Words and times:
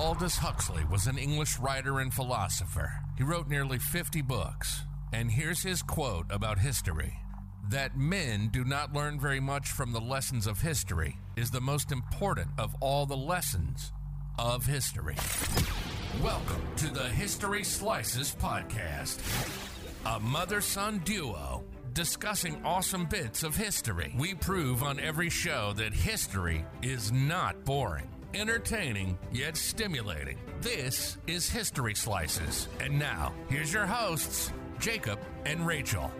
Aldous 0.00 0.38
Huxley 0.38 0.82
was 0.86 1.06
an 1.06 1.18
English 1.18 1.58
writer 1.58 2.00
and 2.00 2.12
philosopher. 2.12 2.90
He 3.18 3.22
wrote 3.22 3.48
nearly 3.48 3.78
50 3.78 4.22
books. 4.22 4.80
And 5.12 5.30
here's 5.30 5.62
his 5.62 5.82
quote 5.82 6.24
about 6.30 6.58
history 6.58 7.12
that 7.68 7.98
men 7.98 8.48
do 8.48 8.64
not 8.64 8.94
learn 8.94 9.20
very 9.20 9.40
much 9.40 9.72
from 9.72 9.92
the 9.92 10.00
lessons 10.00 10.46
of 10.46 10.62
history 10.62 11.18
is 11.36 11.50
the 11.50 11.60
most 11.60 11.92
important 11.92 12.48
of 12.56 12.74
all 12.80 13.04
the 13.04 13.14
lessons 13.14 13.92
of 14.38 14.64
history. 14.64 15.16
Welcome 16.22 16.62
to 16.76 16.88
the 16.88 17.10
History 17.10 17.62
Slices 17.62 18.34
Podcast, 18.40 19.20
a 20.06 20.18
mother 20.18 20.62
son 20.62 21.02
duo 21.04 21.62
discussing 21.92 22.58
awesome 22.64 23.04
bits 23.04 23.42
of 23.42 23.54
history. 23.54 24.14
We 24.18 24.32
prove 24.32 24.82
on 24.82 24.98
every 24.98 25.28
show 25.28 25.74
that 25.76 25.92
history 25.92 26.64
is 26.80 27.12
not 27.12 27.66
boring, 27.66 28.08
entertaining, 28.34 29.18
yet 29.32 29.56
stimulating. 29.56 30.38
This 30.60 31.18
is 31.26 31.48
History 31.48 31.94
Slices. 31.94 32.68
And 32.80 32.98
now, 32.98 33.32
here's 33.48 33.72
your 33.72 33.86
hosts, 33.86 34.52
Jacob 34.78 35.18
and 35.44 35.66
Rachel. 35.66 36.10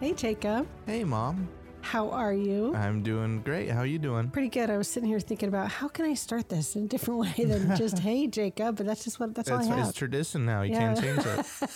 Hey, 0.00 0.14
Jacob. 0.14 0.66
Hey, 0.86 1.04
Mom. 1.04 1.48
How 1.82 2.10
are 2.10 2.32
you? 2.34 2.74
I'm 2.74 3.02
doing 3.02 3.40
great. 3.42 3.70
How 3.70 3.80
are 3.80 3.86
you 3.86 3.98
doing? 3.98 4.28
Pretty 4.30 4.48
good. 4.48 4.68
I 4.70 4.76
was 4.76 4.86
sitting 4.86 5.08
here 5.08 5.18
thinking 5.18 5.48
about 5.48 5.70
how 5.70 5.88
can 5.88 6.04
I 6.04 6.12
start 6.14 6.48
this 6.48 6.76
in 6.76 6.84
a 6.84 6.86
different 6.86 7.20
way 7.20 7.44
than 7.44 7.74
just 7.74 7.98
"Hey, 8.00 8.26
Jacob," 8.26 8.76
but 8.76 8.84
that's 8.86 9.02
just 9.02 9.18
what 9.18 9.34
that's, 9.34 9.48
It's, 9.48 9.66
all 9.66 9.72
I 9.72 9.76
have. 9.78 9.88
it's 9.88 9.96
tradition 9.98 10.44
now. 10.44 10.60
You 10.62 10.72
Yeah. 10.74 10.94
can't 10.94 11.00
change 11.00 11.26
it. 11.26 11.46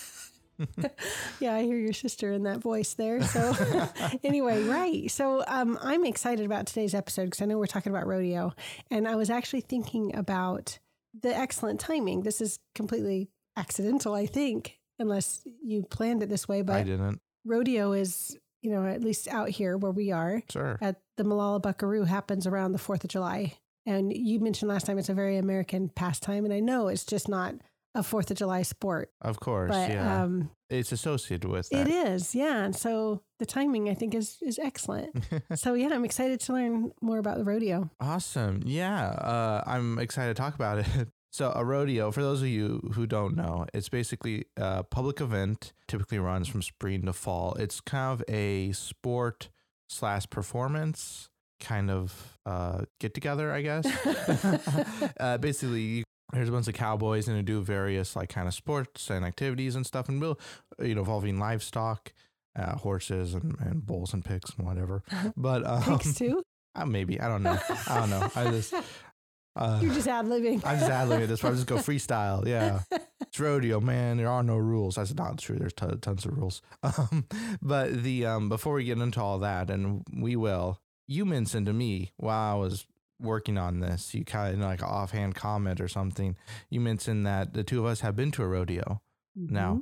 yeah, 1.40 1.54
I 1.54 1.62
hear 1.62 1.76
your 1.76 1.92
sister 1.92 2.32
in 2.32 2.44
that 2.44 2.58
voice 2.60 2.94
there. 2.94 3.22
So, 3.22 3.54
anyway, 4.24 4.62
right. 4.64 5.10
So, 5.10 5.44
um, 5.46 5.78
I'm 5.82 6.04
excited 6.04 6.44
about 6.46 6.66
today's 6.66 6.94
episode 6.94 7.26
because 7.26 7.42
I 7.42 7.46
know 7.46 7.58
we're 7.58 7.66
talking 7.66 7.90
about 7.92 8.06
rodeo, 8.06 8.52
and 8.90 9.06
I 9.08 9.16
was 9.16 9.30
actually 9.30 9.62
thinking 9.62 10.14
about 10.16 10.78
the 11.20 11.34
excellent 11.36 11.80
timing. 11.80 12.22
This 12.22 12.40
is 12.40 12.58
completely 12.74 13.28
accidental, 13.56 14.14
I 14.14 14.26
think, 14.26 14.78
unless 14.98 15.42
you 15.62 15.82
planned 15.84 16.22
it 16.22 16.28
this 16.28 16.48
way. 16.48 16.62
But 16.62 16.76
I 16.76 16.82
didn't. 16.82 17.20
rodeo 17.44 17.92
is, 17.92 18.36
you 18.62 18.70
know, 18.70 18.86
at 18.86 19.02
least 19.02 19.28
out 19.28 19.48
here 19.48 19.76
where 19.76 19.92
we 19.92 20.10
are, 20.10 20.42
Sure. 20.50 20.78
at 20.80 21.00
the 21.16 21.24
Molalla 21.24 21.60
Buckeroo 21.60 22.06
happens 22.06 22.46
around 22.46 22.72
the 22.72 22.78
4th 22.78 23.04
of 23.04 23.10
July. 23.10 23.54
And 23.86 24.16
you 24.16 24.40
mentioned 24.40 24.68
last 24.70 24.86
time 24.86 24.98
it's 24.98 25.10
a 25.10 25.14
very 25.14 25.36
American 25.36 25.88
pastime. 25.90 26.44
And 26.44 26.54
I 26.54 26.60
know 26.60 26.88
it's 26.88 27.04
just 27.04 27.28
not 27.28 27.54
a 27.94 28.00
4th 28.00 28.30
of 28.30 28.36
July 28.36 28.62
sport, 28.62 29.10
Of 29.20 29.38
course. 29.40 29.70
but 29.70 29.90
yeah. 29.90 30.22
um, 30.22 30.50
it's 30.68 30.90
associated 30.92 31.48
with 31.48 31.72
it 31.72 31.84
that. 31.84 31.88
is. 31.88 32.34
Yeah. 32.34 32.64
And 32.64 32.74
so 32.74 33.22
the 33.38 33.46
timing, 33.46 33.88
I 33.88 33.94
think, 33.94 34.14
is, 34.14 34.38
is 34.42 34.58
excellent. 34.58 35.16
so, 35.54 35.74
yeah, 35.74 35.90
I'm 35.92 36.04
excited 36.04 36.40
to 36.40 36.52
learn 36.52 36.92
more 37.00 37.18
about 37.18 37.38
the 37.38 37.44
rodeo. 37.44 37.90
Awesome. 38.00 38.62
Yeah. 38.64 39.04
Uh, 39.10 39.62
I'm 39.66 39.98
excited 39.98 40.34
to 40.36 40.40
talk 40.42 40.54
about 40.54 40.78
it. 40.78 40.86
So, 41.34 41.50
a 41.52 41.64
rodeo, 41.64 42.12
for 42.12 42.22
those 42.22 42.42
of 42.42 42.46
you 42.46 42.92
who 42.94 43.08
don't 43.08 43.34
know, 43.34 43.66
it's 43.74 43.88
basically 43.88 44.44
a 44.56 44.84
public 44.84 45.20
event, 45.20 45.72
typically 45.88 46.20
runs 46.20 46.46
from 46.46 46.62
spring 46.62 47.06
to 47.06 47.12
fall. 47.12 47.54
It's 47.54 47.80
kind 47.80 48.12
of 48.12 48.22
a 48.28 48.70
sport 48.70 49.48
slash 49.88 50.30
performance 50.30 51.30
kind 51.58 51.90
of 51.90 52.38
uh, 52.46 52.84
get 53.00 53.14
together, 53.14 53.50
I 53.50 53.62
guess. 53.62 53.84
uh, 55.18 55.38
basically, 55.38 56.04
there's 56.34 56.48
a 56.48 56.52
bunch 56.52 56.68
of 56.68 56.74
cowboys 56.74 57.28
and 57.28 57.36
they 57.36 57.42
do 57.42 57.62
various 57.62 58.16
like 58.16 58.28
kind 58.28 58.48
of 58.48 58.54
sports 58.54 59.10
and 59.10 59.24
activities 59.24 59.76
and 59.76 59.86
stuff, 59.86 60.08
and 60.08 60.20
will 60.20 60.38
you 60.80 60.94
know 60.94 61.00
involving 61.00 61.38
livestock, 61.38 62.12
uh, 62.56 62.76
horses 62.76 63.34
and, 63.34 63.56
and 63.60 63.86
bulls 63.86 64.12
and 64.12 64.24
pigs 64.24 64.52
and 64.56 64.66
whatever. 64.66 65.02
But 65.36 65.66
um, 65.66 65.82
Pigs, 65.82 66.16
too. 66.16 66.42
uh, 66.74 66.86
maybe 66.86 67.20
I 67.20 67.28
don't 67.28 67.42
know. 67.42 67.58
I 67.88 67.98
don't 68.00 68.10
know. 68.10 68.30
I 68.34 68.50
just 68.50 68.74
uh, 69.56 69.78
You're 69.82 69.94
just 69.94 70.08
ad 70.08 70.26
libbing. 70.26 70.64
I'm 70.64 70.78
just 70.78 70.90
ad 70.90 71.08
libbing 71.08 71.28
this 71.28 71.40
point. 71.40 71.54
I 71.54 71.56
just 71.56 71.66
go 71.66 71.76
freestyle. 71.78 72.46
Yeah, 72.46 72.80
it's 73.20 73.38
rodeo, 73.38 73.80
man. 73.80 74.16
There 74.16 74.28
are 74.28 74.42
no 74.42 74.56
rules. 74.56 74.96
That's 74.96 75.14
not 75.14 75.38
true. 75.38 75.56
There's 75.56 75.72
t- 75.72 75.86
tons 76.00 76.24
of 76.24 76.36
rules. 76.36 76.62
Um, 76.82 77.26
but 77.62 78.02
the 78.02 78.26
um, 78.26 78.48
before 78.48 78.74
we 78.74 78.84
get 78.84 78.98
into 78.98 79.20
all 79.20 79.38
that, 79.40 79.70
and 79.70 80.02
we 80.12 80.36
will. 80.36 80.80
You 81.06 81.26
mentioned 81.26 81.66
to 81.66 81.74
me 81.74 82.12
while 82.16 82.54
I 82.56 82.58
was 82.58 82.86
working 83.20 83.58
on 83.58 83.80
this, 83.80 84.14
you 84.14 84.24
kind 84.24 84.54
of 84.54 84.60
like 84.60 84.80
an 84.82 84.88
offhand 84.88 85.34
comment 85.34 85.80
or 85.80 85.88
something. 85.88 86.36
You 86.70 86.80
mentioned 86.80 87.26
that 87.26 87.54
the 87.54 87.64
two 87.64 87.80
of 87.80 87.86
us 87.86 88.00
have 88.00 88.16
been 88.16 88.30
to 88.32 88.42
a 88.42 88.46
rodeo. 88.46 89.00
Now, 89.36 89.72
mm-hmm. 89.74 89.80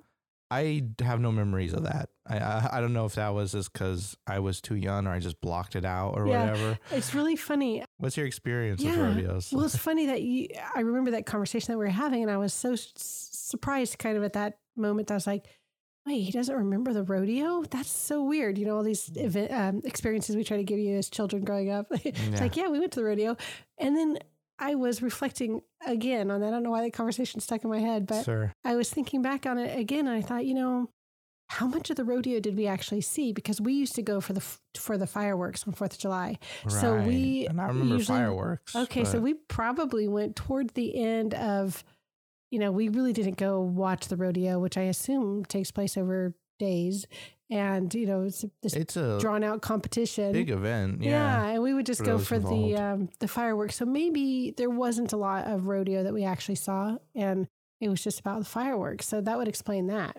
I 0.50 0.82
have 1.02 1.18
no 1.20 1.32
memories 1.32 1.72
of 1.72 1.84
that. 1.84 2.10
I 2.26 2.38
I, 2.38 2.68
I 2.72 2.80
don't 2.82 2.92
know 2.92 3.06
if 3.06 3.14
that 3.14 3.30
was 3.34 3.52
just 3.52 3.72
because 3.72 4.16
I 4.26 4.38
was 4.40 4.60
too 4.60 4.74
young 4.76 5.06
or 5.06 5.10
I 5.10 5.18
just 5.18 5.40
blocked 5.40 5.76
it 5.76 5.84
out 5.84 6.10
or 6.10 6.26
Yeah. 6.28 6.50
whatever. 6.50 6.78
It's 6.90 7.14
really 7.14 7.36
funny. 7.36 7.82
What's 7.98 8.16
your 8.18 8.26
experience 8.26 8.84
with 8.84 8.96
rodeos? 8.96 9.50
Well, 9.52 9.64
it's 9.64 9.76
funny 9.76 10.06
that 10.06 10.20
you, 10.22 10.48
I 10.74 10.80
remember 10.80 11.12
that 11.12 11.24
conversation 11.24 11.72
that 11.72 11.78
we 11.78 11.84
were 11.86 11.90
having, 11.90 12.22
and 12.22 12.30
I 12.30 12.36
was 12.36 12.52
so 12.52 12.72
s- 12.74 12.92
surprised 12.96 13.98
kind 13.98 14.16
of 14.16 14.24
at 14.24 14.34
that 14.34 14.58
moment. 14.76 15.10
I 15.10 15.14
was 15.14 15.26
like, 15.26 15.46
wait, 16.06 16.20
he 16.22 16.32
doesn't 16.32 16.54
remember 16.54 16.92
the 16.92 17.02
rodeo? 17.04 17.62
That's 17.70 17.90
so 17.90 18.22
weird. 18.24 18.58
You 18.58 18.66
know, 18.66 18.76
all 18.76 18.82
these 18.82 19.10
event, 19.14 19.52
um, 19.52 19.82
experiences 19.84 20.36
we 20.36 20.44
try 20.44 20.56
to 20.56 20.64
give 20.64 20.78
you 20.78 20.96
as 20.96 21.08
children 21.08 21.44
growing 21.44 21.70
up. 21.70 21.86
it's 22.04 22.20
Yeah. 22.20 22.40
like, 22.40 22.56
yeah, 22.56 22.68
we 22.68 22.78
went 22.80 22.92
to 22.92 23.00
the 23.00 23.04
rodeo. 23.06 23.36
And 23.78 23.96
then 23.96 24.18
I 24.58 24.74
was 24.74 25.02
reflecting 25.02 25.62
again 25.86 26.30
on 26.30 26.40
that. 26.40 26.48
I 26.48 26.50
don't 26.50 26.62
know 26.62 26.70
why 26.70 26.82
that 26.82 26.92
conversation 26.92 27.40
stuck 27.40 27.64
in 27.64 27.70
my 27.70 27.78
head, 27.80 28.06
but 28.06 28.24
Sir. 28.24 28.52
I 28.64 28.76
was 28.76 28.90
thinking 28.90 29.22
back 29.22 29.46
on 29.46 29.58
it 29.58 29.78
again, 29.78 30.06
and 30.06 30.16
I 30.16 30.20
thought, 30.22 30.44
you 30.44 30.54
know, 30.54 30.90
how 31.48 31.66
much 31.66 31.90
of 31.90 31.96
the 31.96 32.04
rodeo 32.04 32.40
did 32.40 32.56
we 32.56 32.66
actually 32.66 33.00
see? 33.02 33.32
Because 33.32 33.60
we 33.60 33.72
used 33.74 33.94
to 33.96 34.02
go 34.02 34.20
for 34.20 34.32
the 34.32 34.42
for 34.74 34.96
the 34.96 35.06
fireworks 35.06 35.66
on 35.66 35.72
Fourth 35.74 35.92
of 35.94 35.98
July. 35.98 36.38
So 36.68 36.94
Right. 36.94 37.06
we 37.06 37.46
and 37.46 37.60
I 37.60 37.66
remember 37.66 37.96
usually- 37.96 38.18
fireworks. 38.18 38.74
Okay, 38.74 39.04
so 39.04 39.20
we 39.20 39.34
probably 39.34 40.08
went 40.08 40.34
toward 40.36 40.70
the 40.70 40.96
end 40.96 41.34
of, 41.34 41.84
you 42.52 42.58
know, 42.58 42.70
we 42.70 42.90
really 42.90 43.14
didn't 43.14 43.38
go 43.38 43.60
watch 43.60 44.08
the 44.08 44.16
rodeo, 44.16 44.58
which 44.58 44.76
I 44.76 44.82
assume 44.82 45.44
takes 45.46 45.70
place 45.70 45.96
over 45.96 46.34
days, 46.58 47.06
and 47.50 47.92
you 47.94 48.06
know, 48.06 48.22
it's 48.22 48.44
this 48.62 48.74
it's 48.74 48.94
a 48.94 49.18
drawn 49.18 49.42
out 49.42 49.62
competition. 49.62 50.32
big 50.32 50.50
event. 50.50 51.02
yeah. 51.02 51.10
Yeah. 51.10 51.50
and 51.54 51.62
we 51.62 51.72
would 51.72 51.86
just 51.86 52.00
for 52.00 52.04
go 52.04 52.18
for 52.18 52.38
the 52.38 52.76
um, 52.76 53.08
the 53.20 53.26
fireworks. 53.26 53.76
So 53.76 53.86
maybe 53.86 54.52
there 54.54 54.68
wasn't 54.68 55.14
a 55.14 55.16
lot 55.16 55.46
of 55.46 55.66
rodeo 55.66 56.02
that 56.02 56.12
we 56.12 56.24
actually 56.24 56.56
saw, 56.56 56.98
and 57.14 57.48
it 57.80 57.88
was 57.88 58.04
just 58.04 58.20
about 58.20 58.40
the 58.40 58.44
fireworks. 58.44 59.08
So 59.08 59.22
that 59.22 59.38
would 59.38 59.48
explain 59.48 59.86
that. 59.86 60.18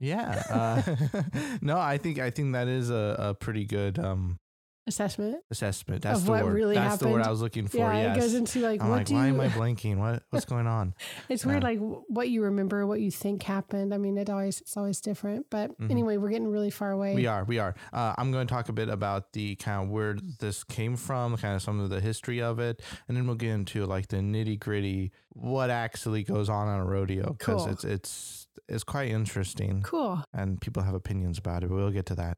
Yeah. 0.00 0.42
Uh, 0.50 1.22
no, 1.62 1.78
I 1.78 1.96
think 1.96 2.18
I 2.18 2.28
think 2.28 2.52
that 2.52 2.68
is 2.68 2.90
a, 2.90 3.16
a 3.18 3.34
pretty 3.34 3.64
good 3.64 3.98
um, 3.98 4.38
Assessment 4.86 5.36
assessment. 5.50 6.02
That's 6.02 6.18
Of 6.20 6.26
the 6.26 6.32
what 6.32 6.44
word. 6.44 6.52
really 6.54 6.74
That's 6.74 6.98
the 6.98 7.08
word. 7.08 7.22
I 7.22 7.30
was 7.30 7.40
looking 7.40 7.68
for. 7.68 7.78
yeah, 7.78 7.92
yes. 8.02 8.16
it 8.16 8.20
goes 8.20 8.34
into 8.34 8.58
like 8.60 8.82
I'm 8.82 8.90
what 8.90 8.96
like, 8.98 9.06
do 9.06 9.14
why 9.14 9.28
you? 9.28 9.34
am 9.34 9.40
I 9.40 9.48
blanking? 9.48 9.96
What 9.96 10.22
what's 10.30 10.44
going 10.44 10.66
on? 10.66 10.94
It's 11.30 11.46
weird, 11.46 11.62
like 11.62 11.78
what 11.80 12.28
you 12.28 12.42
remember, 12.42 12.86
what 12.86 13.00
you 13.00 13.10
think 13.10 13.42
happened. 13.44 13.94
I 13.94 13.96
mean, 13.98 14.18
it 14.18 14.28
always 14.28 14.60
it's 14.60 14.76
always 14.76 15.00
different. 15.00 15.46
But 15.50 15.76
Mhm. 15.80 15.90
anyway, 15.90 16.18
we're 16.18 16.28
getting 16.28 16.48
really 16.48 16.68
far 16.70 16.90
away. 16.90 17.14
We 17.14 17.26
are, 17.26 17.44
we 17.44 17.58
are. 17.58 17.74
Uh, 17.94 18.14
I'm 18.18 18.30
going 18.30 18.46
to 18.46 18.52
talk 18.52 18.68
a 18.68 18.74
bit 18.74 18.90
about 18.90 19.32
the 19.32 19.56
kind 19.56 19.84
of 19.84 19.88
where 19.90 20.16
this 20.40 20.64
came 20.64 20.96
from, 20.96 21.36
kind 21.38 21.54
of 21.56 21.62
some 21.62 21.80
of 21.80 21.88
the 21.88 22.00
history 22.02 22.42
of 22.42 22.58
it, 22.58 22.82
and 23.08 23.16
then 23.16 23.26
we'll 23.26 23.36
get 23.36 23.50
into 23.52 23.86
like 23.86 24.08
the 24.08 24.18
nitty 24.18 24.60
gritty, 24.60 25.12
what 25.30 25.70
actually 25.70 26.24
goes 26.24 26.50
on 26.50 26.68
on 26.68 26.80
a 26.80 26.84
rodeo, 26.84 27.32
because 27.32 27.62
Cool. 27.64 27.72
it's 27.72 27.84
it's 27.84 28.46
it's 28.68 28.84
quite 28.84 29.10
interesting. 29.10 29.80
Cool. 29.82 30.22
and 30.34 30.60
people 30.60 30.82
have 30.82 30.94
opinions 30.94 31.38
about 31.38 31.62
it, 31.64 31.70
but 31.70 31.76
we'll 31.76 31.90
get 31.90 32.04
to 32.06 32.14
that. 32.16 32.36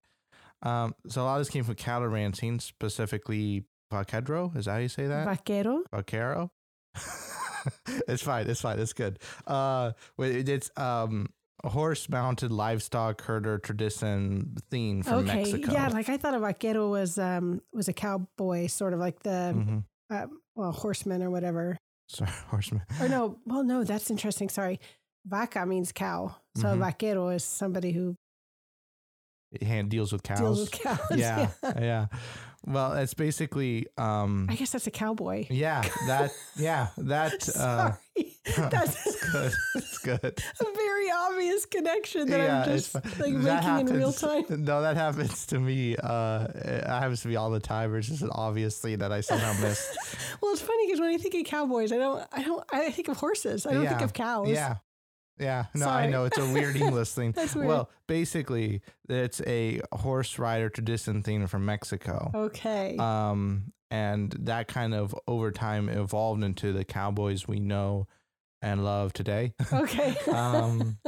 Um, 0.66 0.94
so 1.08 1.22
a 1.22 1.24
lot 1.24 1.34
of 1.34 1.40
this 1.40 1.50
came 1.50 1.64
from 1.64 1.74
cattle 1.76 2.08
ranching, 2.08 2.58
specifically 2.60 3.64
vaquero. 3.92 4.52
Is 4.56 4.64
that 4.64 4.72
how 4.72 4.78
you 4.78 4.88
say 4.88 5.06
that? 5.06 5.24
Vaquero. 5.24 5.84
Vaquero. 5.92 6.50
it's 8.08 8.22
fine. 8.22 8.48
It's 8.48 8.60
fine. 8.60 8.78
It's 8.78 8.92
good. 8.92 9.18
Uh, 9.46 9.92
it's 10.18 10.70
um 10.76 11.28
a 11.64 11.68
horse-mounted 11.70 12.52
livestock 12.52 13.22
herder 13.22 13.58
tradition 13.58 14.56
theme 14.70 15.02
from 15.02 15.20
okay. 15.20 15.36
Mexico. 15.36 15.72
Yeah, 15.72 15.88
like 15.88 16.08
I 16.08 16.16
thought 16.16 16.34
a 16.34 16.38
vaquero 16.38 16.90
was 16.90 17.18
um 17.18 17.62
was 17.72 17.88
a 17.88 17.92
cowboy, 17.92 18.66
sort 18.66 18.92
of 18.92 18.98
like 19.00 19.22
the 19.22 19.52
hmm 19.52 19.78
uh, 20.08 20.26
well 20.54 20.72
horseman 20.72 21.22
or 21.22 21.30
whatever. 21.30 21.76
Sorry, 22.08 22.30
horseman. 22.50 22.82
Or 23.00 23.08
no, 23.08 23.38
well, 23.46 23.64
no, 23.64 23.82
that's 23.84 24.10
interesting. 24.10 24.48
Sorry, 24.48 24.78
vaca 25.26 25.66
means 25.66 25.92
cow, 25.92 26.36
so 26.56 26.68
Mhm. 26.68 26.72
a 26.74 26.76
vaquero 26.76 27.28
is 27.28 27.42
somebody 27.44 27.92
who 27.92 28.14
hand 29.62 29.90
deals 29.90 30.12
with 30.12 30.22
cows. 30.22 30.38
deals 30.38 30.60
with 30.60 30.72
cows. 30.72 30.98
yeah, 31.16 31.48
yeah. 31.62 32.06
Well, 32.66 32.94
it's 32.94 33.14
basically 33.14 33.86
um. 33.96 34.48
I 34.50 34.56
guess 34.56 34.70
that's 34.72 34.86
a 34.88 34.90
cowboy. 34.90 35.46
Yeah, 35.50 35.82
that. 36.06 36.32
Yeah, 36.56 36.88
that. 36.98 37.48
Uh, 37.56 37.92
Sorry, 38.52 38.70
that's 38.70 39.32
good. 39.32 39.52
It's 39.74 39.98
good. 39.98 40.42
a 40.60 40.64
very 40.76 41.10
obvious 41.10 41.66
connection 41.66 42.28
that 42.28 42.48
I'm 42.48 42.76
just 42.76 42.94
like 42.94 43.32
making 43.32 43.88
in 43.88 43.96
real 43.96 44.12
time. 44.12 44.44
No, 44.48 44.82
that 44.82 44.96
happens 44.96 45.46
to 45.46 45.58
me. 45.58 45.96
Uh, 45.96 46.46
it 46.54 46.86
happens 46.86 47.22
to 47.22 47.28
me 47.28 47.36
all 47.36 47.50
the 47.50 47.60
time. 47.60 47.94
It's 47.96 48.08
just 48.08 48.22
an 48.22 48.30
obvious 48.30 48.78
thing 48.78 48.98
that 48.98 49.10
I 49.10 49.20
somehow 49.20 49.52
missed. 49.60 49.96
Well, 50.40 50.52
it's 50.52 50.62
funny 50.62 50.86
because 50.86 51.00
when 51.00 51.12
I 51.12 51.18
think 51.18 51.34
of 51.34 51.44
cowboys, 51.44 51.92
I 51.92 51.96
don't, 51.96 52.26
I 52.32 52.42
don't, 52.42 52.64
I 52.72 52.90
think 52.90 53.08
of 53.08 53.16
horses. 53.16 53.66
I 53.66 53.72
don't 53.74 53.86
think 53.86 54.00
of 54.02 54.12
cows. 54.12 54.48
Yeah. 54.48 54.76
Yeah. 55.38 55.66
No, 55.74 55.88
I 55.88 56.06
know. 56.06 56.24
It's 56.24 56.38
a 56.38 56.46
weird 56.52 56.76
English 56.76 57.10
thing. 57.10 57.34
Weird. 57.54 57.66
Well, 57.66 57.90
basically, 58.06 58.80
it's 59.08 59.40
a 59.46 59.80
horse 59.92 60.38
rider 60.38 60.68
tradition 60.68 61.22
thing 61.22 61.46
from 61.46 61.64
Mexico. 61.64 62.30
Okay. 62.34 62.96
Um, 62.96 63.72
and 63.90 64.32
that 64.40 64.68
kind 64.68 64.94
of 64.94 65.14
over 65.28 65.52
time 65.52 65.88
evolved 65.88 66.42
into 66.42 66.72
the 66.72 66.84
cowboys 66.84 67.46
we 67.46 67.60
know 67.60 68.06
and 68.62 68.84
love 68.84 69.12
today. 69.12 69.52
Okay. 69.72 70.16
um, 70.32 70.98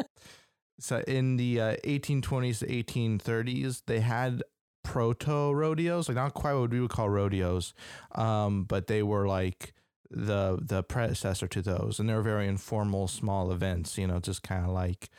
so 0.78 1.02
in 1.08 1.36
the 1.36 1.60
uh, 1.60 1.76
1820s 1.84 2.60
to 2.60 2.66
1830s, 2.66 3.82
they 3.86 4.00
had 4.00 4.42
proto 4.84 5.52
rodeos, 5.52 6.08
like 6.08 6.16
not 6.16 6.34
quite 6.34 6.54
what 6.54 6.70
we 6.70 6.80
would 6.80 6.90
call 6.90 7.08
rodeos, 7.08 7.74
um, 8.14 8.64
but 8.64 8.86
they 8.86 9.02
were 9.02 9.26
like 9.26 9.74
the 10.10 10.58
the 10.60 10.82
predecessor 10.82 11.46
to 11.48 11.62
those, 11.62 11.98
and 12.00 12.08
they 12.08 12.14
were 12.14 12.22
very 12.22 12.46
informal, 12.48 13.08
small 13.08 13.52
events. 13.52 13.98
You 13.98 14.06
know, 14.06 14.18
just 14.20 14.42
kind 14.42 14.64
of 14.64 14.70
like, 14.72 15.10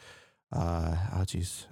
uh, 0.52 0.96
oh 1.16 1.24
geez. 1.26 1.68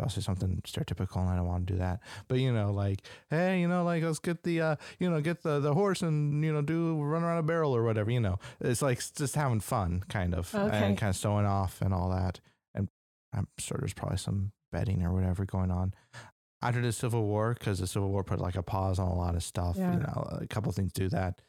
I'll 0.00 0.08
say 0.08 0.20
something 0.20 0.62
stereotypical 0.64 1.16
and 1.16 1.28
I 1.28 1.34
don't 1.34 1.48
want 1.48 1.66
to 1.66 1.72
do 1.72 1.78
that. 1.80 1.98
But 2.28 2.38
you 2.38 2.52
know, 2.52 2.70
like, 2.70 3.00
hey, 3.30 3.60
you 3.60 3.66
know, 3.66 3.82
like 3.82 4.04
let's 4.04 4.20
get 4.20 4.44
the 4.44 4.60
uh, 4.60 4.76
you 5.00 5.10
know, 5.10 5.20
get 5.20 5.42
the 5.42 5.58
the 5.58 5.74
horse 5.74 6.02
and 6.02 6.44
you 6.44 6.52
know, 6.52 6.62
do 6.62 7.02
run 7.02 7.24
around 7.24 7.38
a 7.38 7.42
barrel 7.42 7.74
or 7.74 7.82
whatever, 7.82 8.08
you 8.08 8.20
know. 8.20 8.38
It's 8.60 8.80
like 8.80 9.02
just 9.16 9.34
having 9.34 9.58
fun 9.58 10.04
kind 10.08 10.34
of 10.36 10.54
Okay. 10.54 10.76
and 10.76 10.96
kind 10.96 11.10
of 11.10 11.16
showing 11.16 11.46
off 11.46 11.82
and 11.82 11.92
all 11.92 12.10
that. 12.10 12.38
And 12.76 12.86
I'm 13.32 13.48
sure 13.58 13.76
there's 13.80 13.92
probably 13.92 14.18
some 14.18 14.52
betting 14.70 15.02
or 15.02 15.12
whatever 15.12 15.44
going 15.44 15.72
on. 15.72 15.94
After 16.62 16.80
the 16.80 16.92
Civil 16.92 17.24
War, 17.26 17.54
because 17.58 17.80
the 17.80 17.88
Civil 17.88 18.10
War 18.10 18.22
put 18.22 18.38
like 18.40 18.54
a 18.54 18.62
pause 18.62 19.00
on 19.00 19.08
a 19.08 19.16
lot 19.16 19.34
of 19.34 19.42
stuff, 19.42 19.76
Yeah. 19.76 19.94
you 19.94 19.98
know, 19.98 20.28
a 20.40 20.46
couple 20.46 20.70
things 20.70 20.92
do 20.92 21.08
that. 21.08 21.42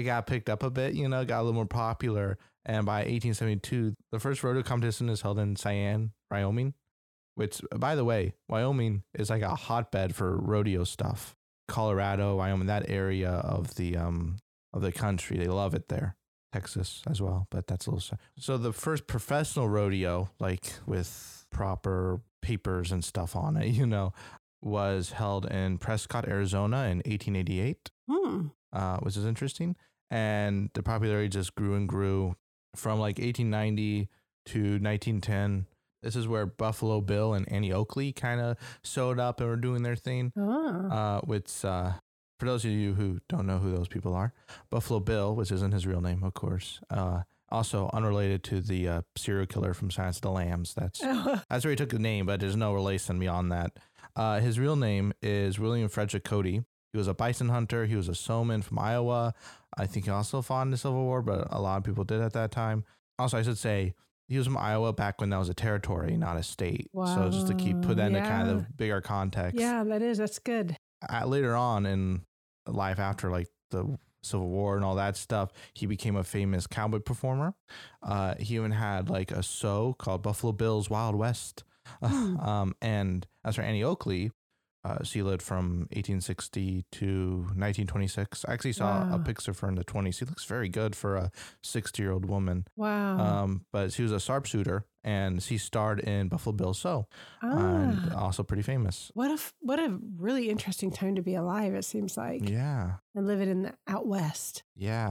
It 0.00 0.04
got 0.04 0.26
picked 0.26 0.48
up 0.48 0.62
a 0.62 0.70
bit, 0.70 0.94
you 0.94 1.08
know, 1.08 1.24
got 1.24 1.40
a 1.40 1.42
little 1.42 1.54
more 1.54 1.66
popular. 1.66 2.38
And 2.64 2.84
by 2.86 2.98
1872, 3.00 3.94
the 4.12 4.18
first 4.18 4.42
rodeo 4.42 4.62
competition 4.62 5.08
is 5.08 5.20
held 5.22 5.38
in 5.38 5.54
Cheyenne, 5.56 6.12
Wyoming, 6.30 6.74
which, 7.34 7.60
by 7.76 7.94
the 7.94 8.04
way, 8.04 8.34
Wyoming 8.48 9.02
is 9.14 9.30
like 9.30 9.42
a 9.42 9.54
hotbed 9.54 10.14
for 10.14 10.36
rodeo 10.36 10.84
stuff. 10.84 11.34
Colorado, 11.68 12.36
Wyoming, 12.36 12.66
that 12.66 12.88
area 12.90 13.30
of 13.30 13.74
the 13.76 13.96
um 13.96 14.36
of 14.72 14.82
the 14.82 14.92
country, 14.92 15.36
they 15.36 15.46
love 15.46 15.74
it 15.74 15.88
there. 15.88 16.16
Texas 16.52 17.02
as 17.08 17.20
well, 17.22 17.46
but 17.50 17.66
that's 17.68 17.86
a 17.86 17.90
little. 17.90 18.00
So, 18.00 18.16
so 18.36 18.58
the 18.58 18.72
first 18.72 19.06
professional 19.06 19.68
rodeo, 19.68 20.30
like 20.40 20.72
with 20.86 21.46
proper 21.52 22.20
papers 22.42 22.90
and 22.90 23.04
stuff 23.04 23.36
on 23.36 23.56
it, 23.56 23.66
you 23.80 23.86
know, 23.86 24.12
was 24.60 25.12
held 25.12 25.46
in 25.46 25.78
Prescott, 25.78 26.26
Arizona 26.28 26.84
in 26.88 26.98
1888 26.98 27.90
Hmm. 28.08 28.46
uh, 28.72 28.98
which 28.98 29.16
is 29.16 29.24
interesting. 29.24 29.76
And 30.10 30.70
the 30.74 30.82
popularity 30.82 31.28
just 31.28 31.54
grew 31.54 31.74
and 31.74 31.88
grew 31.88 32.36
from 32.74 32.98
like 32.98 33.18
1890 33.18 34.08
to 34.46 34.58
1910. 34.58 35.66
This 36.02 36.16
is 36.16 36.26
where 36.26 36.46
Buffalo 36.46 37.00
Bill 37.00 37.34
and 37.34 37.50
Annie 37.52 37.72
Oakley 37.72 38.12
kind 38.12 38.40
of 38.40 38.56
showed 38.82 39.20
up 39.20 39.40
and 39.40 39.48
were 39.48 39.56
doing 39.56 39.82
their 39.82 39.96
thing. 39.96 40.32
Ah. 40.38 41.18
Uh, 41.18 41.20
which, 41.20 41.64
uh, 41.64 41.92
for 42.38 42.46
those 42.46 42.64
of 42.64 42.70
you 42.70 42.94
who 42.94 43.20
don't 43.28 43.46
know 43.46 43.58
who 43.58 43.70
those 43.70 43.88
people 43.88 44.14
are, 44.14 44.32
Buffalo 44.70 44.98
Bill, 44.98 45.36
which 45.36 45.52
isn't 45.52 45.72
his 45.72 45.86
real 45.86 46.00
name, 46.00 46.22
of 46.22 46.32
course, 46.32 46.80
uh, 46.90 47.22
also 47.50 47.90
unrelated 47.92 48.42
to 48.44 48.60
the 48.60 48.88
uh, 48.88 49.02
serial 49.16 49.46
killer 49.46 49.74
from 49.74 49.90
Silence 49.90 50.16
of 50.16 50.22
the 50.22 50.30
Lambs. 50.30 50.72
That's 50.74 51.00
that's 51.50 51.64
where 51.64 51.70
he 51.70 51.76
took 51.76 51.90
the 51.90 51.98
name, 51.98 52.26
but 52.26 52.40
there's 52.40 52.56
no 52.56 52.72
relation 52.72 53.18
beyond 53.18 53.52
that. 53.52 53.72
Uh, 54.16 54.40
his 54.40 54.58
real 54.58 54.76
name 54.76 55.12
is 55.22 55.58
William 55.58 55.88
Frederick 55.88 56.24
Cody. 56.24 56.62
He 56.92 56.98
was 56.98 57.08
a 57.08 57.14
bison 57.14 57.48
hunter. 57.48 57.86
He 57.86 57.96
was 57.96 58.08
a 58.08 58.14
sowman 58.14 58.62
from 58.62 58.78
Iowa. 58.78 59.34
I 59.76 59.86
think 59.86 60.06
he 60.06 60.10
also 60.10 60.42
fought 60.42 60.62
in 60.62 60.70
the 60.70 60.76
Civil 60.76 61.04
War, 61.04 61.22
but 61.22 61.48
a 61.50 61.60
lot 61.60 61.78
of 61.78 61.84
people 61.84 62.04
did 62.04 62.20
at 62.20 62.32
that 62.32 62.50
time. 62.50 62.84
Also, 63.18 63.38
I 63.38 63.42
should 63.42 63.58
say 63.58 63.94
he 64.28 64.38
was 64.38 64.46
from 64.46 64.56
Iowa 64.56 64.92
back 64.92 65.20
when 65.20 65.30
that 65.30 65.38
was 65.38 65.48
a 65.48 65.54
territory, 65.54 66.16
not 66.16 66.36
a 66.36 66.42
state. 66.42 66.88
So 66.94 67.28
just 67.30 67.48
to 67.48 67.54
keep 67.54 67.82
put 67.82 67.96
that 67.96 68.08
into 68.08 68.20
kind 68.20 68.48
of 68.48 68.76
bigger 68.76 69.00
context. 69.00 69.60
yeah, 69.60 69.84
that 69.84 70.02
is. 70.02 70.18
That's 70.18 70.38
good. 70.38 70.76
Uh, 71.08 71.26
later 71.26 71.56
on 71.56 71.86
in 71.86 72.22
life, 72.66 72.98
after 72.98 73.30
like 73.30 73.48
the 73.70 73.98
Civil 74.22 74.48
War 74.48 74.76
and 74.76 74.84
all 74.84 74.96
that 74.96 75.16
stuff, 75.16 75.50
he 75.74 75.86
became 75.86 76.16
a 76.16 76.24
famous 76.24 76.66
cowboy 76.66 76.98
performer. 76.98 77.54
Uh, 78.02 78.34
he 78.38 78.56
even 78.56 78.72
had 78.72 79.08
like 79.08 79.30
a 79.30 79.42
show 79.42 79.94
called 79.98 80.22
Buffalo 80.22 80.52
Bill's 80.52 80.90
Wild 80.90 81.14
West. 81.14 81.64
Hmm. 82.02 82.36
um, 82.40 82.74
and 82.80 83.26
as 83.44 83.56
for 83.56 83.62
Annie 83.62 83.82
Oakley, 83.82 84.30
uh, 84.82 85.04
she 85.04 85.22
lived 85.22 85.42
from 85.42 85.80
1860 85.92 86.84
to 86.92 87.06
1926. 87.54 88.46
I 88.48 88.52
actually 88.54 88.72
saw 88.72 89.14
a 89.14 89.18
picture 89.18 89.50
of 89.50 89.58
her 89.60 89.68
in 89.68 89.74
the 89.74 89.84
20s. 89.84 90.16
She 90.18 90.24
looks 90.24 90.44
very 90.44 90.68
good 90.70 90.96
for 90.96 91.16
a 91.16 91.30
60 91.62 92.02
year 92.02 92.12
old 92.12 92.24
woman. 92.24 92.66
Wow. 92.76 93.18
Um, 93.18 93.66
but 93.72 93.92
she 93.92 94.02
was 94.02 94.12
a 94.12 94.20
sharpshooter 94.20 94.86
and 95.04 95.42
she 95.42 95.58
starred 95.58 96.00
in 96.00 96.28
Buffalo 96.28 96.54
Bill 96.54 96.72
Show 96.72 97.06
and 97.42 98.10
ah. 98.12 98.24
also 98.24 98.42
pretty 98.42 98.62
famous. 98.62 99.10
What 99.14 99.30
a 99.30 99.34
f- 99.34 99.52
what 99.60 99.78
a 99.78 99.98
really 100.18 100.48
interesting 100.48 100.90
time 100.90 101.14
to 101.16 101.22
be 101.22 101.34
alive. 101.34 101.74
It 101.74 101.84
seems 101.84 102.16
like 102.16 102.48
Yeah. 102.48 102.94
and 103.14 103.26
living 103.26 103.50
in 103.50 103.62
the 103.62 103.74
out 103.86 104.06
west. 104.06 104.62
Yeah. 104.74 105.10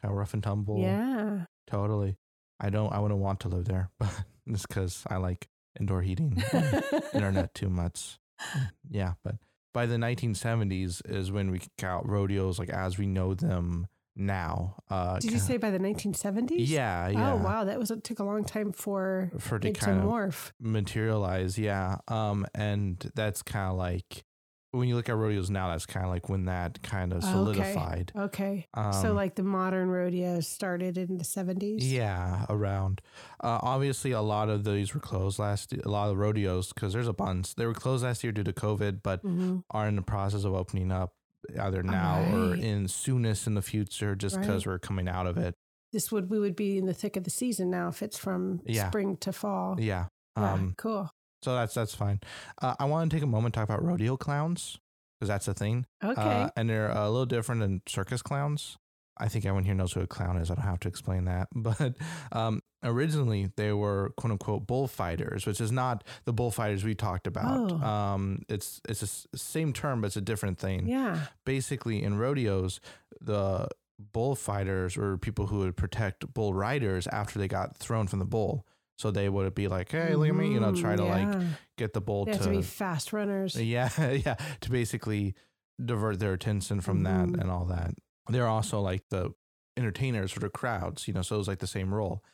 Kind 0.00 0.12
of 0.12 0.12
rough 0.12 0.32
and 0.34 0.42
tumble. 0.44 0.78
Yeah. 0.78 1.46
Totally. 1.66 2.16
I 2.60 2.70
don't, 2.70 2.92
I 2.92 3.00
wouldn't 3.00 3.20
want 3.20 3.40
to 3.40 3.48
live 3.48 3.64
there, 3.64 3.90
but 3.98 4.12
it's 4.46 4.64
because 4.66 5.02
I 5.08 5.16
like 5.16 5.48
indoor 5.78 6.02
heating, 6.02 6.40
internet 7.14 7.54
too 7.54 7.68
much. 7.68 8.18
Yeah. 8.90 9.14
But 9.22 9.36
by 9.74 9.86
the 9.86 9.96
1970s 9.96 11.02
is 11.10 11.30
when 11.30 11.50
we 11.50 11.60
count 11.76 12.06
rodeos 12.06 12.58
like 12.58 12.70
as 12.70 12.98
we 12.98 13.06
know 13.06 13.34
them 13.34 13.86
now. 14.16 14.76
Uh, 14.90 15.18
Did 15.18 15.32
you 15.32 15.38
say 15.38 15.56
by 15.58 15.70
the 15.70 15.78
1970s? 15.78 16.54
Yeah. 16.58 17.08
Yeah. 17.08 17.32
Oh 17.32 17.36
wow, 17.36 17.64
that 17.64 17.78
was 17.78 17.90
it 17.90 18.02
took 18.02 18.18
a 18.18 18.24
long 18.24 18.44
time 18.44 18.72
for 18.72 19.30
For 19.38 19.58
to 19.58 19.68
it 19.68 19.74
to 19.74 19.80
kind 19.80 19.98
of 20.00 20.04
morph. 20.04 20.52
materialize. 20.60 21.58
Yeah. 21.58 21.96
Um, 22.08 22.46
and 22.54 22.98
that's 23.14 23.42
kind 23.42 23.70
of 23.70 23.76
like 23.76 24.24
when 24.72 24.86
you 24.88 24.96
look 24.96 25.08
at 25.08 25.16
rodeos 25.16 25.48
now, 25.50 25.68
that's 25.70 25.86
kind 25.86 26.04
of 26.04 26.10
like 26.10 26.28
when 26.28 26.44
that 26.44 26.82
kind 26.82 27.12
of 27.12 27.24
solidified. 27.24 28.12
Okay. 28.14 28.66
Um, 28.74 28.92
so 28.92 29.12
like 29.14 29.34
the 29.34 29.42
modern 29.42 29.88
rodeos 29.88 30.46
started 30.46 30.98
in 30.98 31.16
the 31.18 31.24
70s. 31.24 31.78
Yeah, 31.80 32.44
around. 32.50 33.00
Uh, 33.42 33.58
obviously, 33.62 34.12
a 34.12 34.20
lot 34.20 34.48
of 34.50 34.64
these 34.64 34.92
were 34.94 35.00
closed 35.00 35.38
last. 35.38 35.72
A 35.72 35.88
lot 35.88 36.10
of 36.10 36.18
rodeos 36.18 36.72
because 36.72 36.92
there's 36.92 37.08
a 37.08 37.12
bunch. 37.14 37.54
They 37.54 37.66
were 37.66 37.74
closed 37.74 38.04
last 38.04 38.22
year 38.22 38.32
due 38.32 38.44
to 38.44 38.52
COVID, 38.52 39.02
but 39.02 39.22
Mhm. 39.24 39.62
are 39.70 39.88
in 39.88 39.96
the 39.96 40.02
process 40.02 40.44
of 40.44 40.52
opening 40.54 40.92
up 40.92 41.14
either 41.58 41.82
now 41.82 42.20
or 42.34 42.54
in 42.54 42.88
soonest 42.88 43.46
in 43.46 43.54
the 43.54 43.62
future, 43.62 44.14
just 44.14 44.38
because 44.38 44.66
Right. 44.66 44.74
we're 44.74 44.78
coming 44.78 45.08
out 45.08 45.26
of 45.26 45.38
it. 45.38 45.54
This 45.92 46.12
would 46.12 46.28
we 46.28 46.38
would 46.38 46.56
be 46.56 46.76
in 46.76 46.84
the 46.84 46.92
thick 46.92 47.16
of 47.16 47.24
the 47.24 47.30
season 47.30 47.70
now 47.70 47.88
if 47.88 48.02
it's 48.02 48.18
from 48.18 48.60
Yeah. 48.66 48.88
spring 48.88 49.16
to 49.18 49.32
fall. 49.32 49.80
Yeah. 49.80 50.08
Yeah, 50.36 50.52
Um. 50.52 50.74
cool. 50.76 51.10
So 51.42 51.54
that's 51.54 51.74
that's 51.74 51.94
fine. 51.94 52.20
Uh, 52.60 52.74
I 52.78 52.84
want 52.86 53.10
to 53.10 53.16
take 53.16 53.22
a 53.22 53.26
moment 53.26 53.54
to 53.54 53.60
talk 53.60 53.68
about 53.68 53.84
rodeo 53.84 54.16
clowns 54.16 54.78
because 55.18 55.28
that's 55.28 55.48
a 55.48 55.54
thing. 55.54 55.86
Okay. 56.02 56.20
Uh, 56.20 56.50
and 56.56 56.68
they're 56.68 56.90
a 56.90 57.08
little 57.08 57.26
different 57.26 57.60
than 57.60 57.82
circus 57.86 58.22
clowns. 58.22 58.76
I 59.20 59.28
think 59.28 59.44
everyone 59.44 59.64
here 59.64 59.74
knows 59.74 59.92
who 59.92 60.00
a 60.00 60.06
clown 60.06 60.36
is. 60.36 60.50
I 60.50 60.54
don't 60.54 60.64
have 60.64 60.80
to 60.80 60.88
explain 60.88 61.24
that. 61.24 61.48
But 61.54 61.94
um, 62.30 62.62
originally, 62.84 63.50
they 63.56 63.72
were 63.72 64.12
quote 64.16 64.32
unquote 64.32 64.66
bullfighters, 64.66 65.44
which 65.46 65.60
is 65.60 65.72
not 65.72 66.04
the 66.24 66.32
bullfighters 66.32 66.84
we 66.84 66.94
talked 66.94 67.26
about. 67.26 67.72
Oh. 67.72 67.76
Um, 67.84 68.42
it's 68.48 68.80
it's 68.88 69.00
the 69.32 69.38
same 69.38 69.72
term, 69.72 70.00
but 70.00 70.08
it's 70.08 70.16
a 70.16 70.20
different 70.20 70.58
thing. 70.58 70.86
yeah. 70.86 71.26
Basically, 71.44 72.02
in 72.02 72.18
rodeos, 72.18 72.80
the 73.20 73.68
bullfighters 74.12 74.96
were 74.96 75.18
people 75.18 75.48
who 75.48 75.58
would 75.58 75.76
protect 75.76 76.32
bull 76.32 76.54
riders 76.54 77.06
after 77.08 77.38
they 77.38 77.48
got 77.48 77.76
thrown 77.76 78.06
from 78.06 78.20
the 78.20 78.24
bull. 78.24 78.64
So 78.98 79.10
they 79.10 79.28
would 79.28 79.54
be 79.54 79.68
like, 79.68 79.90
"Hey, 79.92 80.14
look 80.16 80.28
at 80.28 80.34
me!" 80.34 80.52
You 80.52 80.60
know, 80.60 80.74
try 80.74 80.96
to 80.96 81.04
like 81.04 81.28
get 81.76 81.92
the 81.92 82.00
bull 82.00 82.26
have 82.26 82.42
to 82.42 82.50
be 82.50 82.62
fast 82.62 83.12
runners. 83.12 83.54
yeah, 83.54 83.88
yeah, 84.10 84.34
to 84.60 84.70
basically 84.70 85.34
divert 85.82 86.18
their 86.18 86.32
attention 86.32 86.80
from 86.80 87.00
Mhm. 87.00 87.04
that 87.04 87.40
and 87.40 87.50
all 87.50 87.64
that. 87.66 87.94
They're 88.28 88.48
also 88.48 88.80
like 88.80 89.08
the 89.10 89.30
entertainers 89.76 90.32
for 90.32 90.40
the 90.40 90.50
crowds, 90.50 91.06
you 91.06 91.14
know, 91.14 91.22
so 91.22 91.36
it 91.36 91.38
was 91.38 91.46
like 91.48 91.60
the 91.60 91.66
same 91.68 91.94
role. 91.94 92.24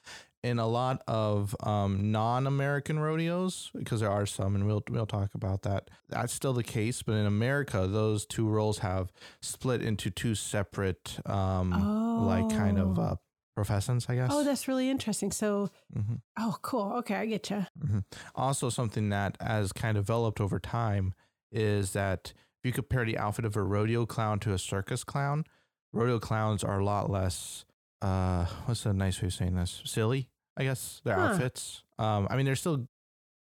In 0.43 0.59
a 0.59 0.67
lot 0.67 1.03
of 1.09 1.55
um, 1.61 2.11
non-American 2.13 2.99
rodeos, 2.99 3.71
because 3.75 4.01
there 4.01 4.11
are 4.11 4.27
some, 4.27 4.55
and 4.55 4.67
we'll 4.67 4.83
we'll 4.91 5.07
talk 5.07 5.35
about 5.35 5.63
that. 5.63 5.89
That's 6.09 6.33
still 6.35 6.53
the 6.55 6.63
case, 6.63 7.03
but 7.03 7.13
in 7.13 7.25
America, 7.27 7.87
those 7.87 8.27
two 8.27 8.47
roles 8.49 8.79
have 8.79 9.13
split 9.41 9.83
into 9.83 10.11
two 10.11 10.35
separate, 10.35 11.19
um, 11.27 11.71
like 12.27 12.49
kind 12.51 12.79
of 12.79 12.99
Oh. 12.99 13.03
uh, 13.03 13.17
professions, 13.55 14.07
I 14.09 14.17
guess. 14.17 14.31
Oh, 14.33 14.45
that's 14.45 14.67
really 14.69 14.91
interesting. 14.91 15.31
So, 15.31 15.71
hmm 15.93 16.15
oh, 16.39 16.57
cool. 16.63 16.93
Okay, 16.99 17.15
I 17.15 17.27
get 17.27 17.51
you. 17.51 17.67
hmm 17.81 17.99
Also, 18.35 18.69
something 18.71 19.09
that 19.11 19.37
has 19.41 19.73
kind 19.73 19.97
of 19.97 20.05
developed 20.07 20.41
over 20.41 20.59
time 20.59 21.15
is 21.53 21.93
that 21.93 22.33
if 22.63 22.67
you 22.69 22.73
compare 22.73 23.05
the 23.05 23.19
outfit 23.19 23.45
of 23.45 23.57
a 23.57 23.63
rodeo 23.63 24.07
clown 24.07 24.39
to 24.41 24.53
a 24.53 24.59
circus 24.59 25.05
clown, 25.05 25.45
rodeo 25.93 26.19
clowns 26.19 26.65
are 26.65 26.81
a 26.81 26.85
lot 26.85 27.11
less. 27.11 27.65
Uh, 28.03 28.47
what's 28.67 28.85
a 28.87 28.93
nice 28.93 29.23
way 29.23 29.27
of 29.27 29.35
saying 29.35 29.55
this? 29.55 29.83
Silly, 29.85 30.29
I 30.57 30.65
guess. 30.65 31.01
Their 31.05 31.15
Huh. 31.17 31.27
outfits. 31.27 31.85
Um, 31.99 32.27
I 32.31 32.37
mean, 32.37 32.47
they're 32.47 32.57
still 32.57 32.89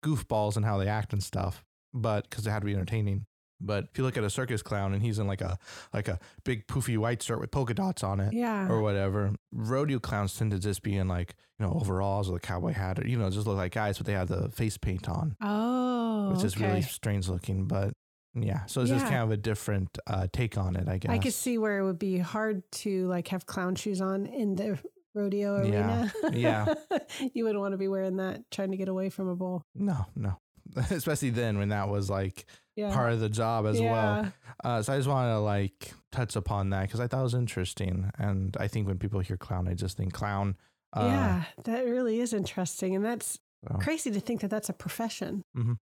goofballs 0.03 0.58
in 0.58 0.63
how 0.63 0.77
they 0.77 0.88
act 0.88 1.13
and 1.13 1.24
stuff, 1.24 1.63
but 1.94 2.30
because 2.30 2.44
they 2.44 2.51
had 2.51 2.60
to 2.62 2.65
be 2.65 2.74
entertaining. 2.74 3.25
But 3.63 3.86
if 3.91 3.98
you 3.98 4.03
look 4.03 4.18
at 4.18 4.24
a 4.24 4.30
circus 4.30 4.62
clown 4.62 4.94
and 4.94 5.01
he's 5.03 5.20
in 5.20 5.27
like 5.27 5.41
a 5.41 5.58
like 5.94 6.08
a 6.08 6.20
big 6.44 6.68
poofy 6.68 6.98
white 6.98 7.22
shirt 7.22 7.39
with 7.39 7.51
polka 7.51 7.74
dots 7.74 8.03
on 8.03 8.20
it, 8.20 8.34
Yeah. 8.34 8.68
or 8.70 8.82
whatever. 8.82 9.34
Rodeo 9.51 10.00
clowns 10.00 10.36
tend 10.36 10.51
to 10.51 10.60
just 10.60 10.82
be 10.84 10.96
in 10.98 11.08
like, 11.08 11.36
you 11.60 11.65
know, 11.65 11.74
overalls 11.74 12.30
or 12.30 12.38
a 12.38 12.39
cowboy 12.39 12.74
hat 12.74 13.00
or, 13.00 13.08
you 13.08 13.18
know, 13.18 13.30
just 13.30 13.46
look 13.48 13.58
like 13.58 13.74
guys, 13.74 13.98
but 13.98 14.08
they 14.08 14.13
have 14.13 14.27
the 14.27 14.50
face 14.50 14.77
paint 14.77 15.08
on, 15.08 15.36
oh, 15.41 16.32
which 16.34 16.44
is 16.44 16.60
really 16.60 16.82
strange 16.82 17.30
looking. 17.30 17.65
But 17.65 17.94
Yeah, 18.34 18.65
so 18.65 18.82
it's 18.82 18.89
just 18.89 19.06
kind 19.06 19.22
of 19.24 19.32
a 19.32 19.38
different 19.38 19.98
uh, 20.08 20.27
take 20.32 20.58
on 20.58 20.75
it, 20.75 20.88
I 20.88 20.98
guess. 20.98 21.12
I 21.12 21.18
could 21.20 21.34
see 21.34 21.58
where 21.58 21.80
it 21.80 21.84
would 21.86 22.00
be 22.00 22.18
hard 22.18 22.63
to 22.84 23.08
like 23.08 23.27
have 23.27 23.46
clown 23.46 23.75
shoes 23.75 24.00
on 24.01 24.25
in 24.25 24.56
the 24.56 24.80
rodeo 25.13 25.63
Yeah. 25.65 26.08
arena. 26.24 26.38
Yeah. 26.38 26.74
you 27.34 27.44
wouldn't 27.44 27.60
want 27.60 27.74
to 27.74 27.77
be 27.77 27.89
wearing 27.89 28.15
that 28.18 28.50
trying 28.50 28.72
to 28.72 28.77
get 28.77 28.88
away 28.88 29.10
from 29.10 29.27
a 29.27 29.36
bull. 29.36 29.65
No, 29.75 30.06
no. 30.15 30.38
Especially 30.89 31.32
then 31.32 31.58
when 31.58 31.70
that 31.70 31.89
was 31.89 32.10
like 32.10 32.46
Yeah. 32.75 32.94
part 32.94 33.12
of 33.13 33.20
the 33.20 33.30
job 33.30 33.66
as 33.66 33.82
well. 33.82 34.32
Uh, 34.63 34.82
so 34.82 34.94
I 34.94 34.98
just 34.98 35.10
wanted 35.10 35.32
to 35.34 35.40
like 35.40 35.94
touch 36.12 36.36
upon 36.36 36.70
that 36.70 36.84
because 36.84 37.00
I 37.00 37.08
thought 37.08 37.20
it 37.20 37.24
was 37.24 37.34
interesting. 37.34 38.10
And 38.18 38.56
I 38.60 38.68
think 38.68 38.88
when 38.88 38.98
people 38.98 39.20
hear 39.20 39.38
clown, 39.38 39.68
I 39.68 39.74
just 39.74 39.98
think 39.98 40.13
clown. 40.13 40.56
Uh, 40.94 41.06
yeah, 41.08 41.44
that 41.63 41.86
really 41.86 42.20
is 42.20 42.34
interesting, 42.34 42.96
and 42.96 43.04
that's 43.06 43.40
so- 43.68 43.78
crazy 43.80 44.12
to 44.12 44.20
think 44.20 44.42
that 44.42 44.50
that's 44.50 44.70
a 44.70 44.74
profession, 44.74 45.42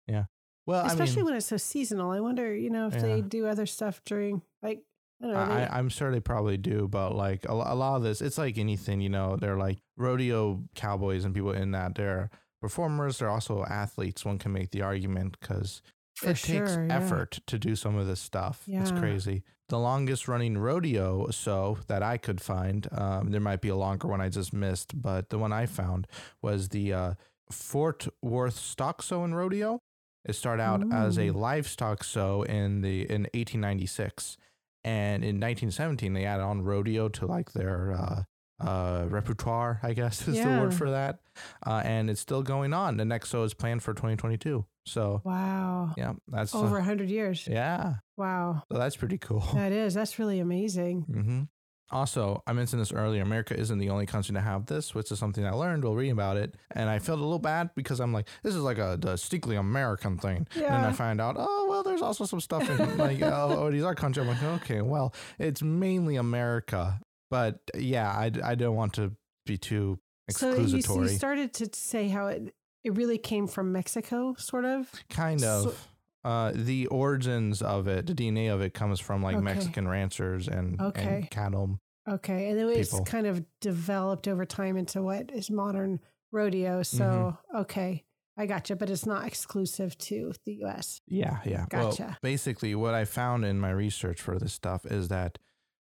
Yeah. 0.07 0.25
Well, 0.67 0.87
especially 0.87 1.15
I 1.15 1.17
mean, 1.17 1.25
when 1.27 1.35
it's 1.37 1.47
so 1.47 1.57
seasonal. 1.59 2.11
I 2.11 2.21
wonder, 2.21 2.55
you 2.55 2.71
know, 2.71 2.87
if 2.87 2.99
they 3.01 3.21
do 3.21 3.47
other 3.47 3.67
stuff 3.67 4.01
during 4.07 4.41
like 4.63 4.81
I 5.23 5.25
don't 5.27 5.33
know. 5.35 5.41
I, 5.41 5.59
they- 5.61 5.67
I'm 5.69 5.89
sure 5.91 6.11
they 6.11 6.21
probably 6.21 6.57
do, 6.57 6.89
but 6.89 7.15
like 7.15 7.45
a, 7.49 7.53
a 7.53 7.75
lot 7.75 7.97
of 7.97 8.03
this, 8.03 8.21
it's 8.23 8.39
like 8.39 8.57
anything, 8.57 9.01
you 9.01 9.09
know, 9.11 9.37
they're 9.37 9.57
like 9.59 9.79
rodeo 9.97 10.63
cowboys 10.75 11.25
and 11.25 11.35
people 11.35 11.53
in 11.53 11.73
that. 11.73 11.95
They're 11.97 12.31
performers, 12.63 13.19
they're 13.19 13.29
also 13.31 13.65
athletes. 13.65 14.25
One 14.25 14.39
can 14.39 14.53
make 14.53 14.71
the 14.71 14.83
argument 14.83 15.37
because 15.41 15.83
for 16.15 16.31
it 16.31 16.37
takes 16.37 16.75
sure, 16.75 16.87
yeah. 16.87 16.97
effort 16.97 17.41
to 17.47 17.59
do 17.59 17.77
some 17.77 17.97
of 17.97 18.07
this 18.07 18.21
stuff. 18.21 18.63
It's 18.83 18.91
crazy. 18.93 19.43
The 19.69 19.79
longest 19.79 20.29
running 20.29 20.59
rodeo 20.59 21.31
so 21.31 21.79
that 21.89 22.03
I 22.03 22.19
could 22.19 22.41
find, 22.41 22.87
um, 22.93 23.31
there 23.31 23.41
might 23.41 23.61
be 23.61 23.71
a 23.71 23.77
longer 23.77 24.09
one 24.09 24.21
I 24.21 24.29
just 24.29 24.53
missed, 24.53 25.01
but 25.01 25.31
the 25.31 25.39
one 25.39 25.53
I 25.53 25.67
found 25.67 26.07
was 26.43 26.69
the 26.69 26.93
uh, 26.93 27.15
Fort 27.51 28.07
Worth 28.23 28.57
Stock 28.57 29.03
Show 29.03 29.25
and 29.25 29.37
Rodeo. 29.37 29.81
It 30.25 30.35
started 30.35 30.63
out 30.63 30.91
as 30.91 31.19
a 31.19 31.31
livestock 31.33 32.03
show 32.03 32.43
in 32.45 32.81
the 32.81 33.03
in 33.03 33.23
1896, 33.35 34.39
and 34.83 35.23
in 35.23 35.39
1917 35.39 36.15
they 36.15 36.25
added 36.25 36.43
on 36.43 36.63
rodeo 36.63 37.11
to 37.11 37.27
like 37.27 37.53
their 37.53 37.93
uh, 37.93 38.23
uh, 38.65 39.05
repertoire, 39.09 39.81
I 39.83 39.93
guess 39.93 40.27
is 40.29 40.37
the 40.37 40.61
word 40.61 40.75
for 40.75 40.91
that. 40.91 41.21
Uh, 41.67 41.83
and 41.85 42.09
it's 42.11 42.21
still 42.21 42.43
going 42.43 42.73
on. 42.73 42.97
The 42.97 43.05
next 43.05 43.31
show 43.31 43.43
is 43.45 43.55
planned 43.55 43.83
for 43.83 43.93
2022. 43.95 44.65
So 44.87 45.23
Wow, 45.25 45.95
yeah, 45.97 46.13
that's 46.29 46.55
uh, 46.55 46.61
over 46.61 46.79
a 46.79 46.85
hundred 46.85 47.09
years. 47.11 47.47
yeah. 47.51 47.95
Wow, 48.17 48.63
So 48.71 48.79
that's 48.79 48.97
pretty 48.97 49.19
cool. 49.19 49.41
that 49.55 49.73
is 49.73 49.95
that's 49.95 50.19
really 50.19 50.41
amazing. 50.41 51.03
hmm 51.03 51.43
Also, 51.91 52.43
I 52.47 52.53
mentioned 52.53 52.81
this 52.81 52.93
earlier. 52.93 53.23
America 53.23 53.59
isn't 53.59 53.79
the 53.79 53.91
only 53.91 54.07
country 54.07 54.35
to 54.35 54.41
have 54.41 54.67
this, 54.67 54.95
which 54.95 55.11
is 55.13 55.19
something 55.19 55.45
I 55.47 55.51
learned 55.53 55.85
while 55.85 55.95
reading 55.95 56.13
about 56.13 56.37
it, 56.37 56.55
and 56.71 56.89
I 56.91 56.99
felt 56.99 57.19
a 57.19 57.23
little 57.23 57.39
bad 57.39 57.71
because 57.77 58.01
I'm 58.01 58.13
like, 58.13 58.29
this 58.43 58.55
is 58.55 58.63
like 58.63 58.79
a 58.79 58.97
distinctly 58.97 59.57
American 59.57 60.19
thing. 60.19 60.47
And 60.55 60.63
then 60.65 60.85
I 60.85 60.93
find 60.93 61.21
out, 61.21 61.37
oh 61.39 61.67
well, 61.69 61.83
there's 61.83 62.03
also 62.03 62.25
some 62.25 62.41
stuff 62.41 62.69
in 62.69 62.97
like 62.99 63.21
oh, 63.23 63.57
oh 63.67 63.71
these 63.71 63.85
are 63.85 63.95
country. 63.95 64.23
I'm 64.23 64.29
like, 64.29 64.43
okay, 64.63 64.81
well, 64.83 65.15
it's 65.39 65.63
mainly 65.63 66.17
America, 66.17 67.01
but 67.35 67.59
yeah, 67.75 68.09
I, 68.11 68.31
I 68.53 68.55
don't 68.55 68.77
want 68.77 68.93
to 68.95 69.13
be 69.45 69.57
too 69.59 69.99
So 70.31 70.55
you, 70.55 70.79
you 70.79 71.09
started 71.09 71.53
to 71.55 71.69
say 71.73 72.09
how 72.09 72.29
it 72.29 72.55
it 72.85 72.93
really 72.97 73.19
came 73.19 73.47
from 73.49 73.73
Mexico, 73.73 74.35
sort 74.39 74.65
of. 74.65 74.91
kind 75.11 75.41
so- 75.41 75.69
of. 75.69 75.89
uh, 76.25 76.53
the 76.55 76.87
origins 76.89 77.61
of 77.63 77.89
it, 77.89 78.07
the 78.07 78.15
DNA 78.15 78.53
of 78.55 78.61
it 78.61 78.73
comes 78.75 79.01
from 79.01 79.23
like 79.23 79.37
Okay. 79.37 79.45
Mexican 79.45 79.89
ranchers 79.89 80.49
and, 80.49 80.81
Okay. 80.81 81.03
and 81.21 81.31
cattle. 81.31 81.79
Okay, 82.09 82.51
and 82.51 82.59
then 82.59 82.69
it's 82.69 82.91
People. 82.91 83.07
kind 83.07 83.27
of 83.27 83.43
developed 83.61 84.29
over 84.29 84.45
time 84.45 84.77
into 84.77 85.03
what 85.03 85.31
is 85.33 85.51
modern 85.51 85.99
rodeo. 86.33 86.83
So 86.83 87.05
Mm-hmm. 87.05 87.57
okay, 87.63 88.05
I 88.37 88.45
gotcha, 88.47 88.77
but 88.77 88.91
it's 88.91 89.07
not 89.07 89.27
exclusive 89.27 89.97
to 90.09 90.33
the 90.45 90.53
U.S. 90.65 91.01
Yeah, 91.07 91.39
yeah. 91.47 91.65
Well, 91.73 91.91
Gotcha. 91.91 92.19
basically, 92.23 92.75
what 92.75 92.93
I 92.95 93.05
found 93.07 93.45
in 93.47 93.59
my 93.59 93.71
research 93.71 94.21
for 94.21 94.39
this 94.39 94.53
stuff 94.53 94.85
is 94.85 95.09
that 95.09 95.39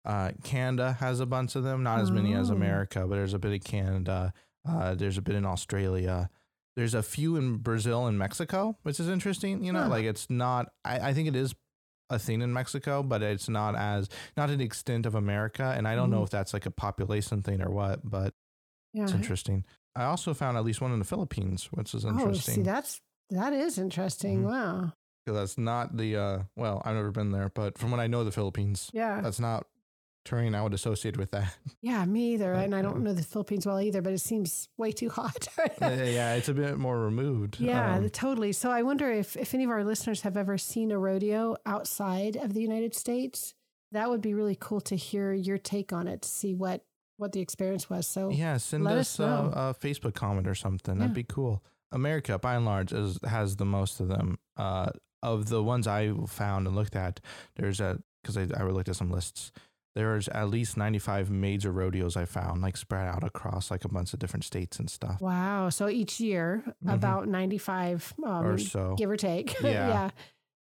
uh, 0.06 0.32
Canada 0.44 0.94
has 1.00 1.20
a 1.20 1.26
bunch 1.26 1.56
of 1.56 1.64
them, 1.64 1.84
not 1.84 2.00
as 2.00 2.12
many 2.12 2.34
as 2.34 2.50
Oh. 2.50 2.56
America, 2.56 3.02
but 3.08 3.16
there's 3.16 3.34
a 3.34 3.40
bit 3.40 3.54
in 3.54 3.60
Canada. 3.60 4.34
Uh, 4.68 4.96
there's 4.96 5.18
a 5.18 5.22
bit 5.22 5.36
in 5.36 5.46
Australia. 5.46 6.30
There's 6.76 6.94
a 6.94 7.04
few 7.04 7.36
in 7.36 7.58
Brazil 7.58 8.08
and 8.08 8.18
Mexico, 8.18 8.78
which 8.84 9.00
is 9.00 9.10
interesting. 9.10 9.64
You 9.64 9.74
know, 9.74 9.84
Huh. 9.84 9.90
like 9.90 10.06
it's 10.06 10.30
not. 10.30 10.72
I, 10.86 11.10
I 11.10 11.14
think 11.14 11.28
it 11.28 11.36
is 11.36 11.54
a 12.10 12.18
thing 12.20 12.42
in 12.42 12.52
Mexico, 12.54 13.04
but 13.04 13.22
it's 13.22 13.48
not 13.50 13.76
as 13.76 14.10
not 14.36 14.50
the 14.50 14.64
extent 14.64 15.06
of 15.06 15.16
America. 15.16 15.74
And 15.78 15.88
I 15.88 15.96
don't 15.96 16.10
know 16.10 16.22
Mhm. 16.22 16.26
if 16.26 16.30
that's 16.30 16.54
like 16.54 16.66
a 16.66 16.72
population 16.72 17.42
thing 17.42 17.62
or 17.62 17.70
what, 17.72 18.02
but 18.10 18.34
Yeah. 18.94 19.04
it's 19.04 19.14
interesting. 19.14 19.66
I 19.96 20.04
also 20.06 20.34
found 20.34 20.58
at 20.58 20.64
least 20.66 20.82
one 20.82 20.92
in 20.94 21.00
the 21.00 21.06
Philippines, 21.06 21.66
which 21.72 21.94
is 21.94 22.06
Oh, 22.06 22.10
see, 22.10 22.22
interesting. 22.24 22.64
that's 22.64 23.02
that 23.30 23.54
is 23.54 23.78
interesting. 23.78 24.44
Mhm. 24.44 24.50
Wow. 24.50 24.94
that's 25.26 25.58
not 25.58 25.96
the 25.96 26.18
uh 26.18 26.40
well, 26.58 26.82
I've 26.84 26.96
never 26.96 27.12
been 27.12 27.32
there, 27.32 27.50
but 27.54 27.78
from 27.78 27.92
what 27.92 28.00
I 28.02 28.08
know 28.08 28.24
the 28.26 28.32
Philippines, 28.32 28.90
Yeah. 28.94 29.22
that's 29.22 29.40
not 29.40 29.66
terrain 30.24 30.54
I 30.56 30.62
would 30.64 30.74
associate 30.74 31.18
with 31.18 31.32
that. 31.32 31.56
Yeah, 31.82 32.06
me 32.06 32.34
either. 32.34 32.54
And 32.54 32.76
I 32.76 32.82
don't 32.84 33.04
know 33.04 33.12
the 33.14 33.24
Philippines 33.24 33.66
well 33.66 33.80
either, 33.82 34.02
but 34.04 34.14
it 34.14 34.20
seems 34.20 34.70
way 34.78 34.92
too 34.92 35.10
hot. 35.10 35.48
yeah, 35.82 36.36
it's 36.36 36.48
a 36.48 36.54
bit 36.54 36.78
more 36.78 37.00
removed. 37.00 37.60
Yeah, 37.60 37.96
Um, 37.96 38.10
totally. 38.10 38.52
So 38.52 38.70
I 38.70 38.84
wonder 38.84 39.12
if, 39.12 39.36
if 39.36 39.54
any 39.56 39.64
of 39.64 39.72
our 39.72 39.84
listeners 39.84 40.22
have 40.22 40.38
ever 40.38 40.58
seen 40.60 40.92
a 40.92 40.98
rodeo 41.00 41.56
outside 41.66 42.36
of 42.36 42.54
the 42.54 42.62
United 42.62 42.94
States. 42.94 43.56
That 43.94 44.10
would 44.10 44.22
be 44.22 44.34
really 44.34 44.56
cool 44.60 44.80
to 44.82 44.96
hear 44.96 45.34
your 45.34 45.58
take 45.58 45.92
on 45.92 46.08
it, 46.08 46.22
to 46.22 46.30
see 46.30 46.54
what 46.54 46.86
what 47.18 47.32
the 47.34 47.40
experience 47.42 47.90
was. 47.90 48.08
So 48.08 48.30
yeah, 48.30 48.58
send 48.58 48.88
us 48.88 49.20
us 49.20 49.20
a, 49.20 49.24
a 49.24 49.76
Facebook 49.80 50.14
comment 50.14 50.48
or 50.48 50.56
something. 50.56 50.98
That'd 50.98 51.14
be 51.14 51.24
cool. 51.24 51.64
America, 51.92 52.40
by 52.40 52.56
and 52.56 52.66
large, 52.66 52.94
is, 52.94 53.20
has 53.28 53.58
the 53.58 53.66
most 53.66 54.00
of 54.00 54.08
them. 54.08 54.40
Uh, 54.56 54.92
of 55.24 55.50
the 55.50 55.62
ones 55.62 55.88
I 55.88 56.14
found 56.28 56.66
and 56.68 56.76
looked 56.76 56.96
at, 56.96 57.20
there's 57.56 57.80
a 57.80 58.00
because 58.24 58.38
I, 58.38 58.48
I 58.58 58.64
looked 58.64 58.90
at 58.90 58.96
some 58.96 59.12
lists. 59.12 59.52
There's 59.94 60.30
at 60.30 60.50
least 60.50 60.78
95 60.78 61.30
major 61.30 61.72
rodeos 61.72 62.16
I 62.16 62.24
found, 62.26 62.62
like 62.62 62.78
spread 62.78 63.08
out 63.08 63.24
across 63.26 63.70
like 63.70 63.84
a 63.84 63.90
bunch 63.90 64.14
of 64.14 64.20
different 64.20 64.46
states 64.46 64.80
and 64.80 64.90
stuff. 64.90 65.20
wow. 65.22 65.68
So 65.70 65.90
each 65.90 66.20
year, 66.22 66.64
Mhm. 66.84 66.94
about 66.94 67.28
ninety 67.28 67.58
five, 67.58 68.14
um, 68.24 68.46
or 68.46 68.58
so. 68.58 68.96
give 68.98 69.10
or 69.10 69.18
take, 69.18 69.54
Yeah. 69.64 70.12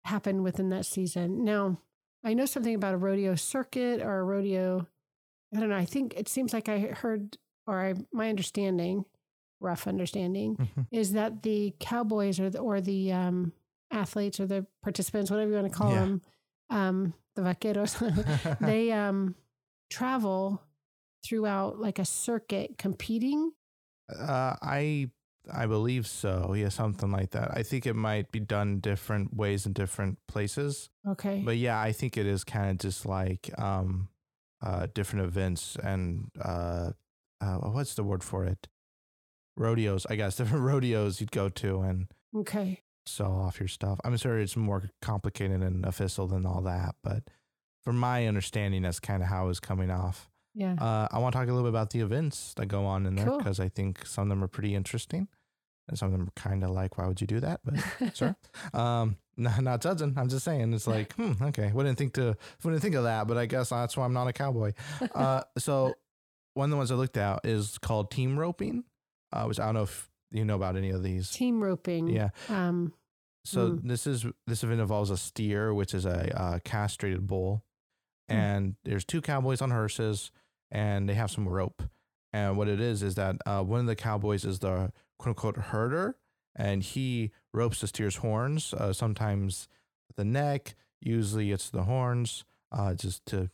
happened 0.03 0.43
within 0.43 0.69
that 0.69 0.85
season. 0.85 1.43
Now, 1.45 1.79
I 2.23 2.33
know 2.33 2.45
something 2.45 2.75
about 2.75 2.93
a 2.93 2.97
rodeo 2.97 3.35
circuit 3.35 4.01
or 4.01 4.19
a 4.19 4.23
rodeo. 4.23 4.87
I 5.55 5.59
don't 5.59 5.69
know. 5.69 5.75
I 5.77 5.85
think 5.85 6.13
it 6.17 6.27
seems 6.27 6.51
like 6.53 6.67
I 6.67 6.79
heard, 6.79 7.37
or 7.67 7.79
I, 7.79 7.93
my 8.11 8.27
understanding, 8.29 9.05
rough 9.61 9.87
understanding, 9.87 10.57
Mhm. 10.57 10.87
is 10.91 11.13
that 11.13 11.43
the 11.43 11.73
cowboys 11.79 12.39
or 12.41 12.49
the, 12.49 12.59
or 12.59 12.81
the 12.81 13.13
um, 13.13 13.53
athletes 13.91 14.39
or 14.41 14.45
the 14.47 14.65
participants, 14.81 15.31
whatever 15.31 15.51
you 15.51 15.55
want 15.57 15.71
to 15.71 15.77
call 15.77 15.91
Yeah. 15.91 15.99
them, 15.99 16.21
um, 16.69 17.13
the 17.35 17.41
vaqueros, 17.41 18.59
they 18.59 18.91
um, 18.91 19.35
travel 19.89 20.61
throughout 21.25 21.79
like 21.79 21.99
a 21.99 22.05
circuit 22.05 22.77
competing. 22.77 23.51
Uh, 24.09 24.55
I 24.61 25.09
I 25.51 25.65
believe 25.65 26.07
so. 26.07 26.53
Yeah, 26.53 26.69
something 26.69 27.11
like 27.11 27.31
that. 27.31 27.51
I 27.55 27.63
think 27.63 27.85
it 27.85 27.95
might 27.95 28.31
be 28.31 28.39
done 28.39 28.79
different 28.79 29.35
ways 29.35 29.65
in 29.65 29.73
different 29.73 30.19
places. 30.27 30.89
Okay. 31.07 31.41
But 31.43 31.57
yeah, 31.57 31.79
I 31.79 31.91
think 31.91 32.17
it 32.17 32.25
is 32.25 32.43
kind 32.43 32.71
of 32.71 32.77
just 32.77 33.05
like 33.05 33.49
um 33.59 34.09
uh 34.61 34.87
different 34.93 35.25
events 35.25 35.75
and 35.83 36.31
uh 36.41 36.91
uh 37.41 37.57
what's 37.57 37.95
the 37.95 38.03
word 38.03 38.23
for 38.23 38.45
it? 38.45 38.67
Rodeos, 39.57 40.05
I 40.09 40.15
guess. 40.15 40.35
Different 40.37 40.63
rodeos 40.63 41.19
you'd 41.19 41.31
go 41.31 41.49
to 41.49 41.81
and 41.81 42.07
okay. 42.35 42.81
Sell 43.05 43.33
off 43.33 43.59
your 43.59 43.67
stuff. 43.67 43.99
I'm 44.03 44.17
sorry, 44.17 44.43
it's 44.43 44.55
more 44.55 44.89
complicated 45.01 45.61
and 45.61 45.85
official 45.85 46.27
than 46.27 46.45
all 46.45 46.61
that, 46.61 46.95
but 47.03 47.23
from 47.83 47.97
my 47.97 48.27
understanding, 48.27 48.83
that's 48.83 48.99
kind 48.99 49.21
of 49.21 49.29
how 49.29 49.49
it's 49.49 49.59
coming 49.59 49.91
off. 49.91 50.29
Yeah. 50.55 50.75
Uh, 50.79 51.07
I 51.11 51.19
want 51.19 51.33
to 51.33 51.39
talk 51.39 51.47
a 51.47 51.51
little 51.51 51.63
bit 51.63 51.69
about 51.75 51.89
the 51.89 51.99
events 52.01 52.53
that 52.55 52.67
go 52.67 52.85
on 52.85 53.05
in 53.05 53.15
there 53.15 53.25
Cool. 53.25 53.37
because 53.39 53.59
I 53.59 53.69
think 53.69 54.05
some 54.05 54.23
of 54.23 54.29
them 54.29 54.43
are 54.43 54.47
pretty 54.47 54.73
interesting, 54.75 55.27
and 55.89 55.97
some 55.97 56.07
of 56.07 56.11
them 56.13 56.27
are 56.27 56.31
kind 56.41 56.63
of 56.63 56.69
like, 56.69 56.97
why 56.97 57.07
would 57.07 57.19
you 57.19 57.27
do 57.27 57.39
that? 57.41 57.59
But 57.65 58.15
sure. 58.15 58.35
um, 58.73 59.17
not, 59.37 59.61
not 59.61 59.81
judging. 59.81 60.13
I'm 60.15 60.29
just 60.29 60.45
saying 60.45 60.71
it's 60.73 60.87
like, 60.87 61.13
hmm, 61.15 61.33
okay, 61.41 61.71
wouldn't 61.73 61.97
think 61.97 62.13
to 62.13 62.37
wouldn't 62.63 62.81
think 62.83 62.95
of 62.95 63.03
that, 63.03 63.27
but 63.27 63.35
I 63.37 63.47
guess 63.47 63.69
that's 63.69 63.97
why 63.97 64.05
I'm 64.05 64.13
not 64.13 64.27
a 64.27 64.33
cowboy. 64.33 64.73
Uh, 65.15 65.41
so 65.57 65.93
one 66.53 66.65
of 66.65 66.69
the 66.71 66.77
ones 66.77 66.91
I 66.91 66.95
looked 66.95 67.17
at 67.17 67.39
is 67.43 67.77
called 67.79 68.11
team 68.11 68.37
roping, 68.39 68.83
uh, 69.33 69.43
which 69.45 69.59
I 69.59 69.65
don't 69.65 69.73
know 69.73 69.83
if 69.83 70.07
you 70.33 70.43
know 70.45 70.55
about 70.55 70.75
any 70.75 70.89
of 70.89 71.03
these. 71.03 71.29
Team 71.29 71.63
roping. 71.63 72.07
Yeah. 72.07 72.29
Um, 72.49 72.93
So 73.45 73.71
Mm. 73.71 73.87
this 73.87 74.07
is 74.07 74.25
this 74.47 74.63
event 74.63 74.79
involves 74.81 75.09
a 75.09 75.17
steer, 75.17 75.73
which 75.73 75.93
is 75.93 76.05
a 76.05 76.33
uh, 76.41 76.59
castrated 76.63 77.27
bull, 77.27 77.63
Hmm. 78.29 78.35
and 78.35 78.75
there's 78.85 79.03
two 79.05 79.21
cowboys 79.21 79.61
on 79.61 79.69
horses, 79.71 80.31
and 80.71 81.07
they 81.09 81.13
have 81.15 81.29
some 81.29 81.47
rope. 81.47 81.83
And 82.31 82.57
what 82.57 82.67
it 82.69 82.79
is 82.79 83.03
is 83.03 83.15
that 83.15 83.35
uh, 83.45 83.61
one 83.63 83.81
of 83.81 83.85
the 83.85 83.95
cowboys 83.97 84.45
is 84.45 84.59
the 84.59 84.91
quote 85.19 85.31
unquote 85.35 85.57
herder, 85.57 86.15
and 86.55 86.81
he 86.83 87.31
ropes 87.53 87.81
the 87.81 87.87
steer's 87.87 88.15
horns. 88.17 88.73
Uh, 88.73 88.93
sometimes 88.93 89.67
the 90.15 90.23
neck, 90.25 90.75
usually 91.01 91.51
it's 91.51 91.69
the 91.69 91.83
horns, 91.83 92.45
uh, 92.71 92.93
just 92.93 93.25
to 93.27 93.49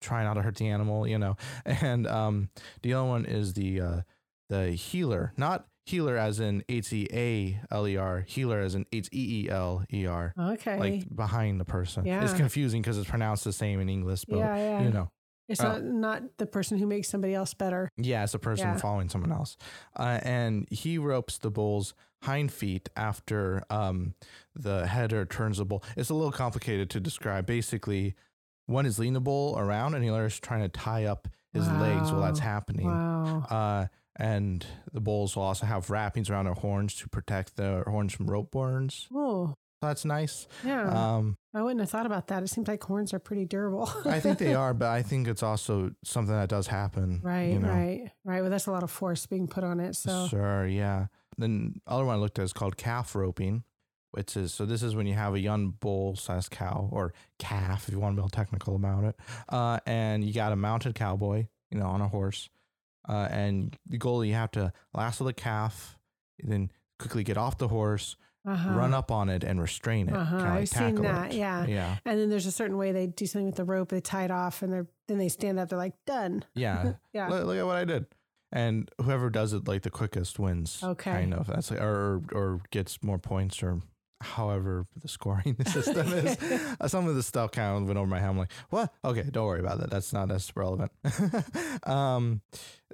try 0.00 0.22
not 0.22 0.34
to 0.34 0.42
hurt 0.42 0.56
the 0.56 0.68
animal, 0.68 1.06
you 1.06 1.18
know. 1.18 1.36
And 1.66 2.06
um, 2.06 2.50
the 2.82 2.94
other 2.94 3.08
one 3.08 3.24
is 3.26 3.54
the 3.54 3.80
uh, 3.80 4.00
the 4.48 4.70
healer, 4.70 5.32
not 5.36 5.66
healer 5.86 6.16
as 6.18 6.40
in 6.40 6.62
H 6.68 6.92
E 6.92 7.06
A 7.12 7.60
L 7.70 7.86
E 7.88 7.96
R, 7.96 8.20
healer 8.26 8.60
as 8.60 8.74
in 8.74 8.84
H 8.92 9.08
E 9.12 9.44
E 9.46 9.50
L 9.50 9.84
E 9.92 10.06
R, 10.06 10.34
Okay. 10.38 10.78
like 10.78 11.16
behind 11.16 11.58
the 11.60 11.64
person. 11.64 12.04
Yeah. 12.04 12.22
It's 12.24 12.34
confusing 12.34 12.82
because 12.82 12.98
it's 12.98 13.08
pronounced 13.08 13.44
the 13.44 13.52
same 13.52 13.80
in 13.80 13.88
English, 13.88 14.24
but 14.26 14.38
yeah, 14.38 14.56
yeah. 14.56 14.82
you 14.82 14.90
know, 14.90 15.10
it's 15.48 15.60
uh, 15.60 15.78
not 15.78 15.84
not 15.84 16.22
the 16.38 16.46
person 16.46 16.76
who 16.76 16.86
makes 16.86 17.08
somebody 17.08 17.34
else 17.34 17.54
better. 17.54 17.88
yeah, 17.96 18.24
it's 18.24 18.34
a 18.34 18.38
person 18.38 18.66
Yeah. 18.68 18.76
following 18.76 19.08
someone 19.08 19.32
else. 19.32 19.56
Uh, 19.96 20.18
and 20.22 20.66
he 20.70 20.98
ropes 20.98 21.38
the 21.38 21.50
bull's 21.50 21.94
hind 22.22 22.50
feet 22.50 22.88
after 22.96 23.62
um, 23.70 24.14
the 24.56 24.86
header 24.88 25.24
turns 25.24 25.58
the 25.58 25.64
bull. 25.64 25.84
It's 25.96 26.10
a 26.10 26.14
little 26.14 26.32
complicated 26.32 26.90
to 26.90 27.00
describe. 27.00 27.46
Basically, 27.46 28.16
one 28.66 28.86
is 28.86 28.98
leading 28.98 29.12
the 29.12 29.20
bull 29.20 29.56
around, 29.56 29.94
and 29.94 30.02
the 30.02 30.08
other 30.10 30.26
is 30.26 30.40
trying 30.40 30.62
to 30.62 30.68
tie 30.68 31.04
up 31.04 31.28
his 31.52 31.70
legs 31.70 32.10
while 32.10 32.22
that's 32.22 32.40
happening. 32.40 32.86
Wow. 32.86 33.46
Uh, 33.48 33.86
and 34.18 34.64
the 34.92 35.00
bulls 35.00 35.36
will 35.36 35.42
also 35.44 35.66
have 35.66 35.90
wrappings 35.90 36.30
around 36.30 36.46
their 36.46 36.54
horns 36.54 36.94
to 36.96 37.08
protect 37.08 37.56
their 37.56 37.82
horns 37.84 38.12
from 38.14 38.26
rope 38.30 38.50
burns. 38.50 39.08
Oh, 39.14 39.54
that's 39.82 40.04
nice. 40.04 40.46
yeah. 40.64 40.88
Um, 41.16 41.36
I 41.54 41.62
wouldn't 41.62 41.80
have 41.80 41.90
thought 41.90 42.06
about 42.06 42.28
that. 42.28 42.42
It 42.42 42.48
seems 42.48 42.66
like 42.66 42.82
horns 42.82 43.12
are 43.14 43.18
pretty 43.18 43.44
durable. 43.44 43.90
I 44.06 44.20
think 44.20 44.38
they 44.38 44.54
are, 44.62 44.72
but 44.74 44.88
I 44.88 45.02
think 45.02 45.28
it's 45.28 45.42
also 45.42 45.90
something 46.02 46.34
that 46.34 46.48
does 46.48 46.66
happen. 46.66 47.20
right, 47.22 47.52
you 47.52 47.58
know? 47.58 47.68
right, 47.68 48.10
right. 48.24 48.40
Well, 48.40 48.50
that's 48.50 48.66
a 48.66 48.72
lot 48.72 48.82
of 48.82 48.90
force 48.90 49.26
being 49.26 49.46
put 49.48 49.64
on 49.64 49.78
it. 49.80 49.94
So, 49.96 50.28
Sure, 50.28 50.66
yeah. 50.66 51.06
Then 51.38 51.80
other 51.86 52.04
one 52.06 52.16
I 52.16 52.18
looked 52.18 52.38
at 52.38 52.44
is 52.46 52.54
called 52.54 52.78
calf 52.78 53.14
roping, 53.14 53.64
which 54.12 54.34
is 54.38 54.54
so 54.54 54.64
this 54.64 54.82
is 54.82 54.96
when 54.96 55.06
you 55.06 55.12
have 55.12 55.34
a 55.34 55.38
young 55.40 55.74
bull 55.78 56.16
sized 56.16 56.50
cow 56.50 56.88
or 56.90 57.12
calf 57.38 57.86
if 57.88 57.92
you 57.92 58.00
want 58.00 58.16
to 58.16 58.20
be 58.20 58.22
all 58.22 58.30
technical 58.30 58.74
about 58.74 59.04
it. 59.04 59.16
Uh, 59.50 59.78
and 59.84 60.24
you 60.24 60.32
got 60.32 60.52
a 60.52 60.56
mounted 60.56 60.94
cowboy, 60.94 61.46
you 61.70 61.78
know, 61.78 61.86
on 61.86 62.00
a 62.00 62.08
horse. 62.08 62.48
Uh, 63.08 63.28
and 63.30 63.76
the 63.86 63.98
goal 63.98 64.24
you 64.24 64.34
have 64.34 64.50
to 64.52 64.72
lasso 64.94 65.24
the 65.24 65.32
calf, 65.32 65.98
then 66.38 66.70
quickly 66.98 67.22
get 67.22 67.36
off 67.36 67.58
the 67.58 67.68
horse, 67.68 68.16
uh-huh. 68.46 68.70
run 68.70 68.94
up 68.94 69.10
on 69.10 69.28
it 69.28 69.44
and 69.44 69.60
restrain 69.60 70.08
it. 70.08 70.14
Uh-huh. 70.14 70.36
like 70.36 70.46
I've 70.46 70.68
seen 70.68 70.94
that. 71.02 71.32
it. 71.32 71.38
Yeah. 71.38 71.66
Yeah. 71.66 71.96
And 72.04 72.18
then 72.18 72.30
there's 72.30 72.46
a 72.46 72.52
certain 72.52 72.76
way 72.76 72.92
they 72.92 73.06
do 73.06 73.26
something 73.26 73.46
with 73.46 73.56
the 73.56 73.64
rope. 73.64 73.88
They 73.88 74.00
tie 74.00 74.24
it 74.24 74.30
off, 74.30 74.62
and 74.62 74.72
they're 74.72 74.86
then 75.08 75.18
they 75.18 75.28
stand 75.28 75.58
up. 75.58 75.68
They're 75.68 75.78
like 75.78 75.94
done. 76.06 76.44
Yeah. 76.54 76.92
Yeah. 77.12 77.28
look, 77.28 77.46
look 77.46 77.58
at 77.58 77.66
what 77.66 77.76
I 77.76 77.84
did. 77.84 78.06
And 78.52 78.90
whoever 79.00 79.30
does 79.30 79.52
it 79.52 79.66
like 79.66 79.82
the 79.82 79.90
quickest 79.90 80.38
wins. 80.38 80.80
Okay. 80.82 81.10
Kind 81.10 81.34
of. 81.34 81.46
That's 81.46 81.70
like, 81.70 81.80
or 81.80 82.22
or 82.32 82.60
gets 82.70 83.02
more 83.02 83.18
points 83.18 83.62
or 83.62 83.80
however 84.20 84.86
the 85.00 85.08
scoring 85.08 85.56
system 85.66 86.08
is. 86.12 86.36
Uh, 86.80 86.88
Some 86.88 87.06
of 87.08 87.14
the 87.14 87.22
stuff 87.22 87.52
kind 87.52 87.76
of 87.82 87.86
went 87.86 87.98
over 87.98 88.06
my 88.06 88.18
head. 88.18 88.28
I'm 88.30 88.38
like, 88.38 88.52
what? 88.70 88.92
Okay, 89.04 89.24
don't 89.30 89.46
worry 89.46 89.60
about 89.60 89.78
that. 89.80 89.90
That's 89.90 90.12
not 90.12 90.30
as 90.30 90.50
relevant. 90.54 90.90
um, 91.86 92.40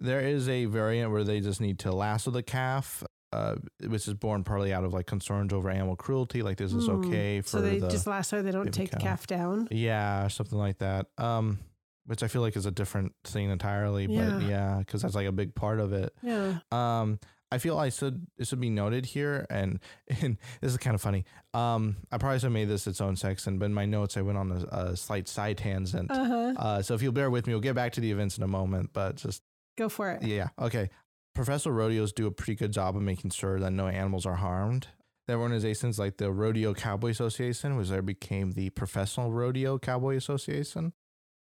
there 0.00 0.21
is 0.21 0.49
a 0.49 0.64
variant 0.67 1.11
where 1.11 1.25
they 1.25 1.41
just 1.41 1.61
need 1.61 1.79
to 1.81 1.93
lasso 1.93 2.31
the 2.31 2.43
calf. 2.43 3.02
Uh, 3.33 3.57
which 3.87 4.07
is 4.07 4.12
born 4.12 4.45
partly 4.45 4.75
out 4.75 4.85
of 4.85 4.93
like 4.93 5.07
concerns 5.07 5.55
over 5.55 5.71
animal 5.71 5.97
cruelty, 5.97 6.43
like 6.43 6.59
this 6.59 6.75
is 6.75 6.85
Hmm. 6.85 6.97
okay 7.07 7.41
for 7.41 7.49
so 7.49 7.61
they 7.62 7.79
the 7.79 7.88
just 7.88 8.07
lasso. 8.07 8.43
They 8.43 8.50
don't 8.50 8.71
take 8.75 8.91
the 8.91 8.99
calf 8.99 9.26
down. 9.26 9.69
yeah, 9.71 10.29
something 10.29 10.59
like 10.59 10.76
that. 10.79 11.07
Um, 11.17 11.59
which 12.05 12.23
I 12.23 12.29
feel 12.29 12.43
like 12.43 12.57
is 12.57 12.67
a 12.67 12.71
different 12.71 13.14
thing 13.25 13.49
entirely, 13.49 14.05
Yeah. 14.05 14.33
but 14.38 14.43
yeah, 14.43 14.79
because 14.81 15.00
that's 15.00 15.14
like 15.14 15.26
a 15.26 15.33
big 15.33 15.55
part 15.55 15.81
of 15.81 15.95
it. 15.95 16.12
Yeah. 16.23 16.59
Um, 16.71 17.21
I 17.52 17.59
feel 17.59 17.78
I 17.78 17.90
should 17.90 18.26
it 18.38 18.47
should 18.47 18.61
be 18.61 18.71
noted 18.71 19.06
here, 19.06 19.47
and 19.50 19.78
and 20.23 20.38
this 20.61 20.73
is 20.73 20.78
kind 20.78 20.94
of 20.94 21.00
funny. 21.00 21.25
Um, 21.54 21.97
I 22.11 22.18
probably 22.18 22.38
should 22.38 22.44
have 22.47 22.52
made 22.52 22.68
this 22.68 22.87
its 22.87 23.00
own 23.00 23.16
section, 23.16 23.59
but 23.59 23.66
in 23.66 23.75
my 23.75 23.85
notes 23.87 24.16
I 24.16 24.23
went 24.23 24.38
on 24.38 24.50
a, 24.52 24.76
a 24.76 24.97
slight 24.97 25.28
side 25.28 25.59
tangent. 25.59 26.11
Uh 26.11 26.25
huh. 26.25 26.54
Uh, 26.56 26.82
so 26.82 26.94
if 26.94 27.02
you'll 27.02 27.12
bear 27.12 27.30
with 27.30 27.47
me, 27.47 27.52
we'll 27.52 27.61
get 27.61 27.75
back 27.75 27.92
to 27.92 28.00
the 28.00 28.11
events 28.11 28.37
in 28.38 28.42
a 28.42 28.49
moment, 28.49 28.90
but 28.92 29.16
just 29.16 29.42
Go 29.76 29.88
for 29.88 30.11
it. 30.11 30.23
yeah, 30.23 30.49
okay. 30.59 30.90
Professional 31.35 31.75
rodeos 31.75 32.12
do 32.12 32.26
a 32.26 32.30
pretty 32.30 32.54
good 32.56 32.73
job 32.73 32.94
of 32.94 33.02
making 33.02 33.30
sure 33.30 33.59
that 33.59 33.71
no 33.73 33.88
animals 33.88 34.26
are 34.26 34.35
harmed. 34.37 34.88
There 35.26 35.38
are 35.38 35.40
organizations 35.40 35.99
like 35.99 36.18
the 36.18 36.30
Rodeo 36.30 36.75
Cowboy 36.75 37.11
Association, 37.11 37.76
which 37.76 37.88
there 37.88 38.02
became 38.02 38.52
the 38.52 38.68
Professional 38.71 39.32
Rodeo 39.32 39.78
Cowboy 39.78 40.16
Association, 40.16 40.92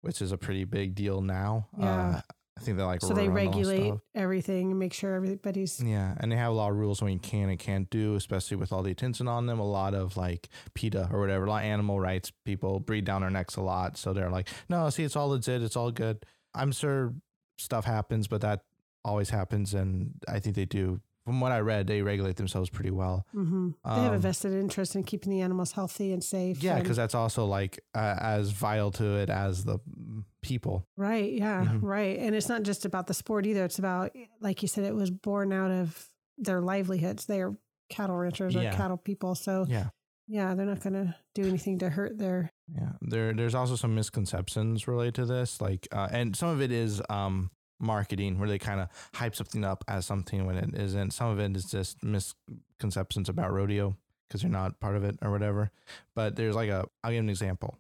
which 0.02 0.22
is 0.22 0.32
a 0.32 0.38
pretty 0.38 0.64
big 0.64 0.96
deal 0.96 1.22
now. 1.22 1.68
Yeah. 1.78 2.10
Uh, 2.10 2.22
I 2.62 2.64
think 2.64 2.78
they 2.78 2.84
like 2.84 3.02
So 3.02 3.14
they 3.14 3.28
regulate 3.28 3.94
everything 4.14 4.70
and 4.70 4.78
make 4.78 4.94
sure 4.94 5.16
everybody's. 5.16 5.82
Yeah, 5.84 6.14
and 6.20 6.32
they 6.32 6.36
have 6.36 6.52
a 6.52 6.56
lot 6.56 6.70
of 6.70 6.78
rules 6.78 7.02
on 7.02 7.08
what 7.08 7.14
you 7.14 7.20
can 7.20 7.50
and 7.50 7.58
can't 7.58 7.90
do, 7.90 8.14
especially 8.16 8.58
with 8.58 8.72
all 8.72 8.84
the 8.84 8.92
attention 8.92 9.28
on 9.28 9.48
them. 9.48 9.60
A 9.60 9.68
lot 9.68 9.96
of 9.96 10.16
like 10.16 10.50
PETA 10.76 11.10
or 11.12 11.20
whatever, 11.20 11.46
a 11.46 11.50
lot 11.50 11.64
of 11.64 11.70
animal 11.70 12.00
rights 12.00 12.32
people 12.46 12.80
breathe 12.80 13.06
down 13.06 13.22
their 13.22 13.32
necks 13.32 13.56
a 13.56 13.62
lot. 13.62 13.98
So 13.98 14.14
they're 14.14 14.30
like, 14.30 14.48
no, 14.70 14.90
see, 14.92 15.04
it's 15.04 15.16
all 15.16 15.30
legit, 15.30 15.64
it's 15.64 15.76
all 15.76 15.90
good. 15.90 16.24
I'm 16.54 16.72
sure 16.72 17.16
stuff 17.58 17.86
happens, 17.86 18.28
but 18.28 18.42
that 18.42 18.62
always 19.04 19.32
happens, 19.32 19.74
and 19.74 20.14
I 20.28 20.40
think 20.40 20.56
they 20.56 20.66
do. 20.66 21.02
From 21.26 21.40
what 21.40 21.52
I 21.52 21.60
read, 21.60 21.86
they 21.88 22.02
regulate 22.02 22.36
themselves 22.38 22.70
pretty 22.70 22.90
well. 22.92 23.26
hmm 23.32 23.72
they 23.86 24.02
have 24.02 24.14
a 24.14 24.16
Um, 24.16 24.22
vested 24.22 24.54
interest 24.54 24.96
in 24.96 25.04
keeping 25.04 25.32
the 25.32 25.42
animals 25.42 25.72
healthy 25.74 26.12
and 26.14 26.24
safe. 26.24 26.64
Yeah, 26.64 26.80
because 26.80 26.98
that's 26.98 27.14
also 27.16 27.46
like 27.46 27.80
uh, 27.94 28.16
as 28.20 28.50
vital 28.52 28.92
to 28.92 29.18
it 29.18 29.30
as 29.30 29.64
the 29.64 29.78
mm, 29.80 30.24
people. 30.42 30.88
Right. 30.98 31.32
Yeah. 31.34 31.66
Mhm. 31.66 31.84
Right. 31.84 32.18
And 32.18 32.36
it's 32.36 32.50
not 32.50 32.64
just 32.64 32.86
about 32.86 33.06
the 33.08 33.14
sport 33.14 33.46
either. 33.46 33.64
It's 33.66 33.78
about, 33.80 34.12
like 34.40 34.62
you 34.64 34.68
said, 34.68 34.84
it 34.86 34.96
was 34.96 35.12
born 35.12 35.54
out 35.54 35.70
of 35.72 36.10
their 36.40 36.60
livelihoods. 36.62 37.26
They 37.28 37.42
are 37.42 37.56
cattle 37.90 38.16
ranchers 38.16 38.56
or 38.56 38.64
Yeah. 38.64 38.76
cattle 38.76 38.98
people. 38.98 39.36
So, 39.36 39.66
Yeah. 39.70 39.90
yeah, 40.28 40.56
they're 40.56 40.66
not 40.66 40.80
going 40.80 40.94
to 40.94 41.14
do 41.36 41.48
anything 41.48 41.78
to 41.80 41.90
hurt 41.92 42.18
their. 42.18 42.50
Yeah, 42.74 42.94
there 43.02 43.34
there's 43.34 43.54
also 43.54 43.76
some 43.76 43.94
misconceptions 43.94 44.88
related 44.88 45.14
to 45.16 45.26
this, 45.26 45.62
like, 45.62 45.88
uh, 45.92 46.08
and 46.12 46.36
some 46.36 46.50
of 46.50 46.62
it 46.62 46.72
is 46.72 47.02
um 47.10 47.52
marketing 47.82 48.40
where 48.40 48.50
they 48.50 48.60
kind 48.60 48.80
of 48.80 48.90
hype 49.16 49.36
something 49.36 49.64
up 49.64 49.84
as 49.88 50.06
something 50.06 50.46
when 50.46 50.58
it 50.58 50.76
isn't. 50.76 51.12
Some 51.12 51.30
of 51.30 51.40
it 51.40 51.56
is 51.56 51.66
just 51.66 52.04
misconceptions 52.04 53.30
about 53.30 53.52
rodeo 53.52 53.96
because 54.28 54.44
you're 54.44 54.52
not 54.52 54.80
part 54.80 54.96
of 54.96 55.04
it 55.04 55.18
or 55.22 55.32
whatever. 55.32 55.72
But 56.16 56.36
there's 56.36 56.56
like 56.56 56.70
a 56.70 56.88
I'll 57.04 57.12
give 57.12 57.20
an 57.20 57.30
example. 57.30 57.78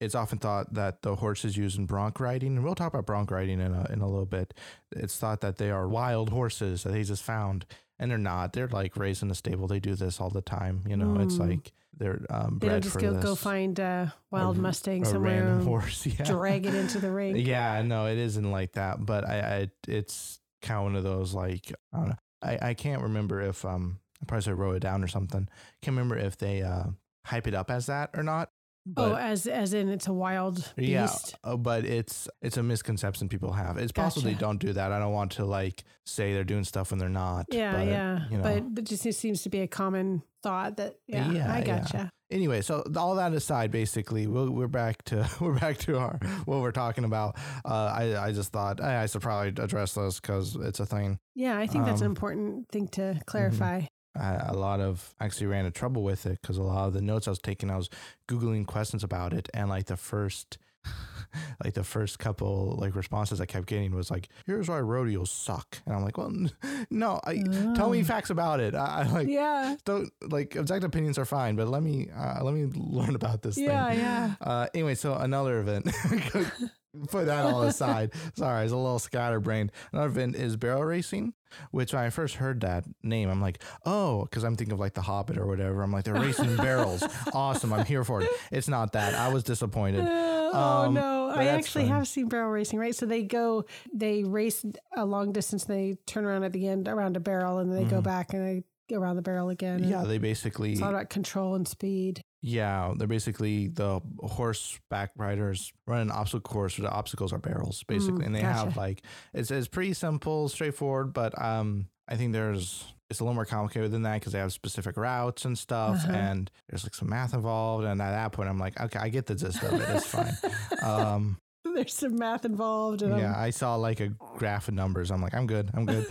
It's 0.00 0.16
often 0.16 0.38
thought 0.38 0.74
that 0.74 1.02
the 1.02 1.14
horses 1.14 1.56
used 1.56 1.78
in 1.78 1.86
bronc 1.86 2.18
riding, 2.18 2.56
and 2.56 2.64
we'll 2.64 2.74
talk 2.74 2.92
about 2.92 3.06
bronc 3.06 3.30
riding 3.30 3.60
in 3.60 3.72
a 3.72 3.86
in 3.92 4.00
a 4.00 4.08
little 4.08 4.26
bit. 4.26 4.52
It's 4.90 5.16
thought 5.16 5.40
that 5.42 5.58
they 5.58 5.70
are 5.70 5.86
wild 5.86 6.30
horses 6.30 6.82
that 6.82 6.90
they 6.90 7.04
just 7.04 7.22
found, 7.22 7.66
and 8.02 8.10
they're 8.10 8.18
not. 8.18 8.52
They're 8.52 8.68
like 8.68 8.96
raised 8.96 9.22
in 9.22 9.30
a 9.30 9.34
stable. 9.34 9.66
They 9.68 9.80
do 9.80 9.94
this 9.94 10.20
all 10.20 10.28
the 10.30 10.42
time. 10.42 10.82
You 10.86 10.96
know, 10.96 11.20
it's 11.20 11.36
Mm. 11.36 11.48
like 11.48 11.72
they're 11.96 12.20
um, 12.30 12.58
They 12.60 12.68
don't 12.68 12.82
just 12.82 12.98
go, 12.98 13.12
this 13.12 13.22
go 13.24 13.34
find 13.34 13.78
a 13.78 14.12
wild 14.30 14.56
r- 14.56 14.62
Mustang 14.62 15.02
a 15.02 15.06
somewhere 15.06 15.32
random 15.36 15.58
and 15.58 15.66
horse. 15.68 16.04
Yeah. 16.06 16.24
drag 16.24 16.66
it 16.66 16.74
into 16.74 16.98
the 16.98 17.10
ring. 17.12 17.36
Yeah, 17.52 17.80
no, 17.82 18.06
it 18.06 18.18
isn't 18.18 18.50
like 18.50 18.72
that. 18.72 19.04
But 19.06 19.24
I, 19.28 19.38
I 19.40 19.70
it's 19.88 20.40
kind 20.62 20.78
of 20.78 20.84
one 20.84 20.96
of 20.96 21.04
those 21.04 21.32
like 21.34 21.72
I 21.92 21.96
don't 21.98 22.08
know. 22.08 22.16
I, 22.42 22.58
I 22.70 22.74
can't 22.74 23.02
remember 23.02 23.40
if 23.40 23.64
um 23.64 24.00
I 24.20 24.24
probably 24.26 24.52
wrote 24.54 24.76
it 24.76 24.80
down 24.82 25.02
or 25.04 25.08
something. 25.08 25.48
Can't 25.82 25.96
remember 25.96 26.16
if 26.18 26.36
they 26.36 26.62
uh 26.62 26.84
hype 27.24 27.46
it 27.46 27.54
up 27.54 27.70
as 27.70 27.86
that 27.86 28.10
or 28.14 28.22
not. 28.24 28.50
Oh, 28.88 29.10
But 29.10 29.20
as 29.20 29.46
as 29.46 29.74
in 29.74 29.88
it's 29.88 30.06
a 30.08 30.12
wild 30.12 30.56
beast. 30.76 30.88
yeah, 30.88 31.06
uh, 31.52 31.56
but 31.56 31.84
it's 31.84 32.28
it's 32.40 32.56
a 32.56 32.62
misconception 32.62 33.28
people 33.28 33.52
have. 33.52 33.78
It's 33.78 33.92
possible 33.92 34.26
they 34.28 34.34
don't 34.34 34.58
do 34.58 34.72
that. 34.72 34.92
I 34.92 34.98
don't 34.98 35.12
want 35.12 35.32
to 35.32 35.44
like 35.44 35.84
say 36.06 36.32
they're 36.34 36.44
doing 36.44 36.64
stuff 36.64 36.90
when 36.90 36.98
they're 36.98 37.08
not. 37.08 37.46
Yeah, 37.50 37.72
but, 37.72 37.86
yeah. 37.86 38.18
you 38.30 38.36
know. 38.38 38.42
But 38.42 38.78
it 38.82 38.84
just 38.86 39.18
seems 39.20 39.42
to 39.42 39.48
be 39.50 39.60
a 39.60 39.68
common 39.68 40.22
thought 40.42 40.76
that, 40.78 40.96
yeah, 41.06 41.30
Yeah, 41.30 41.52
I 41.54 41.58
yeah. 41.60 41.64
gotcha. 41.64 42.10
anyway, 42.32 42.60
so 42.62 42.82
all 42.96 43.14
that 43.14 43.32
aside, 43.32 43.70
basically, 43.70 44.26
we're, 44.26 44.50
we're 44.50 44.66
back 44.66 45.04
to 45.04 45.28
we're 45.40 45.56
back 45.58 45.78
to 45.78 45.98
our 45.98 46.18
what 46.46 46.60
we're 46.60 46.72
talking 46.72 47.04
about. 47.04 47.36
Uh, 47.64 47.92
I 47.96 48.16
I 48.28 48.32
just 48.32 48.50
thought 48.52 48.80
eh, 48.80 49.02
I 49.02 49.06
should 49.06 49.22
probably 49.22 49.50
address 49.62 49.94
this 49.94 50.18
because 50.18 50.56
it's 50.56 50.80
a 50.80 50.86
thing. 50.86 51.18
Yeah, 51.36 51.56
I 51.56 51.66
think 51.68 51.84
that's 51.86 52.00
an 52.00 52.06
Um, 52.06 52.12
important 52.12 52.68
thing 52.70 52.88
to 52.88 53.00
Mm-hmm. 53.02 53.18
clarify. 53.26 53.82
I, 54.14 54.34
a 54.48 54.52
lot 54.54 54.80
of 54.80 55.14
actually 55.20 55.46
ran 55.46 55.64
into 55.64 55.78
trouble 55.78 56.02
with 56.02 56.26
it 56.26 56.40
because 56.42 56.58
a 56.58 56.62
lot 56.62 56.86
of 56.88 56.92
the 56.92 57.00
notes 57.02 57.26
I 57.26 57.30
was 57.30 57.38
taking, 57.38 57.70
I 57.70 57.76
was 57.76 57.88
googling 58.28 58.66
questions 58.66 59.02
about 59.02 59.32
it, 59.32 59.48
and 59.54 59.68
like 59.68 59.86
the 59.86 59.96
first, 59.96 60.58
like 61.64 61.74
the 61.74 61.84
first 61.84 62.18
couple 62.18 62.76
like 62.78 62.94
responses 62.94 63.40
I 63.40 63.46
kept 63.46 63.66
getting 63.66 63.94
was 63.94 64.10
like, 64.10 64.28
"Here's 64.46 64.68
why 64.68 64.80
rodeos 64.80 65.30
suck," 65.30 65.78
and 65.86 65.94
I'm 65.94 66.02
like, 66.04 66.18
"Well, 66.18 66.28
n- 66.28 66.50
no, 66.90 67.20
I 67.24 67.42
tell 67.74 67.88
me 67.90 68.02
facts 68.02 68.30
about 68.30 68.60
it. 68.60 68.74
I, 68.74 69.02
I 69.02 69.06
like 69.10 69.28
Yeah. 69.28 69.76
don't 69.84 70.12
like 70.28 70.56
objective 70.56 70.88
opinions 70.88 71.16
are 71.18 71.24
fine, 71.24 71.56
but 71.56 71.68
let 71.68 71.82
me 71.82 72.08
uh, 72.14 72.42
let 72.44 72.52
me 72.54 72.66
learn 72.74 73.14
about 73.14 73.40
this 73.42 73.56
Yeah, 73.56 73.88
thing." 73.88 73.98
yeah. 73.98 74.34
Uh, 74.40 74.66
anyway, 74.74 74.94
so 74.94 75.14
another 75.14 75.60
event. 75.60 75.88
Put 77.08 77.26
that 77.26 77.46
all 77.46 77.62
aside. 77.62 78.12
Sorry, 78.34 78.60
I 78.60 78.62
was 78.64 78.72
a 78.72 78.76
little 78.76 78.98
scatterbrained. 78.98 79.72
Another 79.92 80.08
event 80.08 80.36
is 80.36 80.56
barrel 80.56 80.84
racing, 80.84 81.32
which 81.70 81.94
when 81.94 82.02
I 82.02 82.10
first 82.10 82.34
heard 82.34 82.60
that 82.60 82.84
name, 83.02 83.30
I'm 83.30 83.40
like, 83.40 83.62
oh, 83.86 84.24
because 84.24 84.44
I'm 84.44 84.56
thinking 84.56 84.74
of 84.74 84.80
like 84.80 84.92
The 84.94 85.00
Hobbit 85.02 85.38
or 85.38 85.46
whatever. 85.46 85.82
I'm 85.82 85.90
like, 85.90 86.04
they're 86.04 86.14
racing 86.14 86.56
barrels. 86.56 87.02
Awesome. 87.34 87.72
I'm 87.72 87.86
here 87.86 88.04
for 88.04 88.20
it. 88.22 88.28
It's 88.50 88.68
not 88.68 88.92
that. 88.92 89.14
I 89.14 89.32
was 89.32 89.42
disappointed. 89.42 90.04
oh 90.06 90.52
Um, 90.86 90.94
no, 90.94 91.30
I 91.30 91.46
actually 91.46 91.84
fun. 91.84 91.92
have 91.96 92.08
seen 92.08 92.28
barrel 92.28 92.50
racing, 92.50 92.78
right? 92.78 92.94
So 92.94 93.06
they 93.06 93.22
go, 93.22 93.64
they 93.94 94.22
race 94.24 94.62
a 94.94 95.04
long 95.06 95.32
distance, 95.32 95.64
they 95.64 95.96
turn 96.06 96.24
around 96.26 96.44
at 96.44 96.52
the 96.52 96.68
end 96.68 96.88
around 96.88 97.16
a 97.16 97.20
barrel, 97.20 97.58
and 97.58 97.72
then 97.72 97.84
they 97.84 97.88
go 97.90 98.00
Mhm. 98.00 98.04
back 98.04 98.34
and 98.34 98.42
they 98.46 98.64
go 98.90 99.00
around 99.00 99.16
the 99.16 99.22
barrel 99.22 99.48
again. 99.48 99.82
Yeah, 99.84 100.02
they 100.04 100.18
basically. 100.18 100.72
it's 100.72 100.82
all 100.82 100.90
about 100.90 101.08
control 101.08 101.54
and 101.54 101.66
speed. 101.66 102.20
Yeah, 102.44 102.92
they're 102.96 103.06
basically 103.06 103.68
the 103.68 104.00
horseback 104.20 105.12
riders 105.16 105.72
run 105.86 106.00
an 106.00 106.10
obstacle 106.10 106.40
course 106.52 106.78
where 106.78 106.88
the 106.88 106.94
obstacles 106.94 107.32
are 107.32 107.38
barrels, 107.38 107.84
basically, 107.84 108.22
Mm, 108.24 108.26
and 108.26 108.34
they 108.34 108.40
have 108.40 108.76
like 108.76 109.02
it's 109.32 109.50
it's 109.50 109.68
pretty 109.68 109.92
simple, 109.94 110.48
straightforward, 110.48 111.12
but 111.12 111.40
um, 111.40 111.86
I 112.08 112.16
think 112.16 112.32
there's 112.32 112.84
it's 113.10 113.20
a 113.20 113.24
little 113.24 113.34
more 113.34 113.44
complicated 113.44 113.90
than 113.92 114.02
that 114.02 114.14
because 114.20 114.32
they 114.32 114.38
have 114.38 114.52
specific 114.52 114.96
routes 114.96 115.44
and 115.44 115.56
stuff, 115.56 115.96
Uh-huh. 116.04 116.12
and 116.16 116.50
there's 116.68 116.82
like 116.84 116.94
some 116.94 117.10
math 117.10 117.34
involved. 117.34 117.84
And 117.84 118.00
at 118.00 118.10
that 118.10 118.32
point, 118.32 118.48
I'm 118.48 118.58
like, 118.58 118.80
okay, 118.80 118.98
I 118.98 119.08
get 119.10 119.26
the 119.26 119.34
gist 119.34 119.62
of 119.62 119.74
it. 119.74 119.88
It's 119.90 120.06
fine. 120.06 120.32
um, 120.82 121.38
There's 121.74 121.94
some 121.94 122.16
math 122.16 122.44
involved. 122.44 123.02
And 123.02 123.16
yeah, 123.18 123.32
I'm- 123.32 123.44
I 123.44 123.50
saw 123.50 123.76
like 123.76 124.00
a 124.00 124.08
graph 124.08 124.68
of 124.68 124.74
numbers. 124.74 125.10
I'm 125.10 125.20
like, 125.22 125.34
I'm 125.34 125.46
good. 125.46 125.70
I'm 125.74 125.86
good. 125.86 126.06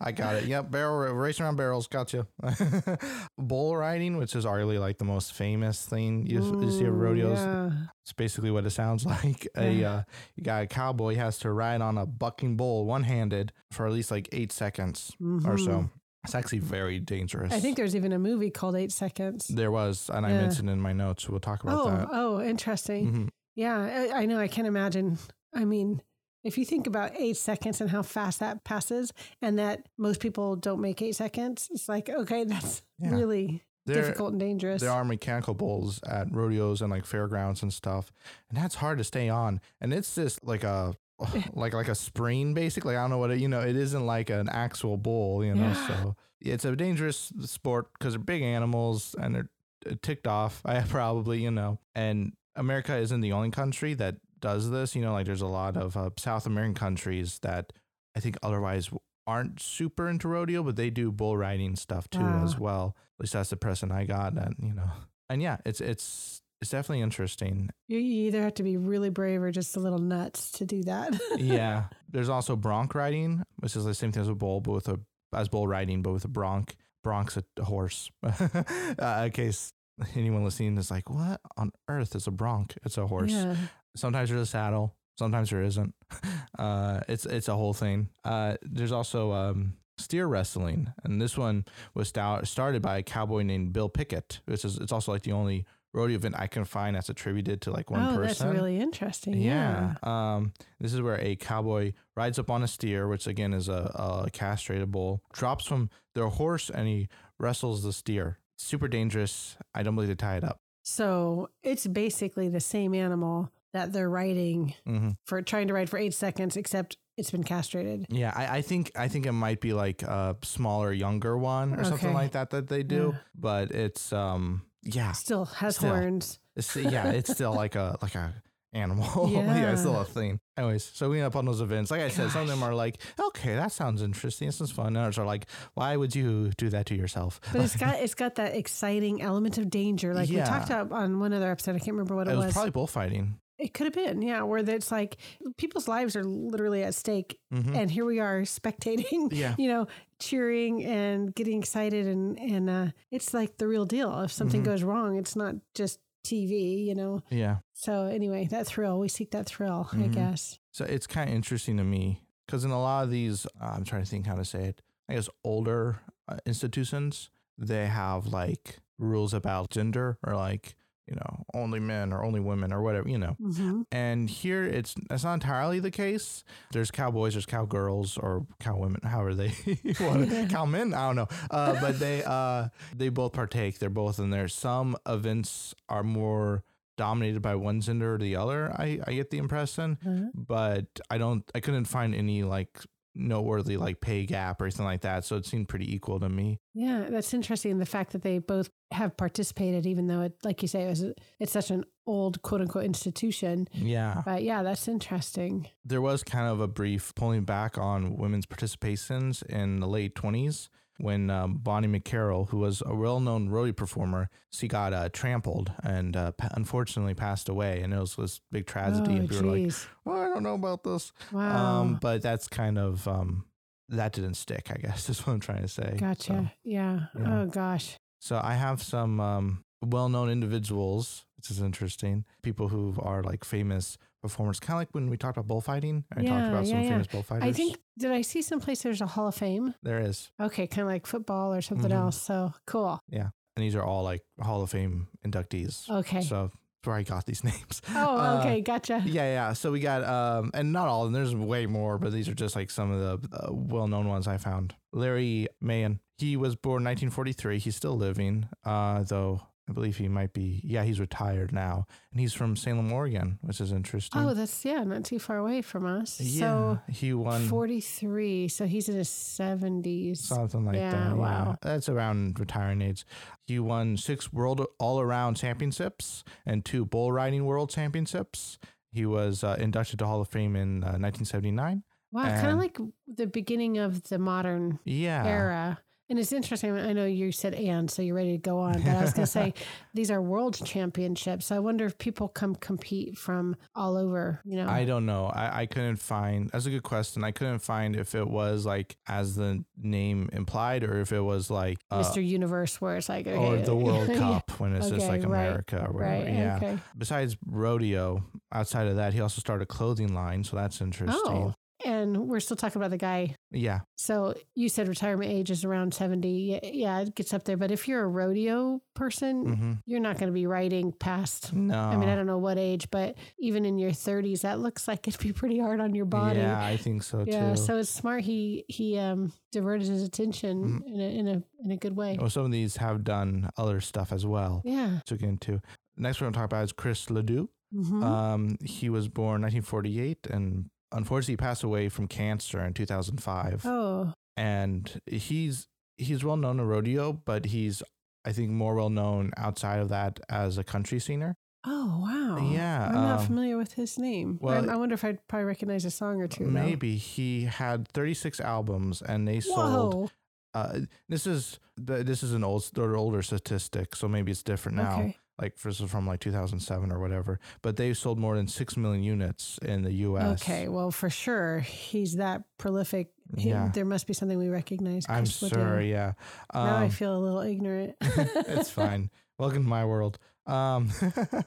I 0.00 0.12
got 0.12 0.36
it. 0.36 0.44
Yep, 0.44 0.70
barrel 0.70 1.12
racing 1.14 1.44
around 1.44 1.56
barrels. 1.56 1.86
Gotcha. 1.86 2.26
Bull 3.38 3.76
riding, 3.76 4.16
which 4.16 4.34
is 4.34 4.44
arguably 4.44 4.78
like 4.78 4.98
the 4.98 5.04
most 5.04 5.32
famous 5.32 5.84
thing 5.84 6.26
you, 6.26 6.40
you 6.62 6.70
see 6.70 6.84
at 6.84 6.92
rodeos. 6.92 7.38
yeah. 7.38 7.70
It's 8.02 8.12
basically 8.12 8.50
what 8.50 8.64
it 8.66 8.70
sounds 8.70 9.04
like. 9.14 9.46
A 9.56 9.70
Yeah. 9.72 9.92
uh, 9.92 10.02
you 10.36 10.42
got 10.44 10.62
a 10.62 10.66
cowboy 10.66 11.14
has 11.16 11.38
to 11.40 11.50
ride 11.52 11.80
on 11.80 11.98
a 11.98 12.06
bucking 12.06 12.56
bull 12.56 12.84
one 12.84 13.02
handed 13.04 13.52
for 13.70 13.86
at 13.86 13.92
least 13.92 14.10
like 14.10 14.28
eight 14.32 14.52
seconds 14.52 15.12
or 15.44 15.58
so. 15.58 15.70
Mhm. 15.70 15.90
It's 16.24 16.34
actually 16.34 16.60
very 16.60 17.00
dangerous. 17.00 17.52
I 17.52 17.60
think 17.60 17.76
there's 17.76 17.94
even 17.94 18.10
a 18.12 18.18
movie 18.18 18.48
called 18.50 18.76
Eight 18.76 18.90
Seconds. 18.92 19.46
there 19.46 19.70
was, 19.70 20.08
and 20.12 20.24
I 20.24 20.30
mentioned 20.30 20.70
in 20.70 20.80
my 20.80 20.94
notes. 20.94 21.28
We'll 21.28 21.38
talk 21.38 21.62
about 21.62 21.78
Oh, 21.84 21.90
that. 21.90 22.08
oh, 22.12 22.40
interesting. 22.40 23.12
Mhm. 23.12 23.28
Yeah, 23.54 23.78
I, 24.12 24.22
I 24.22 24.26
know. 24.26 24.38
I 24.38 24.48
can 24.48 24.66
imagine. 24.66 25.18
I 25.54 25.64
mean, 25.64 26.02
if 26.42 26.58
you 26.58 26.64
think 26.64 26.86
about 26.86 27.12
eight 27.16 27.36
seconds 27.36 27.80
and 27.80 27.90
how 27.90 28.02
fast 28.02 28.40
that 28.40 28.64
passes, 28.64 29.12
and 29.40 29.58
that 29.58 29.86
most 29.96 30.20
people 30.20 30.56
don't 30.56 30.80
make 30.80 31.00
eight 31.02 31.16
seconds, 31.16 31.68
it's 31.72 31.88
like, 31.88 32.08
okay, 32.08 32.44
that's 32.44 32.82
Yeah. 32.98 33.10
really 33.10 33.62
There, 33.86 33.96
difficult 33.96 34.32
and 34.32 34.40
dangerous. 34.40 34.80
there 34.82 34.90
are 34.90 35.04
mechanical 35.04 35.54
bulls 35.54 36.00
at 36.04 36.32
rodeos 36.34 36.80
and 36.82 36.90
like 36.90 37.04
fairgrounds 37.06 37.62
and 37.62 37.72
stuff, 37.72 38.12
and 38.48 38.58
that's 38.58 38.74
hard 38.76 38.98
to 38.98 39.04
stay 39.04 39.28
on. 39.28 39.60
And 39.80 39.92
it's 39.94 40.14
just 40.14 40.44
like 40.44 40.64
a 40.64 40.94
like 41.54 41.72
like 41.74 41.88
a 41.88 41.94
spring 41.94 42.54
basically. 42.54 42.96
I 42.96 43.02
don't 43.02 43.10
know 43.10 43.18
what 43.18 43.30
it, 43.30 43.38
you 43.38 43.48
know. 43.48 43.60
It 43.60 43.76
isn't 43.76 44.04
like 44.04 44.30
an 44.30 44.48
actual 44.48 44.96
bull, 44.96 45.44
you 45.44 45.54
know. 45.54 45.62
Yeah. 45.68 45.86
So 45.86 46.16
it's 46.40 46.64
a 46.64 46.74
dangerous 46.74 47.32
sport 47.44 47.86
because 47.98 48.14
they're 48.14 48.22
big 48.22 48.42
animals 48.42 49.14
and 49.18 49.34
they're 49.34 49.48
uh, 49.88 49.94
ticked 50.02 50.26
off. 50.26 50.60
I 50.64 50.80
probably 50.88 51.42
you 51.42 51.52
know. 51.52 51.78
And 51.94 52.32
America 52.56 52.96
isn't 52.96 53.20
the 53.20 53.32
only 53.32 53.50
country 53.50 53.94
that 53.94 54.16
does 54.40 54.70
this. 54.70 54.94
You 54.94 55.02
know, 55.02 55.12
like 55.12 55.26
there's 55.26 55.40
a 55.42 55.46
lot 55.46 55.76
of 55.76 55.96
uh, 55.96 56.10
South 56.18 56.46
American 56.46 56.74
countries 56.74 57.38
that 57.42 57.72
I 58.16 58.20
think 58.20 58.36
otherwise 58.42 58.90
aren't 59.26 59.60
super 59.60 60.08
into 60.08 60.28
rodeo, 60.28 60.62
but 60.62 60.76
they 60.76 60.90
do 60.90 61.10
bull 61.10 61.36
riding 61.36 61.76
stuff 61.76 62.08
too 62.10 62.20
Wow. 62.20 62.44
as 62.44 62.58
well. 62.58 62.96
At 63.18 63.24
least 63.24 63.32
that's 63.32 63.50
the 63.50 63.56
present 63.56 63.92
I 63.92 64.04
got, 64.04 64.34
and 64.34 64.54
you 64.58 64.74
know, 64.74 64.90
and 65.30 65.40
yeah, 65.42 65.56
it's 65.64 65.80
it's 65.80 66.42
it's 66.60 66.70
definitely 66.70 67.02
interesting. 67.02 67.70
you, 67.88 67.98
either 67.98 68.42
have 68.42 68.54
to 68.54 68.62
be 68.62 68.76
really 68.76 69.10
brave 69.10 69.42
or 69.42 69.50
just 69.50 69.76
a 69.76 69.80
little 69.80 69.98
nuts 69.98 70.50
to 70.52 70.64
do 70.64 70.82
that. 70.84 71.18
yeah, 71.38 71.84
there's 72.10 72.28
also 72.28 72.56
bronc 72.56 72.94
riding, 72.94 73.42
which 73.56 73.76
is 73.76 73.84
the 73.84 73.94
same 73.94 74.12
thing 74.12 74.22
as 74.22 74.28
a 74.28 74.34
bull, 74.34 74.60
but 74.60 74.72
with 74.72 74.88
a 74.88 75.00
as 75.34 75.48
bull 75.48 75.66
riding, 75.66 76.02
but 76.02 76.12
with 76.12 76.24
a 76.24 76.28
bronc. 76.28 76.76
Bronc's 77.02 77.36
a, 77.36 77.44
a 77.58 77.64
horse. 77.64 78.10
uh, 78.22 79.22
in 79.26 79.30
case 79.32 79.74
anyone 80.14 80.44
listening 80.44 80.76
is 80.78 80.90
like, 80.90 81.08
"What 81.10 81.40
on 81.56 81.72
earth 81.88 82.14
is 82.14 82.26
a 82.26 82.30
bronc?" 82.30 82.74
It's 82.84 82.98
a 82.98 83.06
horse. 83.06 83.32
Yeah. 83.32 83.56
sometimes 83.96 84.30
there's 84.30 84.42
a 84.42 84.46
saddle 84.46 84.94
sometimes 85.18 85.50
there 85.50 85.62
isn't 85.62 85.94
uh 86.58 87.00
it's 87.08 87.26
it's 87.26 87.48
a 87.48 87.54
whole 87.54 87.72
thing 87.72 88.08
uh 88.24 88.56
there's 88.62 88.92
also 88.92 89.32
um 89.32 89.74
steer 89.98 90.26
wrestling 90.26 90.92
and 91.04 91.22
this 91.22 91.38
one 91.38 91.64
was 91.94 92.08
stou- 92.08 92.44
started 92.44 92.82
by 92.82 92.98
a 92.98 93.02
cowboy 93.02 93.42
named 93.42 93.72
bill 93.72 93.88
pickett 93.88 94.40
which 94.46 94.64
is 94.64 94.76
it's 94.78 94.92
also 94.92 95.12
like 95.12 95.22
the 95.22 95.32
only 95.32 95.64
rodeo 95.92 96.16
event 96.16 96.34
i 96.36 96.48
can 96.48 96.64
find 96.64 96.96
that's 96.96 97.08
attributed 97.08 97.60
to 97.60 97.70
like 97.70 97.90
one 97.92 98.02
oh, 98.02 98.16
person 98.16 98.48
that's 98.48 98.58
really 98.58 98.80
interesting. 98.80 99.34
yeah. 99.34 99.94
Yeah. 100.02 100.34
Um, 100.34 100.52
this 100.80 100.92
is 100.92 101.00
where 101.00 101.20
a 101.20 101.36
cowboy 101.36 101.92
rides 102.16 102.38
up 102.40 102.50
on 102.50 102.64
a 102.64 102.68
steer, 102.68 103.06
which 103.06 103.28
again 103.28 103.54
is 103.54 103.68
a, 103.68 104.24
a 104.26 104.30
castrated 104.32 104.90
bull, 104.90 105.22
drops 105.32 105.66
from 105.66 105.90
their 106.16 106.26
horse, 106.26 106.68
and 106.68 106.88
he 106.88 107.08
wrestles 107.38 107.84
the 107.84 107.92
steer. 107.92 108.38
Super 108.56 108.88
dangerous. 108.88 109.56
I 109.74 109.82
don't 109.82 109.94
believe 109.94 110.08
they 110.08 110.14
tie 110.14 110.36
it 110.36 110.44
up. 110.44 110.58
So 110.82 111.48
it's 111.62 111.86
basically 111.86 112.48
the 112.48 112.60
same 112.60 112.94
animal 112.94 113.50
that 113.72 113.92
they're 113.92 114.10
riding 114.10 114.74
hmm 114.86 115.10
for 115.24 115.42
trying 115.42 115.68
to 115.68 115.74
ride 115.74 115.90
for 115.90 115.98
eight 115.98 116.14
seconds, 116.14 116.56
except 116.56 116.96
it's 117.16 117.30
been 117.30 117.44
castrated. 117.44 118.06
Yeah, 118.10 118.32
I, 118.34 118.58
I 118.58 118.62
think 118.62 118.92
I 118.96 119.08
think 119.08 119.26
it 119.26 119.32
might 119.32 119.60
be 119.60 119.72
like 119.72 120.02
a 120.02 120.36
smaller, 120.42 120.92
younger 120.92 121.36
one 121.38 121.74
or 121.78 121.84
something 121.84 122.12
like 122.12 122.32
that 122.32 122.50
that 122.50 122.68
they 122.68 122.82
do. 122.82 123.12
Yeah. 123.14 123.20
But 123.34 123.70
it's 123.70 124.12
um 124.12 124.62
yeah, 124.82 125.12
Still 125.12 125.46
has 125.46 125.76
Still. 125.76 125.90
horns. 125.90 126.38
it's, 126.56 126.76
yeah, 126.76 127.10
it's 127.10 127.32
still 127.32 127.54
like 127.54 127.74
a 127.74 127.96
like 128.02 128.14
a 128.14 128.34
animal. 128.74 129.28
yeah. 129.32 129.70
it's 129.72 129.80
still 129.80 129.92
Yeah. 129.94 130.02
a 130.02 130.04
thing. 130.04 130.40
Anyways, 130.56 130.84
so 130.94 131.10
we 131.10 131.18
end 131.18 131.26
up 131.26 131.36
on 131.36 131.44
those 131.46 131.60
events. 131.60 131.90
Like 131.90 132.00
I 132.02 132.08
said, 132.08 132.30
some 132.30 132.42
of 132.42 132.48
them 132.48 132.62
are 132.62 132.74
like, 132.74 132.98
okay, 133.18 133.54
that 133.56 133.72
sounds 133.72 134.02
interesting. 134.02 134.46
This 134.48 134.60
is 134.60 134.70
fun. 134.70 134.88
And 134.88 134.96
others 134.98 135.18
are 135.18 135.26
like, 135.26 135.46
why 135.74 135.96
would 135.96 136.14
you 136.14 136.50
do 136.56 136.68
that 136.70 136.86
to 136.86 136.94
yourself? 136.94 137.40
But 137.52 137.62
it's 137.62 137.76
got 137.76 137.94
it's 138.00 138.14
got 138.14 138.34
that 138.36 138.54
exciting 138.54 139.22
element 139.22 139.58
of 139.58 139.70
danger. 139.70 140.14
Like 140.14 140.28
we 140.28 140.36
talked 140.36 140.70
about 140.70 140.92
on 140.92 141.18
one 141.20 141.32
other 141.32 141.50
episode. 141.50 141.76
I 141.76 141.78
can't 141.78 141.92
remember 141.92 142.14
what 142.16 142.28
it, 142.28 142.32
it 142.32 142.36
was, 142.36 142.46
was. 142.46 142.52
probably 142.54 142.70
bullfighting. 142.72 143.38
it 143.58 143.72
could 143.72 143.84
have 143.86 143.94
been, 143.94 144.20
yeah, 144.20 144.42
where 144.42 144.58
it's 144.68 144.90
like 144.90 145.16
people's 145.56 145.86
lives 145.88 146.16
are 146.16 146.24
literally 146.24 146.82
at 146.82 146.94
stake, 146.94 147.38
Mhm. 147.52 147.74
and 147.76 147.90
here 147.90 148.04
we 148.04 148.18
are 148.20 148.42
spectating. 148.42 149.32
Yeah. 149.32 149.54
you 149.58 149.68
know, 149.68 149.86
cheering 150.18 150.84
and 150.84 151.34
getting 151.34 151.58
excited, 151.60 152.06
and 152.06 152.38
and 152.38 152.70
uh, 152.70 152.86
it's 153.10 153.32
like 153.34 153.56
the 153.58 153.66
real 153.68 153.84
deal. 153.86 154.20
If 154.22 154.32
something 154.32 154.62
Mhm. 154.62 154.66
goes 154.66 154.82
wrong, 154.82 155.16
it's 155.16 155.36
not 155.36 155.54
just 155.74 155.98
TV, 156.24 156.84
you 156.84 156.94
know. 156.94 157.22
Yeah. 157.30 157.58
So 157.74 158.06
anyway, 158.06 158.46
that 158.50 158.66
thrill, 158.66 158.98
we 158.98 159.08
seek 159.08 159.30
that 159.32 159.46
thrill, 159.46 159.88
I 159.92 159.96
Mhm. 159.96 160.12
guess. 160.12 160.58
So 160.72 160.84
it's 160.84 161.06
kind 161.06 161.28
of 161.30 161.36
interesting 161.36 161.76
to 161.76 161.84
me 161.84 162.22
because 162.46 162.64
in 162.64 162.70
a 162.70 162.80
lot 162.80 163.04
of 163.04 163.10
these, 163.10 163.46
uh, 163.60 163.72
I'm 163.76 163.84
trying 163.84 164.02
to 164.02 164.08
think 164.10 164.26
how 164.26 164.34
to 164.36 164.44
say 164.44 164.64
it. 164.64 164.82
I 165.08 165.14
guess 165.14 165.28
older 165.44 166.00
uh, 166.26 166.38
institutions, 166.46 167.30
they 167.58 167.86
have 167.86 168.26
like 168.26 168.78
rules 168.98 169.34
about 169.34 169.70
gender 169.70 170.18
or 170.26 170.34
like, 170.34 170.74
you 171.06 171.14
know, 171.16 171.44
only 171.54 171.80
men 171.80 172.12
or 172.12 172.24
only 172.24 172.40
women 172.40 172.72
or 172.72 172.82
whatever, 172.82 173.08
you 173.08 173.18
know. 173.18 173.36
hmm 173.40 173.82
And 173.92 174.28
here 174.30 174.62
it's 174.64 174.94
that's 175.08 175.24
not 175.24 175.34
entirely 175.34 175.80
the 175.80 175.90
case. 175.90 176.44
There's 176.72 176.90
cowboys, 176.90 177.34
there's 177.34 177.46
cowgirls 177.46 178.16
or 178.18 178.46
cowwomen, 178.60 179.04
however 179.04 179.34
they 179.34 179.52
want 180.00 180.30
to, 180.30 180.46
cowmen. 180.50 180.94
I 180.94 181.06
don't 181.06 181.16
know. 181.16 181.28
Uh, 181.50 181.80
but 181.80 181.98
they 181.98 182.22
uh, 182.24 182.68
they 182.96 183.08
both 183.10 183.32
partake. 183.32 183.78
They're 183.78 183.90
both 183.90 184.18
in 184.18 184.30
there. 184.30 184.48
Some 184.48 184.96
events 185.06 185.74
are 185.88 186.02
more 186.02 186.64
dominated 186.96 187.42
by 187.42 187.56
one 187.56 187.80
gender 187.80 188.14
or 188.14 188.18
the 188.18 188.36
other. 188.36 188.70
I, 188.72 189.00
I 189.06 189.14
get 189.14 189.30
the 189.30 189.38
impression, 189.38 189.98
Uh-huh. 190.06 190.26
but 190.32 190.86
I 191.10 191.18
don't. 191.18 191.42
I 191.54 191.60
couldn't 191.60 191.86
find 191.86 192.14
any 192.14 192.44
like 192.44 192.78
noteworthy 193.14 193.76
like 193.76 194.00
pay 194.00 194.26
gap 194.26 194.60
or 194.60 194.64
anything 194.64 194.84
like 194.84 195.02
that. 195.02 195.24
So 195.24 195.36
it 195.36 195.46
seemed 195.46 195.68
pretty 195.68 195.92
equal 195.94 196.20
to 196.20 196.28
me. 196.28 196.60
Yeah, 196.74 197.06
that's 197.08 197.32
interesting. 197.32 197.78
The 197.78 197.86
fact 197.86 198.12
that 198.12 198.22
they 198.22 198.38
both 198.38 198.70
have 198.90 199.16
participated, 199.16 199.86
even 199.86 200.06
though 200.06 200.22
it, 200.22 200.34
like 200.44 200.62
you 200.62 200.68
say, 200.68 200.82
it 200.84 200.88
was 200.88 201.04
it's 201.38 201.52
such 201.52 201.70
an 201.70 201.84
old 202.06 202.42
quote 202.42 202.60
unquote 202.60 202.84
institution. 202.84 203.68
Yeah. 203.72 204.22
But 204.24 204.42
yeah, 204.42 204.62
that's 204.62 204.88
interesting. 204.88 205.68
there 205.84 206.00
was 206.00 206.22
kind 206.22 206.48
of 206.48 206.60
a 206.60 206.68
brief 206.68 207.14
pulling 207.14 207.44
back 207.44 207.78
on 207.78 208.16
women's 208.16 208.46
participations 208.46 209.42
in 209.44 209.80
the 209.80 209.86
late 209.88 210.14
20s 210.14 210.68
when 210.98 211.28
um, 211.30 211.56
Bonnie 211.56 211.88
McCarroll, 211.88 212.48
who 212.50 212.58
was 212.58 212.82
a 212.86 212.94
well-known 212.94 213.48
rodeo 213.48 213.72
performer, 213.72 214.30
she 214.52 214.68
got 214.68 214.92
uh, 214.92 215.08
trampled 215.12 215.72
and 215.82 216.16
uh, 216.16 216.32
pa- 216.32 216.50
unfortunately 216.52 217.14
passed 217.14 217.48
away. 217.48 217.80
And 217.80 217.92
it 217.92 217.98
was 217.98 218.14
this 218.16 218.40
big 218.52 218.66
tragedy. 218.66 219.14
oh, 219.14 219.16
and 219.16 219.28
people 219.28 219.50
were 219.50 219.58
like, 219.58 219.72
oh, 220.06 220.12
I 220.12 220.28
don't 220.28 220.42
know 220.42 220.54
about 220.54 220.84
this. 220.84 221.12
wow. 221.32 221.80
Um, 221.80 221.98
but 222.00 222.22
that's 222.22 222.46
kind 222.48 222.78
of, 222.78 223.06
um, 223.08 223.44
that 223.88 224.12
didn't 224.12 224.34
stick, 224.34 224.70
I 224.70 224.76
guess, 224.78 225.08
is 225.10 225.26
what 225.26 225.32
I'm 225.32 225.40
trying 225.40 225.62
to 225.62 225.68
say. 225.68 225.96
gotcha. 225.98 226.22
So, 226.24 226.48
yeah. 226.62 227.00
yeah. 227.18 227.42
Oh 227.42 227.46
gosh. 227.46 227.98
so 228.20 228.40
I 228.42 228.54
have 228.54 228.82
some 228.82 229.20
um, 229.20 229.64
well-known 229.84 230.30
individuals, 230.30 231.24
which 231.36 231.50
is 231.50 231.60
interesting. 231.60 232.24
People 232.42 232.68
who 232.68 232.94
are 233.00 233.22
like 233.22 233.44
famous 233.44 233.98
performers, 234.24 234.58
kind 234.58 234.76
of 234.76 234.80
like 234.80 234.88
when 234.92 235.10
we 235.10 235.16
talked 235.18 235.36
about 235.36 235.46
bullfighting. 235.46 236.04
I 236.10 236.16
talked 236.16 236.24
Yeah, 236.28 236.48
about 236.48 236.66
some 236.66 236.76
yeah, 236.76 236.82
yeah. 236.82 236.88
famous 236.88 237.06
bullfighters. 237.08 237.44
I 237.48 237.52
think 237.52 237.78
did 237.98 238.10
I 238.10 238.22
see 238.22 238.40
someplace 238.42 238.82
there's 238.82 239.00
a 239.02 239.06
Hall 239.06 239.28
of 239.28 239.34
Fame? 239.34 239.74
there 239.82 240.00
is. 240.00 240.30
Okay, 240.40 240.66
kind 240.66 240.82
of 240.82 240.88
like 240.88 241.06
football 241.06 241.52
or 241.54 241.60
something 241.60 241.90
Mhm. 241.90 241.94
else. 242.04 242.20
So 242.20 242.52
cool. 242.66 242.98
Yeah, 243.08 243.28
and 243.56 243.62
these 243.64 243.74
are 243.76 243.82
all 243.84 244.02
like 244.02 244.22
Hall 244.40 244.62
of 244.62 244.70
Fame 244.70 245.08
inductees. 245.26 245.88
Okay. 245.90 246.22
So 246.22 246.50
where 246.84 246.96
I 246.96 247.02
got 247.02 247.24
these 247.26 247.44
names. 247.50 247.80
oh, 247.94 248.16
Uh, 248.18 248.38
okay, 248.40 248.60
gotcha. 248.60 249.02
Yeah, 249.06 249.24
yeah. 249.24 249.52
So 249.54 249.72
we 249.72 249.80
got, 249.80 250.04
um, 250.04 250.50
and 250.54 250.72
not 250.72 250.86
all, 250.88 251.06
and 251.06 251.14
there's 251.14 251.34
way 251.34 251.66
more, 251.66 251.98
but 251.98 252.12
these 252.12 252.28
are 252.28 252.34
just 252.34 252.54
like 252.56 252.70
some 252.70 252.90
of 252.90 253.00
the 253.00 253.28
uh, 253.36 253.48
well 253.52 253.88
known 253.88 254.06
ones 254.08 254.26
I 254.26 254.36
found. 254.38 254.74
Larry 254.92 255.48
Mahan, 255.62 256.00
he 256.18 256.36
was 256.36 256.56
born 256.56 256.84
1943. 256.84 257.58
He's 257.58 257.74
still 257.76 257.96
living, 257.96 258.48
uh, 258.64 259.02
though 259.02 259.40
I 259.68 259.72
believe 259.72 259.96
he 259.96 260.08
might 260.08 260.34
be. 260.34 260.60
Yeah, 260.62 260.84
he's 260.84 261.00
retired 261.00 261.50
now, 261.52 261.86
and 262.12 262.20
he's 262.20 262.34
from 262.34 262.54
Salem, 262.54 262.92
Oregon, 262.92 263.38
which 263.40 263.62
is 263.62 263.72
interesting. 263.72 264.20
Oh, 264.20 264.34
that's 264.34 264.62
yeah, 264.64 264.84
not 264.84 265.04
too 265.04 265.18
far 265.18 265.38
away 265.38 265.62
from 265.62 265.86
us. 265.86 266.20
yeah, 266.20 266.40
So 266.40 266.78
he 266.92 267.14
won 267.14 267.48
43. 267.48 268.48
So 268.48 268.66
he's 268.66 268.90
in 268.90 268.96
his 268.96 269.08
70s. 269.08 270.18
something 270.18 270.64
like 270.66 270.76
Yeah, 270.76 270.90
that. 271.08 271.16
wow. 271.16 271.56
that's 271.62 271.88
around 271.88 272.38
retiring 272.38 272.82
age. 272.82 273.06
He 273.46 273.58
won 273.58 273.96
six 273.96 274.32
world 274.32 274.64
all-around 274.78 275.36
championships 275.36 276.24
and 276.44 276.64
two 276.64 276.84
bull 276.84 277.12
riding 277.12 277.44
world 277.46 277.70
championships. 277.70 278.58
He 278.92 279.06
was 279.06 279.42
uh, 279.42 279.56
inducted 279.58 279.98
to 280.00 280.06
Hall 280.06 280.20
of 280.20 280.28
Fame 280.28 280.56
in 280.56 280.84
uh, 280.84 281.00
1979. 281.00 281.82
Wow, 282.12 282.22
kind 282.28 282.52
of 282.52 282.58
like 282.58 282.78
the 283.08 283.26
beginning 283.26 283.78
of 283.78 284.04
the 284.04 284.18
modern 284.18 284.78
Yeah, 284.84 285.24
era. 285.26 285.78
And 286.10 286.18
it's 286.18 286.32
interesting. 286.32 286.76
I 286.76 286.92
know 286.92 287.06
you 287.06 287.32
said 287.32 287.54
and, 287.54 287.90
so 287.90 288.02
you're 288.02 288.14
ready 288.14 288.32
to 288.32 288.38
go 288.38 288.58
on. 288.58 288.74
But 288.82 288.96
I 288.96 289.00
was 289.00 289.14
going 289.14 289.24
to 289.24 289.30
say 289.30 289.54
these 289.94 290.10
are 290.10 290.20
world 290.20 290.62
championships. 290.62 291.46
So 291.46 291.56
I 291.56 291.60
wonder 291.60 291.86
if 291.86 291.96
people 291.96 292.28
come 292.28 292.54
compete 292.56 293.16
from 293.16 293.56
all 293.74 293.96
over. 293.96 294.40
You 294.44 294.56
know, 294.56 294.68
I 294.68 294.84
don't 294.84 295.06
know. 295.06 295.26
I, 295.26 295.62
I 295.62 295.66
couldn't 295.66 295.96
find. 295.96 296.50
That's 296.50 296.66
a 296.66 296.70
good 296.70 296.82
question. 296.82 297.24
I 297.24 297.30
couldn't 297.30 297.60
find 297.60 297.96
if 297.96 298.14
it 298.14 298.28
was 298.28 298.66
like 298.66 298.96
as 299.08 299.34
the 299.34 299.64
name 299.80 300.28
implied, 300.32 300.84
or 300.84 301.00
if 301.00 301.10
it 301.10 301.22
was 301.22 301.50
like 301.50 301.78
uh, 301.90 302.02
Mr. 302.02 302.26
Universe, 302.26 302.80
where 302.82 302.96
it's 302.96 303.08
like 303.08 303.26
or 303.26 303.56
the 303.56 303.74
World 303.74 304.08
yeah, 304.08 304.18
Cup 304.18 304.60
when 304.60 304.74
it's 304.74 304.90
just 304.90 305.06
Okay, 305.06 305.08
like 305.08 305.22
right, 305.22 305.46
America 305.46 305.86
or 305.86 305.92
whatever. 305.92 306.24
Right. 306.24 306.34
Yeah. 306.34 306.56
Okay. 306.56 306.78
Besides 306.98 307.36
rodeo, 307.46 308.22
outside 308.52 308.88
of 308.88 308.96
that, 308.96 309.14
he 309.14 309.20
also 309.20 309.40
started 309.40 309.62
a 309.62 309.66
clothing 309.66 310.14
line, 310.14 310.44
so 310.44 310.56
that's 310.56 310.82
interesting. 310.82 311.18
Oh, 311.24 311.54
and 311.84 312.28
we're 312.28 312.40
still 312.40 312.56
talking 312.56 312.80
about 312.80 312.90
the 312.90 312.96
guy. 312.98 313.36
Yeah, 313.50 313.80
So 313.96 314.34
you 314.56 314.68
said 314.68 314.88
retirement 314.88 315.30
age 315.30 315.50
is 315.50 315.64
around 315.64 315.94
70. 315.94 316.60
Yeah, 316.72 317.00
it 317.00 317.14
gets 317.14 317.32
up 317.32 317.44
there. 317.44 317.56
But 317.56 317.70
if 317.70 317.86
you're 317.86 318.02
a 318.02 318.08
rodeo 318.08 318.80
person, 318.94 319.44
hmm 319.54 319.72
you're 319.86 320.00
not 320.00 320.18
going 320.18 320.26
to 320.28 320.32
be 320.34 320.46
riding 320.46 320.92
past. 320.92 321.52
no. 321.52 321.78
I 321.78 321.96
mean, 321.96 322.08
I 322.08 322.16
don't 322.16 322.26
know 322.26 322.38
what 322.38 322.58
age, 322.58 322.90
but 322.90 323.16
even 323.38 323.64
in 323.64 323.78
your 323.78 323.90
30s, 323.92 324.40
that 324.42 324.58
looks 324.60 324.88
like 324.88 325.06
it'd 325.06 325.20
be 325.20 325.32
pretty 325.32 325.58
hard 325.58 325.80
on 325.80 325.94
your 325.94 326.06
body. 326.06 326.40
Yeah, 326.40 326.64
I 326.64 326.76
think 326.76 327.02
so 327.02 327.24
too. 327.24 327.30
Yeah, 327.30 327.50
too. 327.50 327.56
so 327.56 327.76
it's 327.78 327.90
smart. 327.90 328.22
He 328.24 328.64
he 328.68 328.98
um 328.98 329.32
diverted 329.52 329.86
his 329.88 330.02
attention 330.02 330.82
Mhm. 330.82 330.86
in 330.94 331.00
a 331.00 331.18
in 331.18 331.28
a 331.28 331.42
in 331.64 331.70
a 331.70 331.76
good 331.76 331.94
way. 331.96 332.16
well, 332.20 332.30
some 332.30 332.44
of 332.44 332.50
these 332.52 332.76
have 332.78 333.04
done 333.04 333.50
other 333.56 333.80
stuff 333.80 334.12
as 334.12 334.24
well. 334.26 334.62
Yeah. 334.64 335.00
To 335.06 335.16
get 335.16 335.28
into. 335.28 335.60
Next, 335.96 336.20
we're 336.20 336.24
going 336.24 336.32
to 336.32 336.38
talk 336.40 336.46
about 336.46 336.64
is 336.64 336.72
Chris 336.72 337.08
LeDoux. 337.08 337.48
Mhm. 337.72 338.02
Um, 338.02 338.56
he 338.64 338.88
was 338.90 339.08
born 339.08 339.42
1948 339.42 340.26
and 340.28 340.70
unfortunately 340.94 341.36
passed 341.36 341.62
away 341.62 341.88
from 341.88 342.06
cancer 342.08 342.64
in 342.64 342.72
2005. 342.72 343.66
oh, 343.66 344.12
And 344.36 345.00
he's 345.06 345.66
he's 345.96 346.24
well 346.24 346.36
known 346.36 346.58
in 346.60 346.66
rodeo, 346.66 347.12
but 347.12 347.46
he's 347.46 347.82
I 348.24 348.32
think 348.32 348.50
more 348.50 348.74
well 348.74 348.90
known 348.90 349.32
outside 349.36 349.80
of 349.80 349.90
that 349.90 350.20
as 350.30 350.56
a 350.56 350.64
country 350.64 350.98
singer. 350.98 351.36
oh, 351.66 352.00
wow. 352.00 352.50
Yeah, 352.50 352.88
I'm 352.88 352.94
not 352.94 353.20
um, 353.20 353.26
familiar 353.26 353.56
with 353.56 353.74
his 353.74 353.98
name. 353.98 354.38
well, 354.40 354.68
I, 354.68 354.74
I 354.74 354.76
wonder 354.76 354.94
if 354.94 355.04
I'd 355.04 355.26
probably 355.28 355.44
recognize 355.46 355.84
a 355.84 355.90
song 355.90 356.20
or 356.20 356.28
two. 356.28 356.44
though. 356.44 356.50
Maybe 356.50 356.96
he 356.96 357.44
had 357.44 357.88
36 357.88 358.40
albums 358.40 359.02
and 359.02 359.28
they 359.28 359.40
sold. 359.40 359.94
Whoa. 359.94 360.10
Uh, 360.54 360.80
this 361.08 361.26
is 361.26 361.58
this 361.76 362.22
is 362.22 362.32
an 362.32 362.44
old 362.44 362.70
older 362.78 363.22
statistic, 363.22 363.96
so 363.96 364.06
maybe 364.06 364.30
it's 364.30 364.44
different 364.44 364.78
now. 364.78 365.00
Okay. 365.00 365.16
Like 365.40 365.56
this 365.58 365.80
is 365.80 365.90
from 365.90 366.06
like 366.06 366.20
2007 366.20 366.92
or 366.92 367.00
whatever. 367.00 367.40
But 367.62 367.76
they 367.76 367.92
sold 367.94 368.18
more 368.18 368.36
than 368.36 368.46
six 368.46 368.76
million 368.76 369.02
units 369.02 369.58
in 369.62 369.82
the 369.82 369.92
U.S. 369.92 370.42
Okay. 370.42 370.68
Well, 370.68 370.90
for 370.92 371.10
sure, 371.10 371.58
he's 371.60 372.16
that 372.16 372.42
prolific. 372.58 373.08
He- 373.36 373.48
Yeah. 373.48 373.70
There 373.74 373.84
must 373.84 374.06
be 374.06 374.14
something 374.14 374.38
we 374.38 374.48
recognize. 374.48 375.06
I'm 375.08 375.24
sure. 375.26 375.80
Yeah. 375.80 376.12
Now 376.54 376.76
I 376.76 376.84
Um, 376.84 376.90
feel 376.90 377.16
a 377.16 377.18
little 377.18 377.40
ignorant. 377.40 377.96
it's 378.00 378.70
fine. 378.82 379.10
Welcome 379.38 379.64
to 379.64 379.68
my 379.68 379.84
world. 379.84 380.18
Um, 380.46 380.90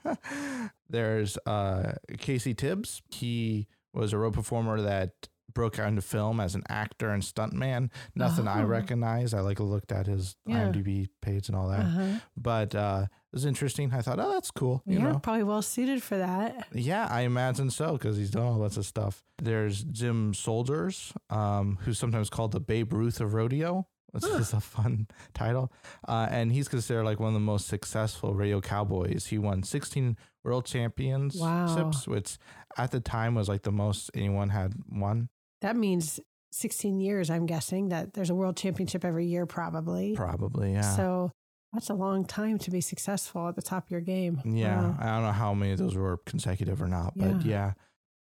there's 0.89 1.37
uh, 1.45 1.93
Casey 2.17 2.53
Tibbs. 2.53 3.01
He 3.09 3.67
was 3.93 4.13
a 4.13 4.17
road 4.17 4.33
performer 4.33 4.81
that 4.81 5.11
broke 5.57 5.79
out 5.79 5.87
into 5.89 6.01
film 6.01 6.39
as 6.39 6.53
an 6.55 6.63
actor 6.69 7.09
and 7.09 7.23
stuntman. 7.23 7.89
Nothing 8.15 8.47
I 8.47 8.61
Oh. 8.61 8.65
recognize. 8.65 9.33
I 9.33 9.39
like 9.41 9.59
looked 9.59 9.91
at 9.91 10.05
his 10.05 10.35
Yeah. 10.45 10.67
IMDb 10.71 11.07
page 11.21 11.49
and 11.49 11.57
all 11.57 11.67
that. 11.69 11.79
Uh-huh. 11.85 12.19
But 12.37 12.75
uh, 12.75 13.05
it 13.09 13.35
was 13.35 13.43
interesting. 13.45 13.91
I 13.91 14.01
thought, 14.03 14.19
oh, 14.19 14.31
that's 14.33 14.51
cool. 14.51 14.83
You 14.85 14.99
yeah, 14.99 15.11
know, 15.13 15.19
probably 15.19 15.43
well 15.43 15.61
suited 15.63 16.03
for 16.03 16.17
that. 16.17 16.67
yeah, 16.73 17.07
I 17.09 17.21
imagine 17.21 17.71
so 17.71 17.93
because 17.93 18.17
he's 18.17 18.29
done 18.31 18.43
all 18.43 18.57
lots 18.57 18.77
of 18.77 18.85
stuff. 18.85 19.23
There's 19.41 19.83
Jim 19.83 20.31
Shoulders, 20.33 21.11
um, 21.31 21.79
who's 21.81 21.97
sometimes 21.97 22.29
called 22.29 22.51
the 22.51 22.59
Babe 22.59 22.93
Ruth 22.93 23.19
of 23.19 23.33
rodeo. 23.33 23.87
Huh. 24.19 24.37
is 24.37 24.53
a 24.53 24.59
fun 24.61 25.07
title. 25.35 25.71
Uh, 26.07 26.27
and 26.31 26.51
he's 26.51 26.67
considered 26.69 27.03
like 27.03 27.19
one 27.19 27.27
of 27.27 27.33
the 27.35 27.39
most 27.53 27.67
successful 27.67 28.33
radio 28.33 28.59
cowboys. 28.61 29.27
He 29.27 29.37
won 29.37 29.61
16 29.63 30.17
world 30.43 30.65
championships, 30.65 31.39
Wow. 31.39 31.91
which 32.13 32.37
at 32.77 32.89
the 32.91 32.99
time 32.99 33.35
was 33.35 33.47
like 33.49 33.61
the 33.63 33.71
most 33.71 34.09
anyone 34.15 34.49
had 34.49 34.73
won. 34.89 35.29
That 35.61 35.75
means 35.75 36.19
16 36.51 36.99
years, 36.99 37.29
I'm 37.29 37.45
guessing, 37.45 37.89
that 37.89 38.13
there's 38.13 38.29
a 38.29 38.35
world 38.35 38.57
championship 38.57 39.03
every 39.05 39.25
year, 39.25 39.45
probably. 39.45 40.15
Probably, 40.15 40.73
yeah. 40.73 40.95
So 40.95 41.31
that's 41.73 41.89
a 41.89 41.93
long 41.93 42.25
time 42.25 42.57
to 42.59 42.71
be 42.71 42.81
successful 42.81 43.47
at 43.49 43.55
the 43.55 43.61
top 43.61 43.85
of 43.85 43.91
your 43.91 44.01
game. 44.01 44.41
Yeah, 44.45 44.81
Wow. 44.81 44.97
I 44.99 45.05
don't 45.07 45.23
know 45.23 45.31
how 45.31 45.53
many 45.53 45.71
of 45.73 45.77
those 45.79 45.95
were 45.95 46.17
consecutive 46.25 46.81
or 46.81 46.87
not, 46.87 47.13
but 47.15 47.45
Yeah. 47.45 47.51
yeah. 47.51 47.73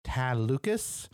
Tad 0.05 0.39
Lucas, 0.39 1.09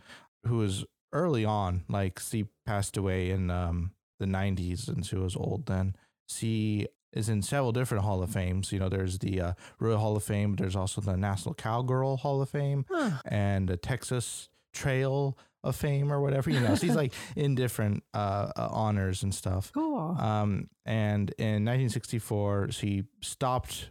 who 0.45 0.57
was 0.57 0.85
early 1.11 1.45
on, 1.45 1.83
like 1.89 2.19
she 2.19 2.45
passed 2.65 2.97
away 2.97 3.29
in 3.31 3.49
um, 3.49 3.91
the 4.19 4.25
'90s, 4.25 4.87
and 4.87 5.05
she 5.05 5.15
was 5.15 5.35
old 5.35 5.65
then. 5.65 5.95
She 6.27 6.87
is 7.11 7.29
in 7.29 7.41
several 7.41 7.71
different 7.71 8.03
Hall 8.03 8.21
of 8.23 8.31
Fames. 8.31 8.71
You 8.71 8.79
know, 8.79 8.89
there's 8.89 9.19
the 9.19 9.39
uh, 9.41 9.53
Royal 9.79 9.97
Hall 9.99 10.15
of 10.15 10.23
Fame, 10.23 10.51
but 10.51 10.59
there's 10.59 10.75
also 10.75 11.01
the 11.01 11.15
National 11.17 11.53
Cowgirl 11.55 12.17
Hall 12.17 12.41
of 12.41 12.49
Fame 12.49 12.85
Huh. 12.89 13.11
and 13.25 13.67
the 13.67 13.77
Texas 13.77 14.49
Trail 14.73 15.37
of 15.63 15.75
Fame 15.75 16.11
or 16.11 16.19
whatever. 16.21 16.49
You 16.49 16.59
know, 16.59 16.75
she's 16.75 16.95
like 16.95 17.13
in 17.35 17.55
different 17.55 18.03
uh, 18.13 18.51
uh, 18.55 18.69
honors 18.71 19.23
and 19.23 19.33
stuff. 19.33 19.71
Cool. 19.73 20.15
Um, 20.19 20.69
and 20.85 21.31
in 21.37 21.63
1964, 21.65 22.71
she 22.71 23.03
stopped 23.21 23.87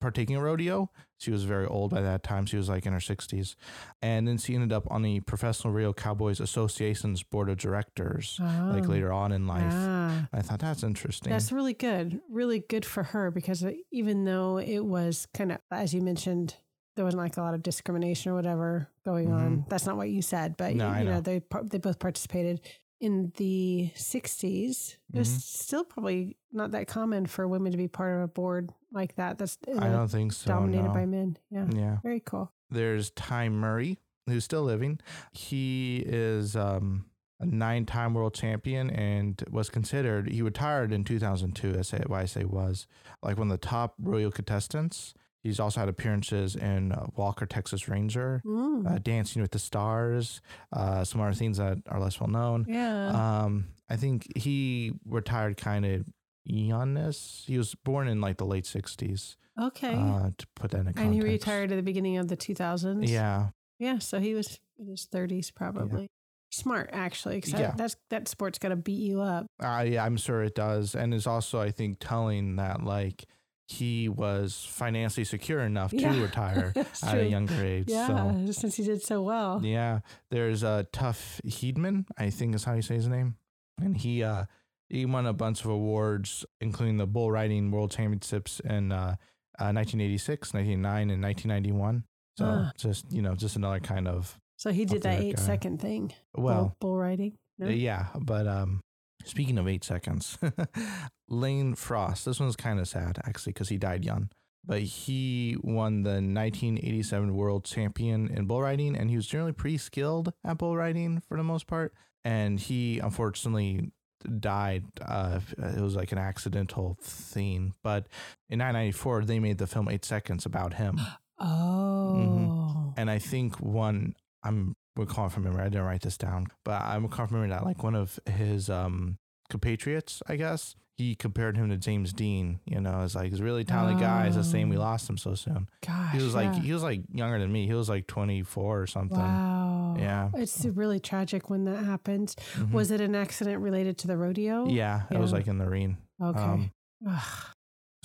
partaking 0.00 0.36
in 0.36 0.42
rodeo. 0.42 0.90
She 1.18 1.30
was 1.30 1.44
very 1.44 1.64
old 1.66 1.90
by 1.90 2.02
that 2.02 2.22
time. 2.22 2.44
She 2.44 2.58
was 2.58 2.68
like 2.68 2.84
in 2.84 2.92
her 2.92 2.98
60s. 2.98 3.56
And 4.02 4.28
then 4.28 4.36
she 4.36 4.54
ended 4.54 4.70
up 4.72 4.86
on 4.90 5.00
the 5.00 5.20
Professional 5.20 5.72
Rodeo 5.72 5.94
Cowboys 5.94 6.38
Association's 6.40 7.22
board 7.22 7.48
of 7.48 7.56
directors, 7.56 8.36
like 8.38 8.84
Oh. 8.84 8.88
later 8.88 9.10
on 9.12 9.32
in 9.32 9.46
life. 9.46 9.62
Ah. 9.72 10.28
I 10.34 10.42
thought 10.42 10.58
that's 10.58 10.82
interesting. 10.82 11.30
That's 11.32 11.50
really 11.50 11.72
good. 11.72 12.20
Really 12.30 12.60
good 12.68 12.84
for 12.84 13.02
her 13.02 13.30
because 13.30 13.64
even 13.90 14.24
though 14.26 14.58
it 14.58 14.80
was 14.84 15.26
kind 15.32 15.50
of, 15.52 15.58
as 15.70 15.94
you 15.94 16.02
mentioned, 16.02 16.56
there 16.96 17.04
wasn't 17.04 17.22
like 17.22 17.36
a 17.36 17.42
lot 17.42 17.54
of 17.54 17.62
discrimination 17.62 18.32
or 18.32 18.34
whatever 18.34 18.88
going 19.04 19.30
on. 19.30 19.64
That's 19.68 19.86
not 19.86 19.96
what 19.96 20.08
you 20.08 20.22
said, 20.22 20.56
but 20.56 20.66
Mm-hmm. 20.66 20.78
No, 20.78 20.88
you, 20.88 20.94
I 20.94 21.02
know, 21.04 21.12
know. 21.14 21.20
they 21.20 21.42
they 21.64 21.78
both 21.78 21.98
participated 21.98 22.60
in 23.00 23.32
the 23.36 23.90
60s. 23.94 24.96
It 25.12 25.18
was 25.18 25.28
still 25.28 25.84
probably 25.84 26.36
not 26.52 26.70
that 26.72 26.86
common 26.86 27.26
for 27.26 27.46
women 27.46 27.72
to 27.72 27.78
be 27.78 27.88
part 27.88 28.16
of 28.16 28.22
a 28.22 28.28
board 28.28 28.72
like 28.92 29.16
that. 29.16 29.38
That's 29.38 29.58
I 29.78 29.88
don't 29.88 30.08
think 30.08 30.32
so. 30.32 30.48
dominated 30.48 30.84
no. 30.88 30.92
by 30.94 31.06
men. 31.06 31.36
Yeah. 31.50 31.66
Yeah. 31.72 31.96
Very 32.02 32.20
cool. 32.20 32.52
There's 32.70 33.10
Ty 33.10 33.50
Murray, 33.50 33.98
who's 34.26 34.44
still 34.44 34.62
living. 34.62 34.98
He 35.32 36.02
is 36.06 36.56
um, 36.56 37.04
a 37.38 37.46
nine-time 37.46 38.14
world 38.14 38.34
champion 38.34 38.90
and 38.90 39.42
was 39.50 39.68
considered. 39.68 40.30
He 40.30 40.42
retired 40.42 40.92
in 40.92 41.04
2002. 41.04 41.72
That's 41.72 41.92
why 41.92 42.22
I 42.22 42.24
say 42.24 42.44
was 42.44 42.86
like 43.22 43.36
one 43.38 43.50
of 43.50 43.60
the 43.60 43.66
top 43.66 43.94
royal 43.98 44.30
contestants. 44.30 45.14
He's 45.46 45.60
also 45.60 45.80
had 45.80 45.88
appearances 45.88 46.56
in 46.56 46.92
uh, 46.92 47.06
Walker, 47.16 47.46
Texas 47.46 47.88
Ranger, 47.88 48.42
Mm. 48.44 48.90
uh, 48.90 48.98
Dancing 48.98 49.40
with 49.42 49.52
the 49.52 49.58
Stars, 49.58 50.40
uh, 50.72 51.04
some 51.04 51.20
other 51.20 51.34
things 51.34 51.58
that 51.58 51.78
are 51.88 52.00
less 52.00 52.18
well 52.20 52.28
known. 52.28 52.66
yeah. 52.68 53.42
Um, 53.44 53.68
I 53.88 53.96
think 53.96 54.26
he 54.36 54.92
retired 55.04 55.56
kind 55.56 55.86
of 55.86 56.04
youngness. 56.44 57.44
He 57.46 57.58
was 57.58 57.74
born 57.74 58.08
in 58.08 58.20
like 58.20 58.38
the 58.38 58.46
late 58.46 58.64
60s. 58.64 59.36
okay. 59.60 59.94
Uh, 59.94 60.30
to 60.36 60.46
put 60.54 60.70
that 60.72 60.78
in 60.78 60.84
context. 60.86 61.04
and 61.04 61.14
he 61.14 61.20
retired 61.22 61.72
at 61.72 61.76
the 61.76 61.82
beginning 61.82 62.18
of 62.18 62.28
the 62.28 62.36
2000s. 62.36 63.08
Yeah. 63.08 63.48
Yeah, 63.78 63.98
so 63.98 64.18
he 64.20 64.34
was 64.34 64.58
in 64.78 64.88
his 64.88 65.06
30s 65.06 65.50
probably. 65.54 66.08
Smart, 66.50 66.90
actually. 66.92 67.40
'cause 67.40 67.52
that- 67.52 67.60
Yeah. 67.60 67.74
that's 67.76 67.96
that 68.10 68.28
sport's 68.28 68.58
got 68.58 68.68
to 68.70 68.76
beat 68.76 69.00
you 69.00 69.20
up. 69.20 69.46
Uh, 69.60 69.84
yeah, 69.86 70.04
I'm 70.04 70.16
sure 70.16 70.42
it 70.42 70.54
does. 70.54 70.94
And 70.94 71.12
it's 71.14 71.26
also, 71.26 71.60
I 71.60 71.70
think, 71.70 71.98
telling 72.00 72.56
that 72.56 72.82
like 72.84 73.26
he 73.68 74.08
was 74.08 74.64
financially 74.68 75.24
secure 75.24 75.60
enough 75.60 75.90
to 75.90 76.08
retire 76.22 76.72
at 76.76 76.86
a 77.02 77.10
true. 77.10 77.22
younger 77.22 77.64
age. 77.64 77.86
Yeah, 77.88 78.06
So, 78.46 78.52
since 78.52 78.76
he 78.76 78.84
did 78.84 79.02
so 79.02 79.22
well. 79.22 79.60
yeah, 79.64 80.00
there's 80.30 80.62
uh, 80.62 80.84
Tuff 80.92 81.40
Hedeman, 81.44 82.04
I 82.16 82.30
think 82.30 82.54
is 82.54 82.64
how 82.64 82.74
you 82.74 82.82
say 82.82 82.94
his 82.94 83.08
name. 83.08 83.36
And 83.80 83.96
he, 83.96 84.22
uh, 84.22 84.44
he 84.88 85.04
won 85.04 85.26
a 85.26 85.32
bunch 85.32 85.64
of 85.64 85.70
awards, 85.70 86.44
including 86.60 86.96
the 86.96 87.06
bull 87.06 87.30
riding 87.30 87.70
world 87.72 87.90
championships 87.90 88.60
in 88.60 88.92
uh, 88.92 89.16
uh, 89.58 89.72
1986, 89.74 90.54
1999, 90.54 91.10
and 91.10 91.22
1991. 91.22 92.04
So 92.38 92.44
Ah. 92.44 92.72
just, 92.78 93.10
you 93.12 93.22
know, 93.22 93.34
just 93.34 93.56
another 93.56 93.80
kind 93.80 94.06
of, 94.06 94.38
So 94.58 94.70
he 94.70 94.84
did 94.84 95.02
that 95.02 95.20
eight 95.20 95.36
guy. 95.36 95.42
second 95.42 95.80
thing. 95.80 96.12
well, 96.36 96.76
bull, 96.80 96.90
bull 96.92 96.96
riding. 96.98 97.36
No? 97.58 97.66
Uh, 97.66 97.70
Yeah, 97.70 98.06
but 98.20 98.46
um, 98.46 98.80
Speaking 99.26 99.58
of 99.58 99.66
eight 99.66 99.84
seconds, 99.84 100.38
Lane 101.28 101.74
Frost. 101.74 102.24
This 102.24 102.40
one's 102.40 102.56
kind 102.56 102.78
of 102.78 102.88
sad 102.88 103.18
actually 103.24 103.52
because 103.52 103.68
he 103.68 103.76
died 103.76 104.04
young. 104.04 104.30
But 104.64 104.82
he 104.82 105.56
won 105.62 106.02
the 106.02 106.10
1987 106.10 107.34
World 107.34 107.64
Champion 107.64 108.28
in 108.28 108.46
bull 108.46 108.62
riding, 108.62 108.96
and 108.96 109.10
he 109.10 109.16
was 109.16 109.26
generally 109.26 109.52
pretty 109.52 109.78
skilled 109.78 110.32
at 110.44 110.58
bull 110.58 110.76
riding 110.76 111.22
for 111.28 111.36
the 111.36 111.44
most 111.44 111.68
part. 111.68 111.94
And 112.24 112.58
he 112.58 112.98
unfortunately 112.98 113.92
died. 114.40 114.84
Uh, 115.00 115.40
it 115.58 115.80
was 115.80 115.94
like 115.94 116.10
an 116.10 116.18
accidental 116.18 116.98
thing. 117.00 117.74
But 117.84 118.08
in 118.48 118.58
1994, 118.58 119.24
they 119.24 119.38
made 119.38 119.58
the 119.58 119.68
film 119.68 119.88
Eight 119.88 120.04
Seconds 120.04 120.46
about 120.46 120.74
him. 120.74 121.00
Oh. 121.38 122.94
And 122.96 123.10
I 123.10 123.18
think 123.18 123.60
one, 123.60 124.14
I'm 124.42 124.74
recalling 124.96 125.30
from 125.30 125.44
memory, 125.44 125.62
I 125.62 125.68
didn't 125.68 125.84
write 125.84 126.02
this 126.02 126.16
down, 126.18 126.46
but 126.64 126.80
I'm 126.82 127.02
recalling 127.04 127.28
from 127.28 127.36
memory 127.38 127.50
that 127.50 127.64
like 127.64 127.82
one 127.82 127.94
of 127.94 128.18
his 128.26 128.68
um, 128.70 129.18
compatriots, 129.50 130.22
I 130.26 130.36
guess, 130.36 130.74
he 130.98 131.14
compared 131.14 131.58
him 131.58 131.68
to 131.68 131.76
James 131.76 132.14
Dean, 132.14 132.58
you 132.64 132.80
know, 132.80 133.02
it's 133.02 133.14
like, 133.14 133.28
he's 133.30 133.40
a 133.40 133.44
really 133.44 133.64
talented 133.64 134.00
guy. 134.00 134.26
It's 134.26 134.36
a 134.36 134.42
shame 134.42 134.70
we 134.70 134.76
Oh. 134.78 134.80
lost 134.80 135.10
him 135.10 135.18
so 135.18 135.34
soon. 135.34 135.68
Gosh. 135.86 136.12
He 136.14 136.22
was 136.22 136.34
like, 136.34 136.54
he 136.54 136.72
was 136.72 136.82
like 136.82 137.02
younger 137.12 137.38
than 137.38 137.52
me. 137.52 137.66
He 137.66 137.74
was 137.74 137.90
like 137.90 138.06
24 138.06 138.80
or 138.80 138.86
something. 138.86 139.18
wow. 139.18 139.94
Yeah. 139.98 140.30
It's 140.34 140.64
really 140.64 140.98
tragic 140.98 141.50
when 141.50 141.64
that 141.66 141.84
happens. 141.84 142.34
Mhm. 142.54 142.72
Was 142.72 142.90
it 142.90 143.02
an 143.02 143.14
accident 143.14 143.60
related 143.60 143.98
to 143.98 144.06
the 144.06 144.16
rodeo? 144.16 144.68
Yeah, 144.68 145.02
it 145.10 145.18
was 145.18 145.32
like 145.34 145.46
in 145.48 145.58
the 145.58 145.68
ring. 145.68 145.98
Okay. 146.22 146.38
Um. 146.40 146.70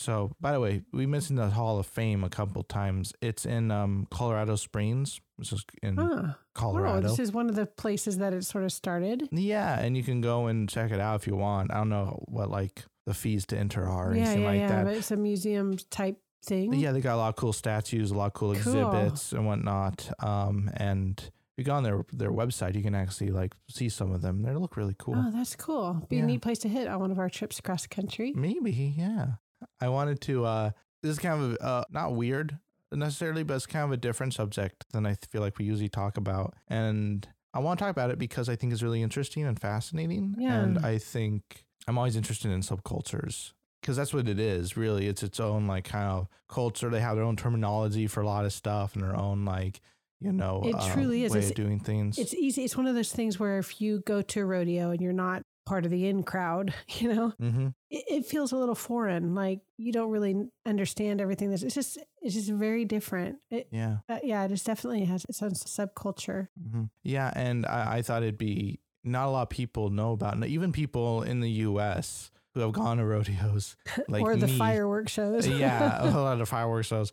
So, 0.01 0.31
by 0.41 0.51
the 0.53 0.59
way, 0.59 0.81
we 0.91 1.05
mentioned 1.05 1.37
the 1.37 1.49
Hall 1.49 1.77
of 1.79 1.85
Fame 1.85 2.23
a 2.23 2.29
couple 2.29 2.63
times. 2.63 3.13
It's 3.21 3.45
in 3.45 3.69
um, 3.69 4.07
Colorado 4.09 4.55
Springs, 4.55 5.21
which 5.35 5.53
is 5.53 5.63
in 5.83 5.97
Huh. 5.97 6.33
Colorado. 6.55 6.97
Oh, 6.97 7.01
this 7.01 7.19
is 7.19 7.31
one 7.31 7.49
of 7.49 7.55
the 7.55 7.65
places 7.67 8.17
that 8.17 8.33
it 8.33 8.43
sort 8.43 8.63
of 8.63 8.71
started. 8.71 9.29
yeah, 9.31 9.79
and 9.79 9.95
you 9.95 10.03
can 10.03 10.19
go 10.21 10.47
and 10.47 10.67
check 10.67 10.91
it 10.91 10.99
out 10.99 11.21
if 11.21 11.27
you 11.27 11.35
want. 11.35 11.71
I 11.71 11.75
don't 11.77 11.89
know 11.89 12.23
what 12.27 12.49
like 12.49 12.83
the 13.05 13.13
fees 13.13 13.45
to 13.47 13.57
enter 13.57 13.87
are 13.87 14.09
or 14.11 14.15
yeah, 14.15 14.21
anything 14.23 14.41
yeah, 14.41 14.47
like 14.47 14.59
yeah. 14.61 14.67
that. 14.69 14.85
But 14.85 14.95
it's 14.95 15.11
a 15.11 15.17
museum 15.17 15.77
type 15.91 16.17
thing. 16.43 16.73
Yeah, 16.73 16.91
they 16.91 17.01
got 17.01 17.15
a 17.15 17.17
lot 17.17 17.29
of 17.29 17.35
cool 17.35 17.53
statues, 17.53 18.09
a 18.11 18.15
lot 18.15 18.27
of 18.27 18.33
cool 18.33 18.55
Cool. 18.55 18.73
exhibits 18.91 19.31
and 19.33 19.45
whatnot. 19.45 20.11
Um, 20.19 20.69
and 20.77 21.19
if 21.19 21.31
you 21.57 21.63
go 21.63 21.73
on 21.73 21.83
their 21.83 22.03
their 22.11 22.31
website, 22.31 22.73
you 22.75 22.81
can 22.81 22.95
actually 22.95 23.29
like 23.29 23.53
see 23.69 23.87
some 23.89 24.11
of 24.11 24.21
them. 24.23 24.41
They 24.41 24.53
look 24.55 24.77
really 24.77 24.95
cool. 24.97 25.15
Oh, 25.15 25.31
that's 25.31 25.55
cool. 25.55 26.05
Be 26.09 26.17
Yeah. 26.17 26.23
a 26.23 26.25
neat 26.25 26.41
place 26.41 26.59
to 26.59 26.69
hit 26.69 26.87
on 26.87 26.99
one 26.99 27.11
of 27.11 27.19
our 27.19 27.29
trips 27.29 27.59
across 27.59 27.83
the 27.83 27.89
country. 27.89 28.33
Maybe, 28.35 28.71
yeah. 28.97 29.33
I 29.79 29.89
wanted 29.89 30.21
to. 30.21 30.45
uh 30.45 30.71
This 31.03 31.11
is 31.13 31.19
kind 31.19 31.41
of 31.43 31.57
uh 31.61 31.83
not 31.91 32.13
weird 32.15 32.57
necessarily, 32.91 33.43
but 33.43 33.55
it's 33.55 33.65
kind 33.65 33.85
of 33.85 33.91
a 33.91 33.97
different 33.97 34.33
subject 34.33 34.85
than 34.91 35.05
I 35.05 35.15
feel 35.15 35.41
like 35.41 35.57
we 35.57 35.65
usually 35.65 35.89
talk 35.89 36.17
about, 36.17 36.55
and 36.67 37.27
I 37.53 37.59
want 37.59 37.79
to 37.79 37.85
talk 37.85 37.91
about 37.91 38.11
it 38.11 38.19
because 38.19 38.49
I 38.49 38.55
think 38.55 38.73
it's 38.73 38.81
really 38.83 39.01
interesting 39.01 39.45
and 39.45 39.59
fascinating, 39.59 40.35
Yeah. 40.37 40.59
and 40.59 40.79
I 40.79 40.97
think 40.97 41.65
I'm 41.87 41.97
always 41.97 42.15
interested 42.15 42.51
in 42.51 42.61
subcultures. 42.61 43.53
Because 43.81 43.97
that's 43.97 44.13
what 44.13 44.27
it 44.29 44.39
is, 44.39 44.77
really. 44.77 45.07
It's 45.07 45.23
its 45.23 45.39
own 45.39 45.65
like 45.65 45.85
kind 45.85 46.07
of 46.11 46.27
culture. 46.47 46.89
They 46.89 46.99
have 47.01 47.15
their 47.15 47.25
own 47.25 47.35
terminology 47.35 48.05
for 48.07 48.21
a 48.21 48.25
lot 48.25 48.45
of 48.45 48.53
stuff, 48.53 48.93
and 48.93 49.03
their 49.03 49.15
own 49.15 49.43
like, 49.43 49.81
you 50.19 50.31
know, 50.31 50.61
It 50.63 50.75
uh, 50.75 50.93
truly 50.93 51.23
is. 51.23 51.31
way 51.31 51.39
It's- 51.39 51.49
of 51.49 51.55
doing 51.55 51.79
things. 51.79 52.19
It's 52.19 52.33
easy. 52.35 52.63
It's 52.63 52.77
one 52.77 52.85
of 52.85 52.93
those 52.93 53.11
things 53.11 53.39
where 53.39 53.57
if 53.57 53.81
you 53.81 54.01
go 54.05 54.21
to 54.21 54.39
a 54.41 54.45
rodeo 54.45 54.91
and 54.91 55.01
you're 55.01 55.13
not 55.13 55.43
part 55.65 55.85
of 55.85 55.91
the 55.91 56.07
in 56.07 56.23
crowd, 56.23 56.73
you 56.99 57.13
know, 57.13 57.33
mm-hmm. 57.41 57.67
it, 57.89 58.03
it 58.07 58.25
feels 58.25 58.51
a 58.51 58.57
little 58.57 58.75
foreign. 58.75 59.35
Like 59.35 59.61
you 59.77 59.91
don't 59.91 60.09
really 60.11 60.35
understand 60.65 61.21
everything. 61.21 61.49
That's 61.49 61.63
it's 61.63 61.75
just 61.75 61.97
it's 62.21 62.35
just 62.35 62.49
very 62.49 62.85
different. 62.85 63.37
It, 63.49 63.67
Yeah. 63.71 63.97
uh, 64.09 64.19
yeah, 64.23 64.43
it 64.43 64.49
just 64.49 64.65
definitely 64.65 65.05
has 65.05 65.25
its 65.25 65.41
own 65.41 65.51
subculture. 65.51 66.47
hmm 66.71 66.85
Yeah, 67.03 67.31
and 67.35 67.65
I, 67.65 67.97
I 67.97 68.01
thought 68.01 68.23
it'd 68.23 68.37
be 68.37 68.79
not 69.03 69.27
a 69.27 69.31
lot 69.31 69.43
of 69.43 69.49
people 69.49 69.89
know 69.89 70.11
about, 70.11 70.35
and 70.35 70.45
even 70.45 70.71
people 70.71 71.23
in 71.23 71.39
the 71.39 71.49
U.S. 71.49 72.31
who 72.53 72.59
have 72.61 72.73
gone 72.73 72.97
to 72.97 73.05
rodeos, 73.05 73.75
like 74.07 74.23
or 74.23 74.35
the 74.35 74.47
me. 74.47 74.57
fireworks 74.57 75.11
shows. 75.11 75.47
yeah, 75.47 76.03
a 76.03 76.09
lot 76.17 76.41
of 76.41 76.49
fireworks 76.49 76.87
shows. 76.87 77.11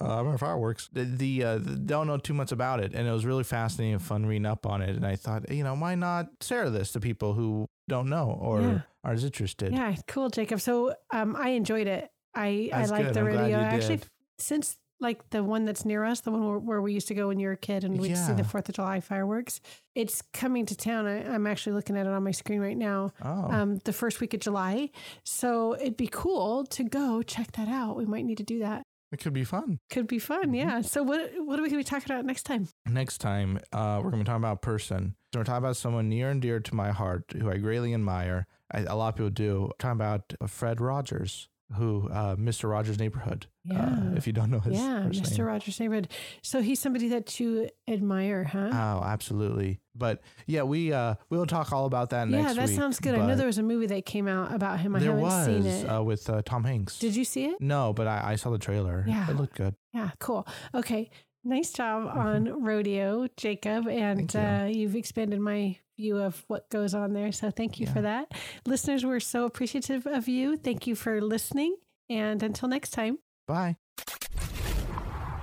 Uh, 0.00 0.24
a 0.24 0.38
fireworks. 0.38 0.88
The, 0.92 1.04
the 1.04 1.44
uh, 1.44 1.58
don't 1.58 2.06
know 2.06 2.18
too 2.18 2.34
much 2.34 2.52
about 2.52 2.80
it, 2.80 2.92
and 2.94 3.06
it 3.08 3.10
was 3.12 3.26
really 3.26 3.44
fascinating 3.44 3.94
and 3.94 4.02
fun 4.02 4.26
reading 4.26 4.46
up 4.46 4.66
on 4.66 4.82
it. 4.82 4.90
And 4.96 5.06
I 5.06 5.16
thought, 5.16 5.50
you 5.50 5.64
know, 5.64 5.74
why 5.74 5.94
not 5.94 6.28
share 6.40 6.70
this 6.70 6.92
to 6.92 7.00
people 7.00 7.32
who 7.34 7.66
don't 7.88 8.08
know 8.08 8.38
or 8.40 8.60
Yeah. 8.60 8.80
are 9.04 9.14
interested? 9.14 9.72
Yeah, 9.72 9.96
cool, 10.06 10.30
Jacob. 10.30 10.60
So 10.60 10.94
um, 11.12 11.34
I 11.36 11.50
enjoyed 11.50 11.86
it. 11.86 12.10
I 12.34 12.68
That's 12.70 12.90
I 12.90 12.94
like 12.96 13.04
good. 13.06 13.14
the 13.14 13.24
rodeo. 13.24 13.46
you 13.48 13.54
Actually, 13.54 14.00
since 14.38 14.76
like 15.00 15.28
the 15.30 15.42
one 15.44 15.64
that's 15.64 15.84
near 15.84 16.04
us, 16.04 16.20
the 16.20 16.30
one 16.30 16.46
where, 16.46 16.58
where 16.58 16.82
we 16.82 16.92
used 16.92 17.08
to 17.08 17.14
go 17.14 17.28
when 17.28 17.38
you 17.38 17.48
were 17.48 17.52
a 17.54 17.56
kid 17.56 17.84
and 17.84 17.98
we'd 18.00 18.16
see 18.16 18.32
the 18.32 18.44
Fourth 18.44 18.68
of 18.68 18.74
July 18.76 19.00
fireworks, 19.00 19.60
it's 19.94 20.22
coming 20.32 20.64
to 20.66 20.76
town. 20.76 21.06
I, 21.06 21.22
I'm 21.34 21.46
actually 21.46 21.74
looking 21.74 21.96
at 21.96 22.06
it 22.06 22.12
on 22.12 22.22
my 22.22 22.30
screen 22.30 22.60
right 22.60 22.76
now. 22.76 23.12
Oh, 23.22 23.50
Um, 23.50 23.78
the 23.84 23.92
first 23.92 24.20
week 24.20 24.32
of 24.34 24.40
July, 24.40 24.90
so 25.24 25.74
it'd 25.74 25.96
be 25.96 26.08
cool 26.10 26.64
to 26.66 26.84
go 26.84 27.22
check 27.22 27.52
that 27.52 27.68
out. 27.68 27.96
We 27.96 28.06
might 28.06 28.24
need 28.24 28.38
to 28.38 28.44
do 28.44 28.60
that. 28.60 28.82
it 29.12 29.20
could 29.20 29.32
be 29.32 29.44
fun. 29.44 29.78
Could 29.88 30.08
be 30.08 30.18
fun, 30.18 30.50
Mhm. 30.50 30.56
yeah. 30.56 30.80
So 30.80 31.02
what 31.02 31.30
what 31.38 31.58
are 31.58 31.62
we 31.62 31.68
going 31.70 31.82
to 31.82 31.88
be 31.88 31.94
talking 31.94 32.12
about 32.12 32.24
next 32.26 32.42
time? 32.42 32.68
Next 32.86 33.18
time, 33.18 33.58
uh, 33.72 33.96
we're 34.02 34.10
going 34.10 34.24
to 34.24 34.24
be 34.24 34.24
talking 34.24 34.42
about 34.44 34.56
a 34.56 34.66
person. 34.66 35.14
So 35.32 35.40
we're 35.40 35.44
talking 35.44 35.58
about 35.64 35.76
someone 35.76 36.08
near 36.08 36.28
and 36.30 36.42
dear 36.42 36.58
to 36.60 36.74
my 36.74 36.90
heart 36.90 37.24
who 37.32 37.48
I 37.50 37.58
greatly 37.58 37.94
admire. 37.94 38.46
I, 38.72 38.80
a 38.80 38.96
lot 38.96 39.10
of 39.10 39.14
people 39.16 39.30
do. 39.30 39.70
talking 39.78 39.92
about 39.96 40.34
Fred 40.48 40.80
Rogers, 40.80 41.48
who 41.74 42.08
uh, 42.10 42.36
Mr. 42.36 42.70
Rogers' 42.70 42.98
Neighborhood. 42.98 43.46
Yeah. 43.64 43.82
Uh, 43.82 44.14
if 44.16 44.26
you 44.26 44.32
don't 44.32 44.50
know 44.50 44.60
his 44.60 44.74
yeah, 44.78 45.04
Mr. 45.08 45.38
name. 45.38 45.46
Rogers' 45.46 45.80
neighborhood. 45.80 46.08
So 46.42 46.62
he's 46.62 46.78
somebody 46.78 47.08
that 47.08 47.40
you 47.40 47.68
admire, 47.88 48.44
huh? 48.44 48.70
Oh, 48.72 49.04
absolutely. 49.04 49.80
But 49.94 50.20
yeah, 50.46 50.62
we 50.62 50.92
uh, 50.92 51.14
we'll 51.30 51.46
talk 51.46 51.72
all 51.72 51.86
about 51.86 52.10
that 52.10 52.28
next 52.28 52.48
yeah, 52.48 52.54
that 52.54 52.68
week. 52.68 52.76
sounds 52.78 53.00
good. 53.00 53.14
I 53.14 53.26
know 53.26 53.34
there 53.34 53.46
was 53.46 53.58
a 53.58 53.62
movie 53.62 53.86
that 53.86 54.06
came 54.06 54.28
out 54.28 54.54
about 54.54 54.80
him. 54.80 54.94
I 54.94 55.00
there 55.00 55.08
haven't 55.08 55.22
was 55.24 55.46
seen 55.46 55.66
it. 55.66 55.84
Uh, 55.86 56.02
with 56.02 56.28
uh, 56.30 56.42
Tom 56.44 56.64
Hanks. 56.64 56.98
Did 56.98 57.16
you 57.16 57.24
see 57.24 57.46
it? 57.46 57.60
No, 57.60 57.92
but 57.92 58.06
I, 58.06 58.32
I 58.32 58.36
saw 58.36 58.50
the 58.50 58.58
trailer. 58.58 59.04
Yeah. 59.06 59.28
it 59.28 59.36
looked 59.36 59.56
good. 59.56 59.74
Yeah, 59.92 60.10
cool. 60.20 60.46
Okay. 60.74 61.10
Nice 61.44 61.72
job 61.72 62.10
on 62.12 62.64
rodeo, 62.64 63.28
Jacob. 63.36 63.86
And 63.86 64.32
you. 64.32 64.40
uh, 64.40 64.64
you've 64.64 64.96
expanded 64.96 65.40
my 65.40 65.78
view 65.96 66.18
of 66.18 66.44
what 66.46 66.68
goes 66.70 66.94
on 66.94 67.12
there. 67.12 67.32
So 67.32 67.50
thank 67.50 67.80
you 67.80 67.86
for 67.86 68.02
that. 68.02 68.32
Listeners, 68.66 69.04
we're 69.04 69.20
so 69.20 69.44
appreciative 69.44 70.06
of 70.06 70.28
you. 70.28 70.56
Thank 70.56 70.86
you 70.86 70.94
for 70.94 71.20
listening. 71.20 71.76
And 72.08 72.42
until 72.42 72.68
next 72.68 72.90
time. 72.90 73.18
Bye. 73.46 73.76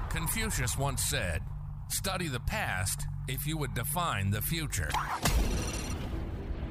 Confucius 0.10 0.78
once 0.78 1.04
said, 1.04 1.42
Study 1.90 2.28
the 2.28 2.40
past 2.42 3.06
if 3.28 3.46
you 3.46 3.58
would 3.58 3.74
define 3.74 4.30
the 4.30 4.42
future. 4.42 4.90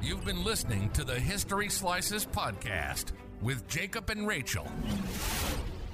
You've 0.01 0.25
been 0.25 0.43
listening 0.43 0.89
to 0.91 1.03
the 1.03 1.19
History 1.19 1.69
Slices 1.69 2.25
podcast 2.25 3.13
with 3.41 3.67
Jacob 3.67 4.09
and 4.09 4.27
Rachel. 4.27 4.67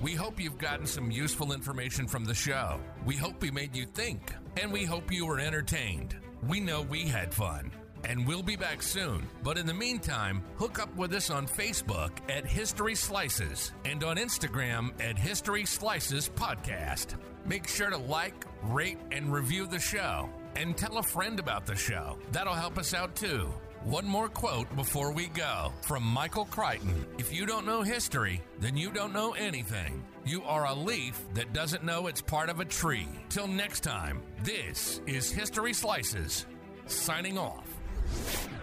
We 0.01 0.15
hope 0.15 0.39
you've 0.39 0.57
gotten 0.57 0.87
some 0.87 1.11
useful 1.11 1.51
information 1.51 2.07
from 2.07 2.25
the 2.25 2.33
show. 2.33 2.79
We 3.05 3.15
hope 3.15 3.41
we 3.41 3.51
made 3.51 3.75
you 3.75 3.85
think, 3.85 4.33
and 4.57 4.71
we 4.71 4.85
hope 4.85 5.11
you 5.11 5.25
were 5.25 5.39
entertained. 5.39 6.15
We 6.47 6.59
know 6.59 6.81
we 6.81 7.07
had 7.07 7.33
fun. 7.33 7.71
And 8.05 8.25
we'll 8.25 8.43
be 8.43 8.55
back 8.55 8.81
soon. 8.81 9.27
But 9.43 9.57
in 9.57 9.65
the 9.65 9.73
meantime, 9.73 10.41
hook 10.57 10.79
up 10.79 10.95
with 10.95 11.13
us 11.13 11.29
on 11.29 11.47
Facebook 11.47 12.11
at 12.29 12.45
History 12.45 12.95
Slices 12.95 13.73
and 13.83 14.03
on 14.03 14.15
Instagram 14.15 14.91
at 15.01 15.17
History 15.19 15.65
Slices 15.65 16.29
Podcast. 16.29 17.15
Make 17.45 17.67
sure 17.67 17.89
to 17.89 17.97
like, 17.97 18.45
rate, 18.63 18.99
and 19.11 19.33
review 19.33 19.67
the 19.67 19.79
show. 19.79 20.29
And 20.55 20.77
tell 20.77 20.97
a 20.97 21.03
friend 21.03 21.39
about 21.39 21.65
the 21.65 21.75
show. 21.75 22.17
That'll 22.31 22.53
help 22.53 22.77
us 22.77 22.93
out 22.93 23.15
too. 23.15 23.53
One 23.85 24.05
more 24.05 24.27
quote 24.27 24.75
before 24.75 25.13
we 25.13 25.27
go 25.27 25.71
from 25.83 26.03
Michael 26.03 26.43
Crichton. 26.43 27.05
If 27.17 27.33
you 27.33 27.45
don't 27.45 27.65
know 27.65 27.81
history, 27.81 28.41
then 28.59 28.75
you 28.75 28.91
don't 28.91 29.13
know 29.13 29.31
anything. 29.31 30.03
You 30.25 30.43
are 30.43 30.65
a 30.65 30.73
leaf 30.73 31.17
that 31.33 31.53
doesn't 31.53 31.85
know 31.85 32.07
it's 32.07 32.21
part 32.21 32.49
of 32.49 32.59
a 32.59 32.65
tree. 32.65 33.07
Till 33.29 33.47
next 33.47 33.79
time, 33.79 34.21
this 34.43 34.99
is 35.07 35.31
History 35.31 35.71
Slices, 35.71 36.45
signing 36.87 37.37
off. 37.37 38.58